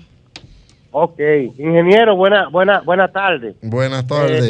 [0.90, 1.18] Ok,
[1.56, 3.54] ingeniero, buena, buena, buena tarde.
[3.62, 4.42] Buenas tardes.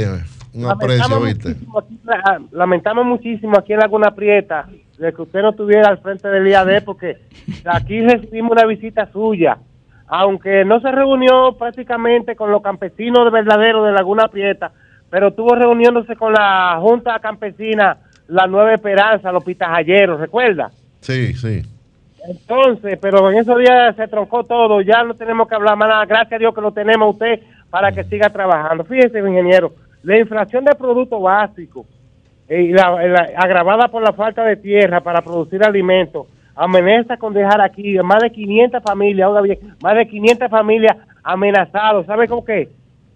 [0.52, 1.48] Un aprecio, Lamentamos ¿viste?
[1.50, 6.28] muchísimo aquí- lamentamos muchísimo aquí en Laguna Prieta de que usted no estuviera al frente
[6.28, 7.18] del IAD porque
[7.64, 9.58] aquí recibimos una visita suya.
[10.06, 14.70] Aunque no se reunió prácticamente con los campesinos de verdadero de Laguna Prieta,
[15.08, 17.96] pero estuvo reuniéndose con la Junta Campesina
[18.28, 20.70] La Nueva Esperanza, los pitajalleros, ¿recuerda?
[21.00, 21.62] Sí, sí.
[22.28, 26.06] Entonces, pero en esos días se troncó todo, ya no tenemos que hablar más nada,
[26.06, 28.84] gracias a Dios que lo tenemos a usted para que siga trabajando.
[28.84, 31.86] Fíjese, ingeniero, la inflación de productos básicos,
[32.54, 32.74] eh,
[33.34, 38.30] agravada por la falta de tierra para producir alimentos, amenaza con dejar aquí más de
[38.30, 42.68] 500 familias, oiga bien, más de 500 familias amenazados, ¿sabe con qué?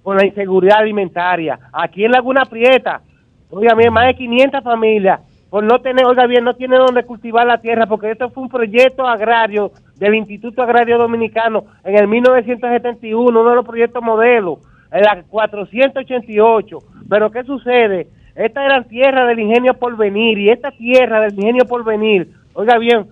[0.02, 1.58] Con la inseguridad alimentaria.
[1.70, 3.02] Aquí en Laguna Prieta,
[3.50, 7.46] oiga bien, más de 500 familias, por no tener, oiga bien, no tiene donde cultivar
[7.46, 13.38] la tierra, porque esto fue un proyecto agrario del Instituto Agrario Dominicano en el 1971,
[13.38, 14.60] uno de los proyectos modelos,
[14.90, 16.78] en la 488.
[17.06, 18.08] Pero ¿qué sucede?
[18.36, 23.06] Estas eran tierras del ingenio Porvenir y esta tierra del ingenio Porvenir, oiga bien,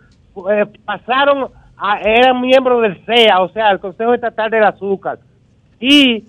[0.50, 1.48] eh, pasaron,
[1.78, 5.18] a, eran miembros del CEA, o sea, el Consejo Estatal del Azúcar.
[5.80, 6.24] Y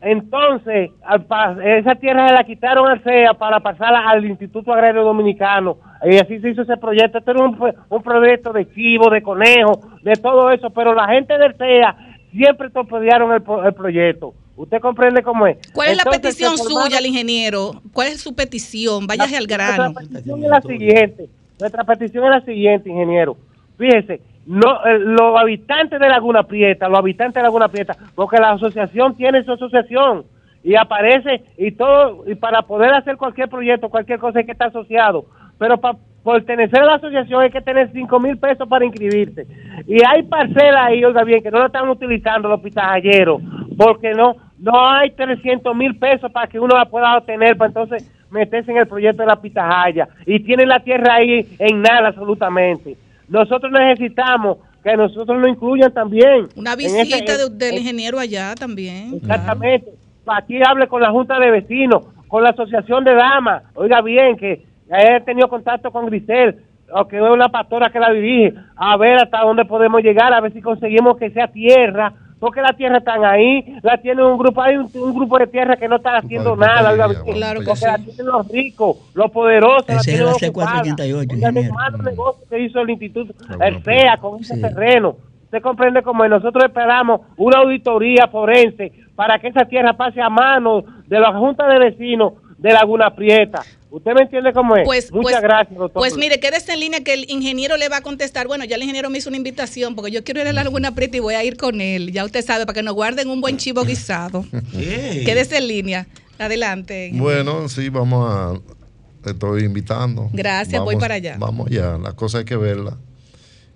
[0.00, 1.24] entonces, al
[1.64, 6.40] esa tierra se la quitaron al CEA para pasarla al Instituto Agrario Dominicano Y así
[6.40, 7.18] se hizo ese proyecto.
[7.18, 11.54] Este era un, proyecto de chivo, de conejo, de todo eso, pero la gente del
[11.54, 11.96] TEA
[12.30, 14.34] siempre torpedearon el, el proyecto.
[14.62, 15.58] ¿Usted comprende cómo es?
[15.72, 17.82] ¿Cuál es la petición suya al ingeniero?
[17.92, 19.08] ¿Cuál es su petición?
[19.08, 19.90] Váyase al grano.
[19.90, 21.28] Nuestra petición es la siguiente.
[21.58, 23.36] Nuestra petición es la siguiente, ingeniero.
[23.76, 28.52] Fíjese, no, eh, los habitantes de Laguna Prieta, los habitantes de Laguna Prieta, porque la
[28.52, 30.26] asociación tiene su asociación
[30.62, 34.68] y aparece y todo, y para poder hacer cualquier proyecto, cualquier cosa hay que estar
[34.68, 35.24] asociado.
[35.58, 39.44] Pero para pertenecer a la asociación hay que tener 5 mil pesos para inscribirse.
[39.88, 43.42] Y hay parcelas ahí, oiga bien, que no lo están utilizando los pitajalleros,
[43.76, 48.08] porque no no hay 300 mil pesos para que uno la pueda obtener, para entonces
[48.30, 50.08] meterse en el proyecto de la pitahaya.
[50.24, 52.96] Y tienen la tierra ahí en nada absolutamente.
[53.28, 56.48] Nosotros necesitamos que nosotros nos incluyan también.
[56.54, 59.14] Una visita del ingeniero allá también.
[59.14, 59.90] Exactamente.
[60.26, 63.64] Aquí hable con la Junta de Vecinos, con la Asociación de Damas.
[63.74, 66.62] Oiga bien, que he tenido contacto con Grisel,
[66.92, 70.40] o que es una pastora que la dirige, a ver hasta dónde podemos llegar, a
[70.40, 72.12] ver si conseguimos que sea tierra
[72.42, 75.86] porque la tierra están ahí, la tiene un grupo, hay un, grupo de tierra que
[75.86, 77.12] no está haciendo nada, claro
[77.60, 82.80] que porque la tienen los ricos, los poderosos, la tienen los el negocio que hizo
[82.80, 85.14] el instituto, el FEA con ese terreno.
[85.44, 90.82] Usted comprende como nosotros esperamos una auditoría forense para que esa tierra pase a manos
[91.06, 93.62] de la Junta de Vecinos de Laguna Prieta.
[93.92, 94.84] ¿Usted me entiende cómo es?
[94.86, 96.00] Pues, Muchas pues, gracias, doctor.
[96.00, 98.46] Pues mire, quédese en línea que el ingeniero le va a contestar.
[98.46, 100.94] Bueno, ya el ingeniero me hizo una invitación porque yo quiero ir a la Laguna
[100.94, 102.10] Prieta y voy a ir con él.
[102.10, 104.46] Ya usted sabe, para que nos guarden un buen chivo guisado.
[104.72, 106.06] Quédese en línea.
[106.38, 107.10] Adelante.
[107.12, 109.30] Bueno, sí, vamos a...
[109.30, 110.30] estoy invitando.
[110.32, 111.36] Gracias, voy para allá.
[111.38, 111.98] Vamos allá.
[111.98, 112.96] La cosa hay que verla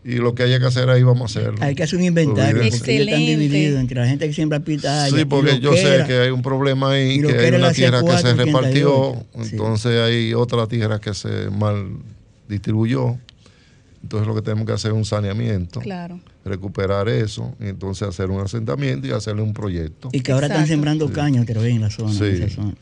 [0.06, 1.58] y lo que haya que hacer ahí vamos a hacerlo.
[1.60, 5.08] Hay que hacer un inventario porque están divididos entre la gente que siembra pita.
[5.08, 8.34] Sí, porque yo sé que hay un problema ahí, que hay una tierra que se
[8.34, 11.88] repartió, entonces hay otra tierra que se mal
[12.48, 13.18] distribuyó.
[14.02, 15.80] Entonces lo que tenemos que hacer es un saneamiento.
[15.80, 20.08] Claro recuperar eso y entonces hacer un asentamiento y hacerle un proyecto.
[20.12, 22.12] Y que ahora están sembrando caña otra vez en la zona.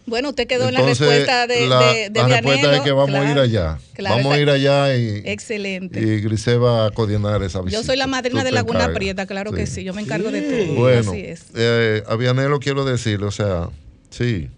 [0.06, 3.30] Bueno, usted quedó en la respuesta de, la, de, la respuesta es que vamos a
[3.30, 3.78] ir allá.
[4.02, 6.00] vamos a ir allá y, Excelente.
[6.00, 7.80] y Grise va a coordinar esa visita.
[7.80, 10.74] Yo soy la madrina de Laguna Prieta, claro que sí, yo me encargo de todo.
[10.74, 11.46] Bueno, Así es.
[11.54, 13.70] Eh, a Vianelo quiero decirle, o sea,
[14.10, 14.50] sí,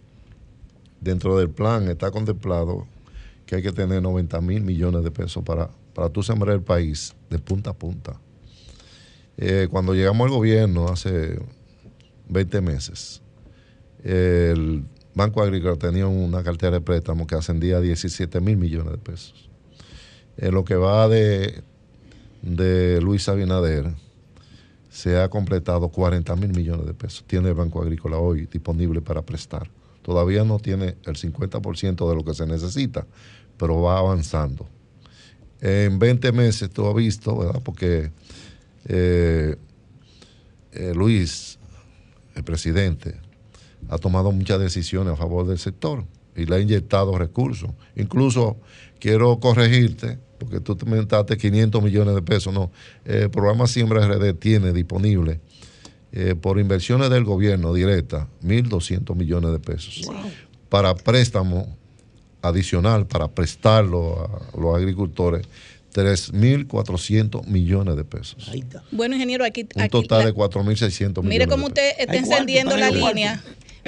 [1.00, 2.86] dentro del plan está contemplado
[3.46, 7.14] que hay que tener 90 mil millones de pesos para, para tú sembrar el país
[7.30, 8.20] de punta a punta
[9.36, 11.38] eh, cuando llegamos al gobierno hace
[12.28, 13.22] 20 meses,
[14.02, 14.84] el
[15.14, 19.48] Banco Agrícola tenía una cartera de préstamos que ascendía a 17 mil millones de pesos.
[20.36, 21.62] En lo que va de,
[22.42, 23.94] de Luis Abinader,
[24.90, 27.24] se ha completado 40 mil millones de pesos.
[27.26, 29.68] Tiene el Banco Agrícola hoy disponible para prestar.
[30.02, 33.06] Todavía no tiene el 50% de lo que se necesita,
[33.58, 34.66] pero va avanzando.
[35.60, 37.60] En 20 meses, tú has visto, ¿verdad?
[37.64, 38.10] Porque
[38.88, 39.56] eh,
[40.72, 41.58] eh, Luis,
[42.34, 43.16] el presidente,
[43.88, 46.04] ha tomado muchas decisiones a favor del sector
[46.34, 47.70] y le ha inyectado recursos.
[47.96, 48.58] Incluso
[48.98, 52.52] quiero corregirte, porque tú te comentaste 500 millones de pesos.
[52.52, 52.70] No,
[53.04, 55.40] el programa Siembra RD tiene disponible
[56.12, 60.08] eh, por inversiones del gobierno directa 1.200 millones de pesos
[60.68, 61.76] para préstamo
[62.42, 65.46] adicional, para prestarlo a los agricultores
[65.96, 68.52] 3.400 millones de pesos.
[68.90, 69.66] Bueno, ingeniero, aquí...
[69.74, 71.24] Un total de 4.600 millones.
[71.24, 73.42] Mire cómo usted está encendiendo la línea.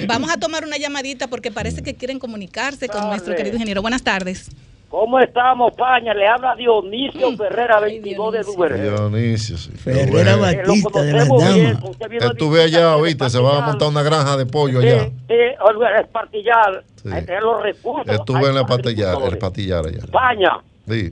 [0.07, 3.81] Vamos a tomar una llamadita porque parece que quieren comunicarse con nuestro querido ingeniero.
[3.81, 4.49] Buenas tardes.
[4.89, 6.15] ¿Cómo estamos, Paña?
[6.15, 7.37] Le habla Dionisio mm.
[7.37, 8.81] Ferrera, 22 de Duvergé.
[8.81, 9.69] Dionisio, sí.
[9.71, 11.77] Ferrera Batista de las damas.
[12.09, 15.03] Estuve allá, oíste, se va a montar una granja de pollo allá.
[15.05, 17.09] Sí, sí, el partillar, sí.
[17.39, 18.15] los recursos.
[18.15, 19.99] Estuve en la patillar, el patillar allá.
[20.11, 20.59] Paña,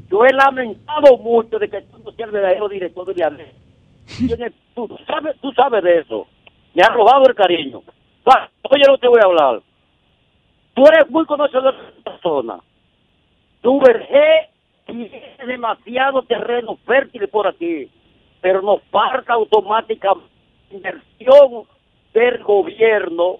[0.09, 3.51] yo he lamentado mucho de que tú no seas el verdadero director de Vianel.
[4.73, 6.27] tú, sabes, tú sabes de eso.
[6.73, 7.81] Me has robado el cariño.
[8.69, 9.61] Oye, no te voy a hablar.
[10.73, 12.59] Tú eres muy conocedor de esta zona.
[13.61, 14.49] Tu vergé
[14.85, 17.89] tiene demasiado terreno fértil por aquí,
[18.41, 20.37] pero nos falta automáticamente
[20.71, 21.63] inversión
[22.13, 23.37] del gobierno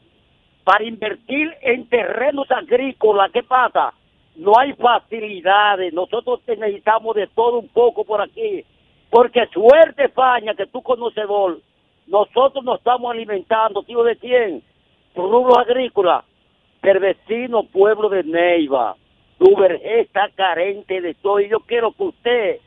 [0.63, 3.31] para invertir en terrenos agrícolas.
[3.31, 3.93] ¿Qué pasa?
[4.37, 8.63] No hay facilidades, nosotros necesitamos de todo un poco por aquí,
[9.09, 11.25] porque suerte España, que tú conoces
[12.05, 14.61] nosotros nos estamos alimentando, tío de quién,
[15.15, 16.23] rubro agrícola,
[16.83, 18.95] el vecino pueblo de Neiva,
[19.39, 22.59] Duvergé está carente de todo y yo quiero que usted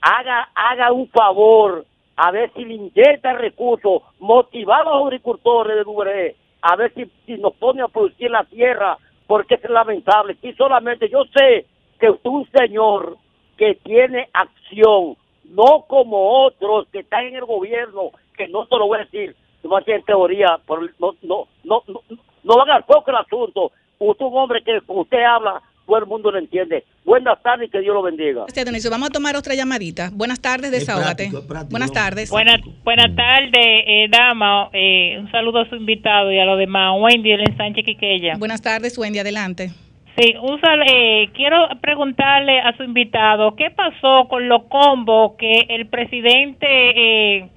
[0.00, 1.86] haga, haga un favor,
[2.16, 7.10] a ver si le inyecta recursos, motivar a los agricultores de Duvergé, a ver si,
[7.24, 10.36] si nos pone a producir la tierra porque es lamentable.
[10.42, 11.66] Y solamente yo sé
[11.98, 13.16] que un señor
[13.56, 18.86] que tiene acción, no como otros que están en el gobierno, que no te lo
[18.86, 22.00] voy a decir, no en teoría, pero no, no, no, no,
[22.42, 23.72] no van al foco el asunto.
[23.98, 26.84] Usted un hombre que usted habla, todo el mundo lo entiende.
[27.04, 28.44] Buenas tardes y que Dios lo bendiga.
[28.54, 28.90] Gracias.
[28.90, 30.10] Vamos a tomar otra llamadita.
[30.12, 31.30] Buenas tardes, desahógate.
[31.70, 32.30] Buenas tardes.
[32.30, 33.52] Buenas buenas tardes,
[33.86, 34.70] eh, dama.
[34.72, 36.94] Eh, un saludo a su invitado y a los demás.
[36.98, 38.36] Wendy el Sánchez Quiqueya.
[38.38, 39.18] Buenas tardes, Wendy.
[39.18, 39.70] Adelante.
[40.16, 45.66] Sí, un sal- eh, quiero preguntarle a su invitado qué pasó con los combos que
[45.68, 47.50] el presidente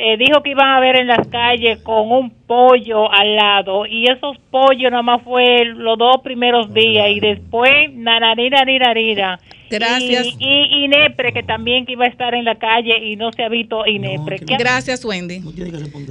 [0.00, 4.04] eh, dijo que iban a ver en las calles con un pollo al lado y
[4.08, 10.28] esos pollos nada más fue los dos primeros días y después nararira nararira Gracias.
[10.38, 13.42] y, y Inepre que también que iba a estar en la calle y no se
[13.42, 15.40] ha visto Inepre ¿Qué- Gracias, Wendy.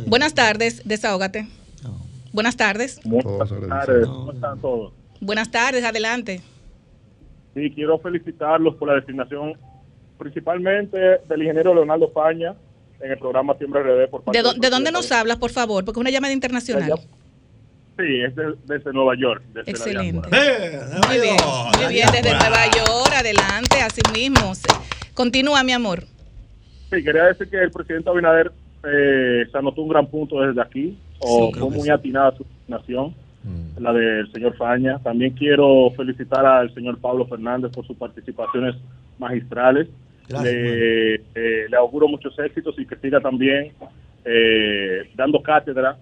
[0.05, 1.47] Buenas tardes, desahógate.
[2.33, 2.99] Buenas tardes.
[3.05, 4.93] Buenas tardes, ¿cómo están todos?
[5.21, 6.41] Buenas tardes, adelante.
[7.55, 9.53] Sí, quiero felicitarlos por la designación,
[10.19, 10.97] principalmente
[11.27, 12.53] del ingeniero Leonardo Paña
[13.01, 15.85] en el programa Siempre RD por parte ¿De, de dónde nos hablas, por favor?
[15.85, 16.93] Porque es una llamada internacional.
[17.97, 19.41] Sí, es de- desde Nueva York.
[19.53, 20.29] Desde la Excelente.
[20.29, 21.07] diáspora.
[21.07, 21.35] Muy bien,
[21.83, 24.51] muy bien, desde Nueva York, adelante, así mismo.
[25.13, 26.03] Continúa, mi amor.
[26.91, 28.51] Sí, quería decir que el presidente Abinader
[28.83, 31.89] eh, se anotó un gran punto desde aquí, o Sí, fue muy sí.
[31.89, 33.15] atinada su designación,
[33.79, 34.99] la del señor Faña.
[34.99, 38.75] También quiero felicitar al señor Pablo Fernández por sus participaciones
[39.17, 39.87] magistrales.
[40.27, 43.71] Gracias, le, eh, le auguro muchos éxitos y que siga también
[44.25, 45.97] eh, dando cátedra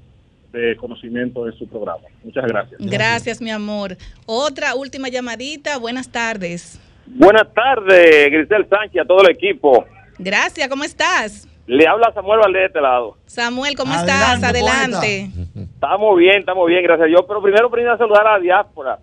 [0.51, 2.07] de conocimiento en su programa.
[2.23, 2.79] Muchas gracias.
[2.79, 3.97] Gracias, mi amor.
[4.25, 5.77] Otra última llamadita.
[5.77, 6.79] Buenas tardes.
[7.05, 9.85] Buenas tardes, Grisel Sánchez, a todo el equipo.
[10.17, 11.47] Gracias, ¿cómo estás?
[11.67, 13.17] Le habla Samuel Valdés de este lado.
[13.25, 14.43] Samuel, ¿cómo estás?
[14.43, 15.29] Adelante.
[15.55, 17.25] Estamos bien, estamos bien, gracias a Dios.
[17.27, 18.99] Pero primero, primero saludar a la diáspora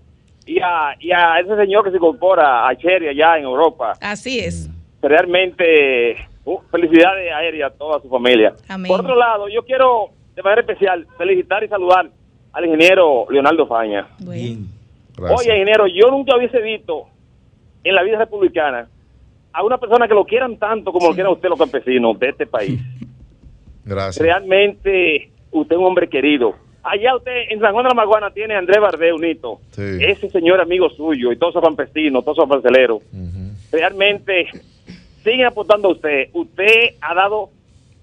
[0.47, 3.93] y a, y a ese señor que se incorpora a Cherry allá en Europa.
[4.01, 4.69] Así es.
[5.02, 8.54] Realmente, uh, felicidades a él y a toda su familia.
[8.68, 8.88] Amén.
[8.88, 12.08] Por otro lado, yo quiero de manera especial felicitar y saludar
[12.52, 14.06] al ingeniero Leonardo Faña.
[14.26, 14.58] Oye,
[15.18, 17.06] ingeniero, yo nunca hubiese visto
[17.84, 18.88] en la vida republicana
[19.52, 22.46] a una persona que lo quieran tanto como lo quieran usted los campesinos de este
[22.46, 22.80] país.
[23.84, 24.24] Gracias.
[24.24, 26.54] Realmente, usted es un hombre querido.
[26.82, 29.60] Allá usted, en San Juan de la Maguana, tiene a Andrés Bardé, un hito.
[29.70, 29.98] Sí.
[30.00, 33.02] Ese señor amigo suyo y todos esos campesinos, todos esos parceleros.
[33.70, 34.48] Realmente,
[35.23, 36.28] siguen apuntando a usted.
[36.32, 37.51] Usted ha dado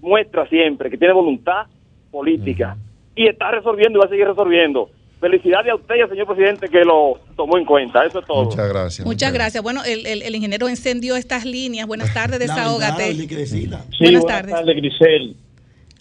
[0.00, 1.66] muestra siempre que tiene voluntad
[2.10, 2.76] política
[3.14, 4.90] y está resolviendo y va a seguir resolviendo.
[5.20, 8.06] Felicidades a usted y al señor presidente que lo tomó en cuenta.
[8.06, 8.44] Eso es todo.
[8.44, 9.06] Muchas gracias.
[9.06, 9.62] Muchas gracias.
[9.62, 11.86] Bueno, el, el- el ingeniero encendió estas líneas.
[11.86, 13.12] Buenas tardes, desahógate.
[13.14, 13.66] Sí,
[14.00, 14.54] Buenas tardes.
[14.64, 15.36] Grisel,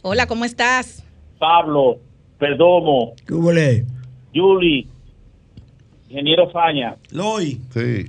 [0.04, 1.04] Hola, ¿cómo estás?
[1.38, 1.98] Pablo,
[2.38, 3.84] Perdomo, ¿Qué hubo, le?
[4.34, 4.88] Yuli,
[6.08, 6.96] ingeniero Faña.
[7.12, 7.60] Loy.
[7.74, 8.06] Sí.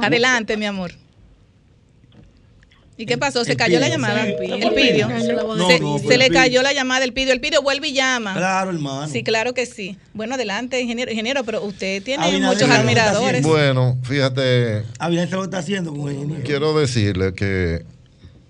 [0.00, 0.92] Adelante, mi amor.
[2.96, 3.44] ¿Y qué pasó?
[3.44, 4.24] ¿Se cayó la llamada?
[4.24, 5.08] Sí, El pidio.
[5.08, 7.32] No, se no, se le cayó la llamada, el pidio.
[7.32, 8.34] El pidio vuelve y llama.
[8.34, 9.08] Claro, hermano.
[9.08, 9.96] Sí, claro que sí.
[10.12, 11.10] Bueno, adelante, ingeniero.
[11.10, 13.42] Ingeniero, pero usted tiene Abinader muchos admiradores.
[13.42, 16.44] Bueno, fíjate, Abinader lo está haciendo con el ingeniero.
[16.44, 17.84] quiero decirle que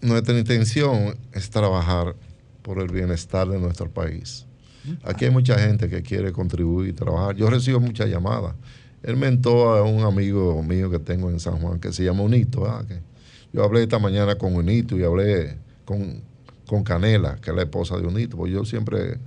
[0.01, 2.17] nuestra intención es trabajar
[2.63, 4.47] por el bienestar de nuestro país.
[5.05, 7.37] Aquí hay mucha gente que quiere contribuir y trabajar.
[7.37, 8.55] Yo recibo muchas llamadas.
[9.05, 12.63] Él mentó a un amigo mío que tengo en San Juan que se llama Unito.
[12.63, 12.85] ¿verdad?
[12.87, 12.99] Que
[13.53, 16.23] yo hablé esta mañana con Unito y hablé con,
[16.67, 18.37] con Canela, que es la esposa de Unito.
[18.37, 19.19] Porque yo siempre,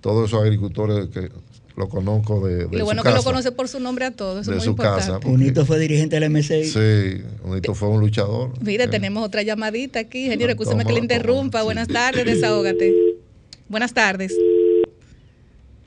[0.00, 1.30] todos esos agricultores que
[1.76, 3.18] lo conozco de, de Y lo su bueno que casa.
[3.18, 4.42] lo conoce por su nombre a todos.
[4.42, 5.28] Eso de es muy su casa, importante.
[5.28, 6.64] Unito fue dirigente del MCI.
[6.66, 8.52] Sí, Unito fue un luchador.
[8.60, 10.26] Mire, Eh, tenemos otra llamadita aquí.
[10.26, 11.62] Ingeniero, No, escúcheme que le toma, interrumpa.
[11.62, 12.94] Buenas tardes, desahógate.
[13.68, 14.32] Buenas tardes.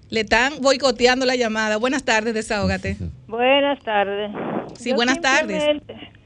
[0.09, 1.77] Le están boicoteando la llamada.
[1.77, 2.97] Buenas tardes, desahógate.
[3.27, 4.31] Buenas tardes.
[4.79, 5.63] Sí, buenas tardes.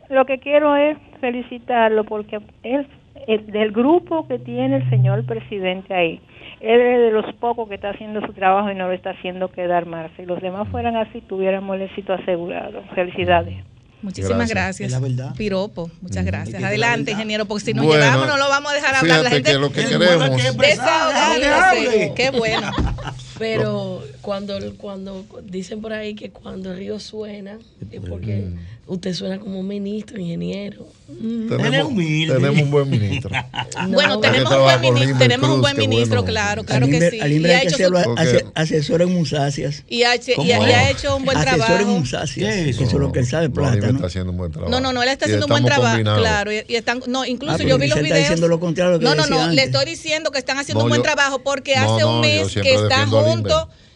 [0.10, 2.86] Lo que quiero es felicitarlo porque es
[3.28, 6.20] el- del grupo que tiene el señor presidente ahí.
[6.60, 9.50] Él es de los pocos que está haciendo su trabajo y no lo está haciendo
[9.50, 10.12] quedar mal.
[10.18, 12.84] Si los demás fueran así, tuviéramos el éxito asegurado.
[12.94, 13.64] Felicidades.
[14.04, 14.80] Muchísimas Gracias.
[14.80, 14.88] gracias.
[14.88, 15.36] Es la verdad.
[15.38, 16.60] Piropo, muchas gracias.
[16.60, 19.24] que Adelante, ingeniero, porque si nos Bueno, llevamos no lo vamos a dejar hablar.
[19.24, 22.14] La gente que lo que queremos- desahogándose.
[22.16, 22.72] Qué bueno.
[23.42, 27.58] Pero cuando, cuando dicen por ahí que cuando el río suena,
[27.92, 28.46] es porque
[28.88, 30.88] usted suena como un ministro, ingeniero.
[31.08, 33.32] Tenemos, tenemos un buen ministro.
[33.90, 36.26] Bueno, tenemos un buen ministro, tenemos un buen ministro, bueno.
[36.34, 37.20] claro, claro que sí.
[37.20, 39.84] Al Y ha hecho su- ase- asesor en musáceas.
[39.90, 42.00] y ha hecho- y ¿Cómo ha- y ha hecho un buen Asesor en trabajo.
[42.00, 42.56] musáceas.
[42.56, 43.94] Eso es lo que él sabe, No, Limber plátano.
[43.98, 44.72] está haciendo un buen trabajo.
[44.72, 46.22] No, no, no, él está haciendo un buen estamos trabajo, combinados.
[46.22, 48.20] claro, y, y están, no, incluso Ah, pero yo vi los está videos.
[48.20, 50.90] diciendo lo contrario que no, no, no, le estoy diciendo que están haciendo No, un
[50.90, 53.10] buen trabajo porque No, hace no, un mes que están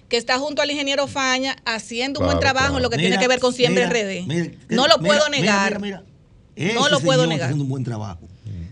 [0.09, 3.17] que está junto al ingeniero Faña haciendo un buen Claro, trabajo en lo que tiene
[3.17, 4.27] que ver con Siempre mira, RD.
[4.27, 5.79] mira, no lo mira, puedo mira, negar.
[5.81, 6.03] mira,
[6.73, 7.41] no lo puedo señor está negar.
[7.47, 8.27] haciendo un buen trabajo.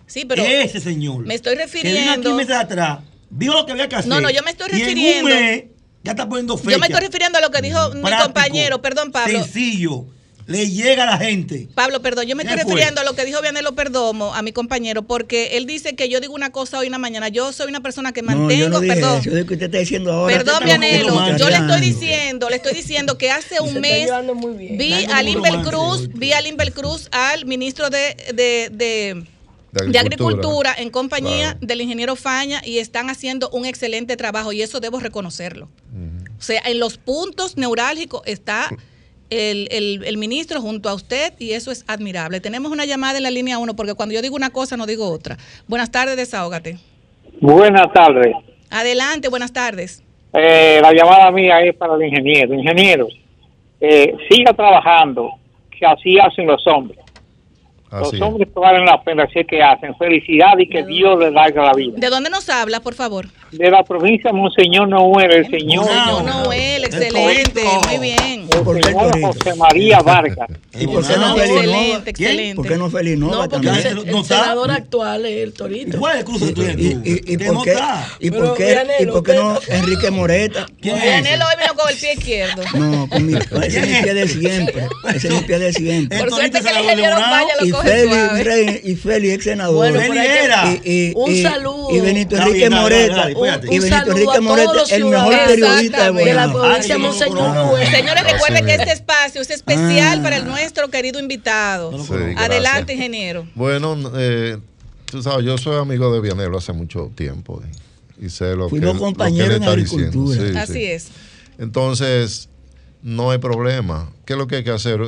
[0.05, 1.25] Sí, pero Ese señor.
[1.25, 2.35] me estoy Que vino aquí refiriendo.
[2.35, 2.99] meses atrás,
[3.31, 4.09] vio lo que había que hacer.
[4.09, 5.63] No, no, yo me estoy y en un refiriendo- mes
[6.03, 6.71] ya está poniendo fecha.
[6.71, 9.39] Yo me estoy refiriendo a lo que dijo mi compañero, perdón, Pablo.
[9.43, 10.05] Sencillo.
[10.45, 11.69] Le llega a la gente.
[11.73, 12.71] Pablo, perdón, yo me ¿Qué estoy fue?
[12.73, 16.19] refiriendo a lo que dijo Vianelo Perdomo, a mi compañero, porque él dice que yo
[16.19, 17.29] digo una cosa hoy en la mañana.
[17.29, 19.19] Yo soy una persona que No, yo mantengo, no dije perdón.
[19.19, 20.35] eso, yo digo que usted está diciendo ahora.
[20.35, 24.09] Perdón, Vianelo, yo le estoy diciendo, le estoy diciendo que hace un mes
[24.77, 29.23] vi a romance Cruz, vi a Limber Cruz al ministro de, de, de-
[29.71, 30.75] De de Agricultura.
[30.77, 31.59] En compañía Claro.
[31.61, 35.69] del ingeniero Faña y están haciendo un excelente trabajo y eso debo reconocerlo.
[36.37, 38.69] O sea, en los puntos neurálgicos está
[39.33, 42.39] el, el- el ministro junto a usted y eso es admirable.
[42.39, 45.09] Tenemos una llamada en la línea 1 porque cuando yo digo una cosa no digo
[45.09, 45.37] otra.
[45.67, 46.77] Buenas tardes, desahógate.
[47.41, 48.33] Buenas tardes.
[48.69, 50.03] Adelante, buenas tardes.
[50.33, 52.53] Eh, la llamada mía es para el ingeniero.
[52.53, 53.07] Ingeniero,
[53.81, 55.29] eh, siga trabajando,
[55.77, 56.99] que así hacen los hombres.
[57.93, 58.21] Así los es.
[58.21, 59.95] hombres que valen la pena, así es que hacen.
[59.97, 61.93] Felicidad y que Dios les larga la vida.
[61.97, 63.27] ¿De dónde nos habla, por favor?
[63.51, 68.47] De la provincia Monseñor Noel, el señor, Señor Noel, excelente, muy bien.
[68.51, 70.49] el señor José María Vargas.
[70.79, 71.61] ¿Y por qué no Feliz Nova?
[71.61, 72.55] Excelente, excelente.
[72.55, 73.87] ¿Por qué no Feliz Nova No, porque también?
[73.99, 75.99] el, el senador actual es el Torito.
[75.99, 76.65] ¿Cuál es el cruce tú ¿Y,
[77.03, 77.75] y, y Que por qué,
[78.19, 80.65] y por qué, y por qué no Enrique Moreta?
[80.81, 82.63] Vianelo hoy vino con el pie izquierdo.
[82.73, 84.87] No, con mi, ese es mi pie de siempre.
[85.13, 86.17] Ese es mi pie de siempre.
[86.19, 88.43] Por suerte que el ingeniero Faña lo Y coge Feli, suave.
[88.43, 89.75] Feli- y Feli, ex senador.
[89.75, 89.99] Bueno,
[90.83, 91.87] Y, y- un saludo.
[91.91, 93.29] Y Benito Enrique dale, Moreta.
[93.29, 93.67] espérate.
[93.67, 96.29] y Un Benito saludo Enrique a todos Moreta, los el mejor ciudadanos periodista de Exactamente.
[96.29, 96.61] de la Bonao.
[96.63, 97.87] provincia de Monseñor no, no, Noel.
[97.87, 100.23] Señores, recuerden que este espacio es especial Ah.
[100.23, 101.91] para el nuestro querido invitado.
[102.03, 102.89] Sí, Adelante, gracias.
[102.91, 103.47] ingeniero.
[103.55, 104.57] Bueno, eh,
[105.05, 107.61] tú sabes, yo soy amigo de Vianelo hace mucho tiempo
[108.21, 110.07] y, sé lo que, Fuimos lo que compañeros él en está diciendo.
[110.31, 110.51] agricultura.
[110.51, 110.85] Sí, Así sí.
[110.85, 111.07] es.
[111.59, 112.49] Entonces,
[113.01, 114.09] no hay problema.
[114.25, 114.99] ¿Qué es lo que hay que hacer?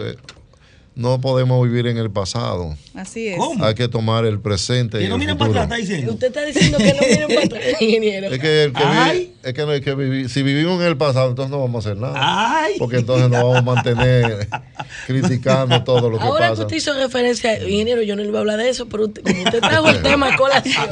[0.95, 2.77] No podemos vivir en el pasado.
[2.93, 3.37] Así es.
[3.37, 3.65] ¿Cómo?
[3.65, 6.13] Hay que tomar el presente y Que el no miren para atrás, está diciendo.
[6.13, 8.27] Usted está diciendo que no miren para atrás, ingeniero.
[8.29, 10.29] Es que, el que vive- es que no hay que vivir.
[10.29, 12.15] Si vivimos en el pasado, entonces no vamos a hacer nada.
[12.17, 12.75] Ay.
[12.79, 14.47] Porque entonces nos vamos a mantener
[15.05, 16.61] criticando todo lo que Ahora que pasa.
[16.63, 19.43] usted hizo referencia, ingeniero, yo no le voy a hablar de eso, pero usted, como
[19.43, 20.85] usted trajo el tema colación.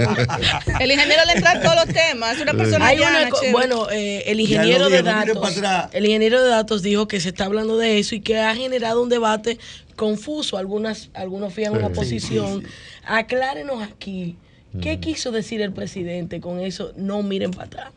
[0.80, 2.36] El ingeniero le entra a todos los temas.
[2.36, 5.90] Es una persona Hay llana, una bueno, eh, el ingeniero de no datos, para atrás.
[5.94, 9.02] el ingeniero de datos dijo que se está hablando de eso y que ha generado
[9.02, 9.58] un debate
[9.96, 10.58] confuso.
[10.58, 11.80] Algunas, algunos fijan Sí.
[11.80, 12.64] una Sí, posición.
[13.06, 14.38] Aclárenos aquí.
[14.82, 16.94] ¿Qué quiso decir el presidente con eso?
[16.98, 17.92] No miren para atrás.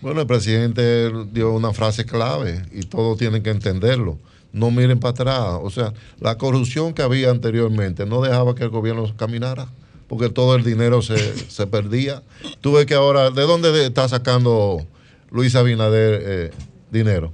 [0.00, 4.18] Bueno, el presidente dio una frase clave y todos tienen que entenderlo.
[4.52, 5.60] No miren para atrás.
[5.62, 9.68] O sea, la corrupción que había anteriormente no dejaba que el gobierno caminara
[10.08, 11.16] porque todo el dinero se,
[11.48, 12.22] se perdía.
[12.60, 14.84] Tú ves que ahora, ¿de dónde está sacando
[15.30, 16.50] Luis Abinader eh,
[16.90, 17.32] dinero?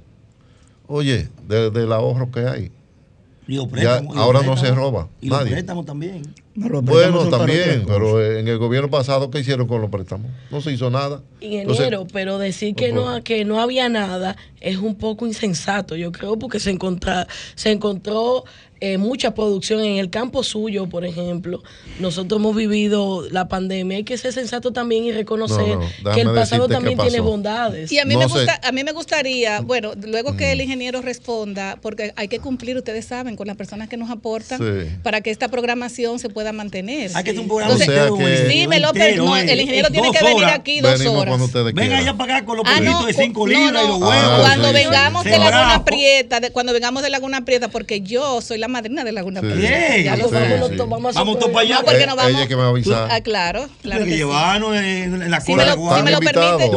[0.85, 2.71] Oye, de- del ahorro que hay.
[3.47, 5.07] Ya, ahora no se roba.
[5.21, 5.53] Y los Nadie.
[5.53, 6.21] préstamos también.
[6.53, 7.93] No, los préstamos Bueno, también, otra cosa.
[7.93, 10.29] pero en el gobierno pasado, ¿qué hicieron con los préstamos?
[10.51, 11.21] No se hizo nada.
[11.39, 16.11] Ingeniero, Entonces, pero decir que no, que no había nada es un poco insensato, yo
[16.11, 18.43] creo, porque se, encontra, se encontró
[18.79, 21.63] eh, mucha producción en el campo suyo, por ejemplo.
[21.99, 23.97] Nosotros hemos vivido la pandemia.
[23.97, 27.19] Hay que ser sensato también y reconocer No, no, déjame que el pasado también tiene
[27.19, 27.91] bondades.
[27.91, 30.51] Y a mí, No me gusta, a mí me gustaría, bueno, luego que Mm.
[30.51, 34.59] el ingeniero responda, porque hay que cumplir, ustedes saben, con las personas que nos aportan
[34.59, 34.89] Sí.
[35.03, 37.11] para que esta programación se pueda mantener.
[37.15, 39.25] Hay que hacer un programa O sea entero, que- güey, Sí, me lo per- entero,
[39.25, 39.45] no, eh.
[39.51, 41.73] el ingeniero En tiene que venir aquí dos venimos horas.
[41.73, 44.07] Venga allá para acá con los Ah, de 5 cu- libras no, y los no.
[44.07, 44.23] huevos.
[44.31, 44.83] Ah, cuando sí, sí.
[44.85, 45.37] vengamos de.
[45.37, 49.41] Laguna Prieta, de- cuando vengamos de Laguna Prieta, porque yo soy la madrina de Laguna
[49.41, 49.47] Sí.
[49.47, 50.03] Bien.
[50.03, 50.33] Ya lo Sí.
[50.35, 50.75] Vamos, sí.
[50.77, 51.75] to- vamos a Vamos hacer todos para allá.
[51.79, 52.31] No, porque Eh, no vamos.
[52.31, 53.07] ella que me va a avisar.
[53.11, 54.17] Ah, claro, claro Tiene que que sí.
[54.17, 56.69] llevarnos en, en la Si cola me lo- si me permite.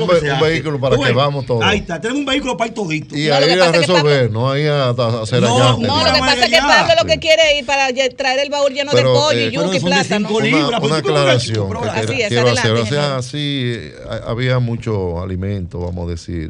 [0.00, 1.62] Un, vehículo para que vamos todos.
[1.64, 3.16] Ahí está, tenemos un vehículo para ir todito.
[3.16, 5.76] Y ahí a resolver, no ahí a, hacer No, allá.
[5.86, 6.58] No, lo que pasa es que.
[6.60, 9.46] Pablo lo que quiere es ir para lle- traer el baúl lleno de pollo, eh,
[9.46, 10.28] y yuca y plátano.
[10.30, 13.22] Una, pues, aclaración Así es, adelante, O sea, ingeniero.
[13.22, 16.48] sí, eh, ha- había mucho alimento, vamos a decir.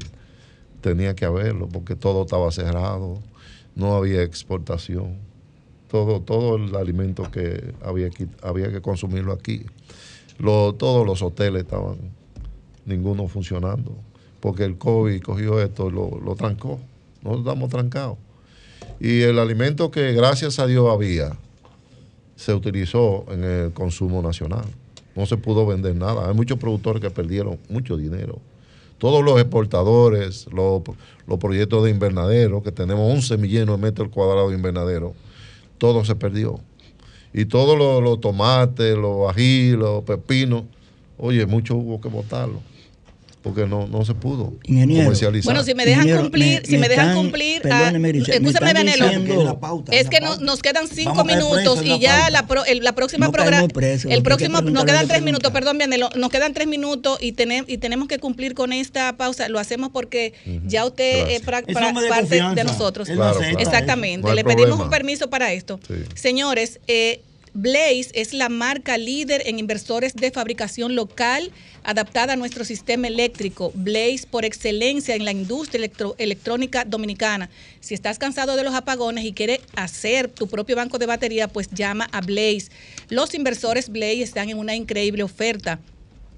[0.81, 3.19] Tenía que haberlo porque todo estaba cerrado,
[3.81, 5.17] no había exportación.
[5.91, 9.65] Todo, todo el alimento que había que, había que consumirlo aquí.
[10.39, 11.97] Lo- todos los hoteles estaban,
[12.87, 13.97] ninguno funcionando,
[14.39, 16.79] porque el COVID cogió esto y lo, lo trancó.
[17.23, 18.19] Nosotros estamos trancados.
[19.01, 21.33] Y el alimento que gracias a Dios había,
[22.37, 24.65] se utilizó en el consumo nacional.
[25.17, 26.29] No se pudo vender nada.
[26.29, 28.39] Hay muchos productores que perdieron mucho dinero.
[29.01, 30.83] Todos los exportadores, los,
[31.39, 35.15] proyectos de invernadero, que tenemos 11 millones de metros cuadrados de invernadero,
[35.79, 36.61] todo se perdió.
[37.33, 40.65] Y todos los, los tomates, los ají, los pepinos,
[41.17, 42.61] oye, mucho hubo que botarlo.
[43.43, 45.05] Porque no, no se pudo Ingeniero.
[45.05, 45.45] comercializar.
[45.53, 48.11] Bueno, si me dejan Ingeniero, cumplir, me- si me, me dejan están- cumplir, ah, me
[48.11, 48.93] escúchame,
[49.93, 53.33] es que no- nos quedan cinco minutos y ya la, pro- el- la próxima No
[53.33, 53.67] programa,
[54.09, 57.79] el próximo, nos quedan tres minutos, perdón, Vianelo, nos quedan tres minutos y, tenem- y
[57.79, 59.49] tenemos que cumplir con esta pausa.
[59.49, 60.35] Lo hacemos porque
[60.67, 63.09] ya usted es pra- Es pra- hombre de parte de nosotros.
[63.09, 63.59] Claro, claro.
[63.59, 64.27] Exactamente.
[64.29, 65.81] No Le pedimos un permiso para esto.
[65.87, 65.95] Sí.
[66.15, 67.23] Señores, eh,
[67.53, 71.51] Blaze es la marca líder en inversores de fabricación local
[71.83, 73.73] adaptada a nuestro sistema eléctrico.
[73.75, 77.51] Blaze por excelencia en la industria electrónica dominicana.
[77.81, 81.69] Si estás cansado de los apagones y quieres hacer tu propio banco de batería, pues
[81.71, 82.69] llama a Blaze.
[83.09, 85.81] Los inversores Blaze están en una increíble oferta.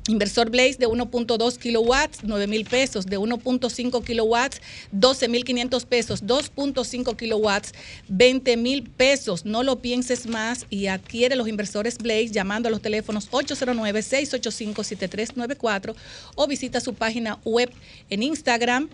[0.08, 3.06] Inversor Blaze de 1.2 kilowatts, 9 mil pesos.
[3.06, 4.60] De 1.5 kilowatts,
[4.90, 6.24] 12 mil 500 pesos.
[6.24, 7.72] 2.5 kilowatts,
[8.08, 9.44] 20 mil pesos.
[9.44, 15.94] No lo pienses más y adquiere los inversores Blaze llamando a los teléfonos 809-685-7394
[16.34, 17.70] o visita su página web
[18.10, 18.88] en Instagram.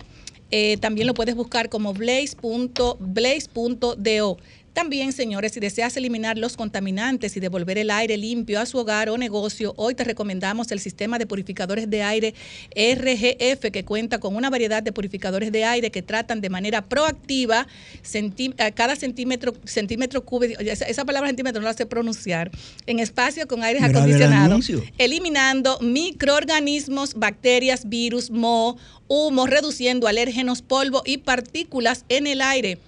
[0.50, 4.38] Eh, también lo puedes buscar como blaze.blaze.do.
[4.78, 9.08] También, señores, si deseas eliminar los contaminantes y devolver el aire limpio a su hogar
[9.08, 12.32] o negocio, hoy te recomendamos el sistema de purificadores de aire
[12.76, 17.66] RGF, que cuenta con una variedad de purificadores de aire que tratan de manera proactiva
[18.04, 22.52] centí- cada centímetro, centímetro cúbico, esa, esa palabra centímetro no la sé pronunciar,
[22.86, 24.84] en espacio con aires Grave el acondicionados, anuncio.
[24.98, 28.76] eliminando microorganismos, bacterias, virus, moho,
[29.08, 32.78] humo, reduciendo alérgenos, polvo y partículas en el aire.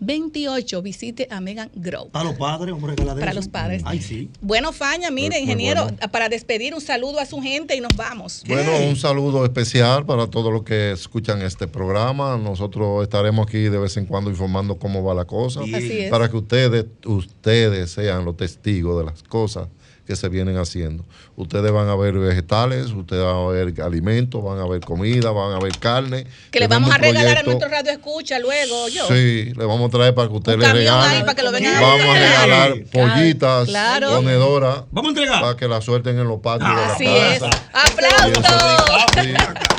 [0.00, 0.82] 809-850-3228.
[0.82, 2.08] Visite a Megan Grow.
[2.10, 3.20] Para los padres, hombre, regaladero.
[3.20, 3.82] Para los padres.
[3.84, 4.30] Ay, sí.
[4.40, 5.98] Bueno, Faña, mire, ingeniero, bueno.
[6.10, 8.42] para despedir un saludo a su gente y nos vamos.
[8.46, 12.36] Bueno, un saludo especial para todos los que escuchan este programa.
[12.36, 15.62] Nosotros estaremos aquí de vez en cuando informando cómo va la cosa.
[15.64, 16.10] Es.
[16.10, 19.68] Para que ustedes, ustedes sean los testigos de las cosas
[20.08, 21.04] que se vienen haciendo.
[21.36, 25.52] Ustedes van a ver vegetales, ustedes van a ver alimentos, van a ver comida, van
[25.54, 26.26] a ver carne.
[26.50, 29.06] Que le vamos a regalar a proyecto- nuestro radio escucha luego, yo.
[29.06, 31.10] Sí, le vamos a traer para que ustedes Un le camión regalen.
[31.16, 34.10] ahí para que lo vengan a Vamos a regalar pollitas, Claro.
[34.16, 34.78] ponedoras.
[34.90, 35.40] Vamos a entregar.
[35.42, 37.40] Para que la suelten en los patios Así de la es.
[37.40, 37.62] casa.
[37.74, 39.04] ¡Aplausos!
[39.22, 39.77] Sí.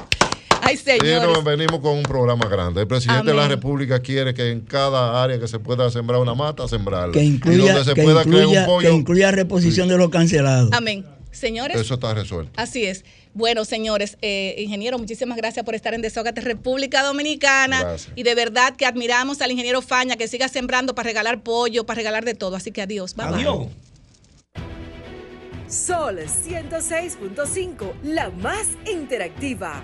[0.64, 1.44] Ay, señores.
[1.44, 2.82] venimos con un programa grande.
[2.82, 3.48] El presidente de la.
[3.48, 7.14] República quiere que en cada área que se pueda sembrar una mata, sembrarla.
[7.14, 10.10] Que y incluya, donde se que pueda crear un pollo, que incluya reposición de los
[10.10, 10.70] cancelados.
[10.72, 11.06] Amén.
[11.32, 12.52] Señores, eso está resuelto.
[12.58, 13.06] así es.
[13.34, 17.82] Bueno, señores, eh, ingeniero, muchísimas gracias por estar en Desógate República Dominicana.
[17.82, 18.12] Gracias.
[18.16, 21.98] Y de verdad que admiramos al ingeniero Faña, que siga sembrando para regalar pollo, para
[21.98, 22.56] regalar de todo.
[22.56, 23.16] Así que adiós.
[23.16, 23.36] Bye, bye.
[23.36, 23.68] Adiós.
[25.68, 29.84] Sol 106.5, la más interactiva.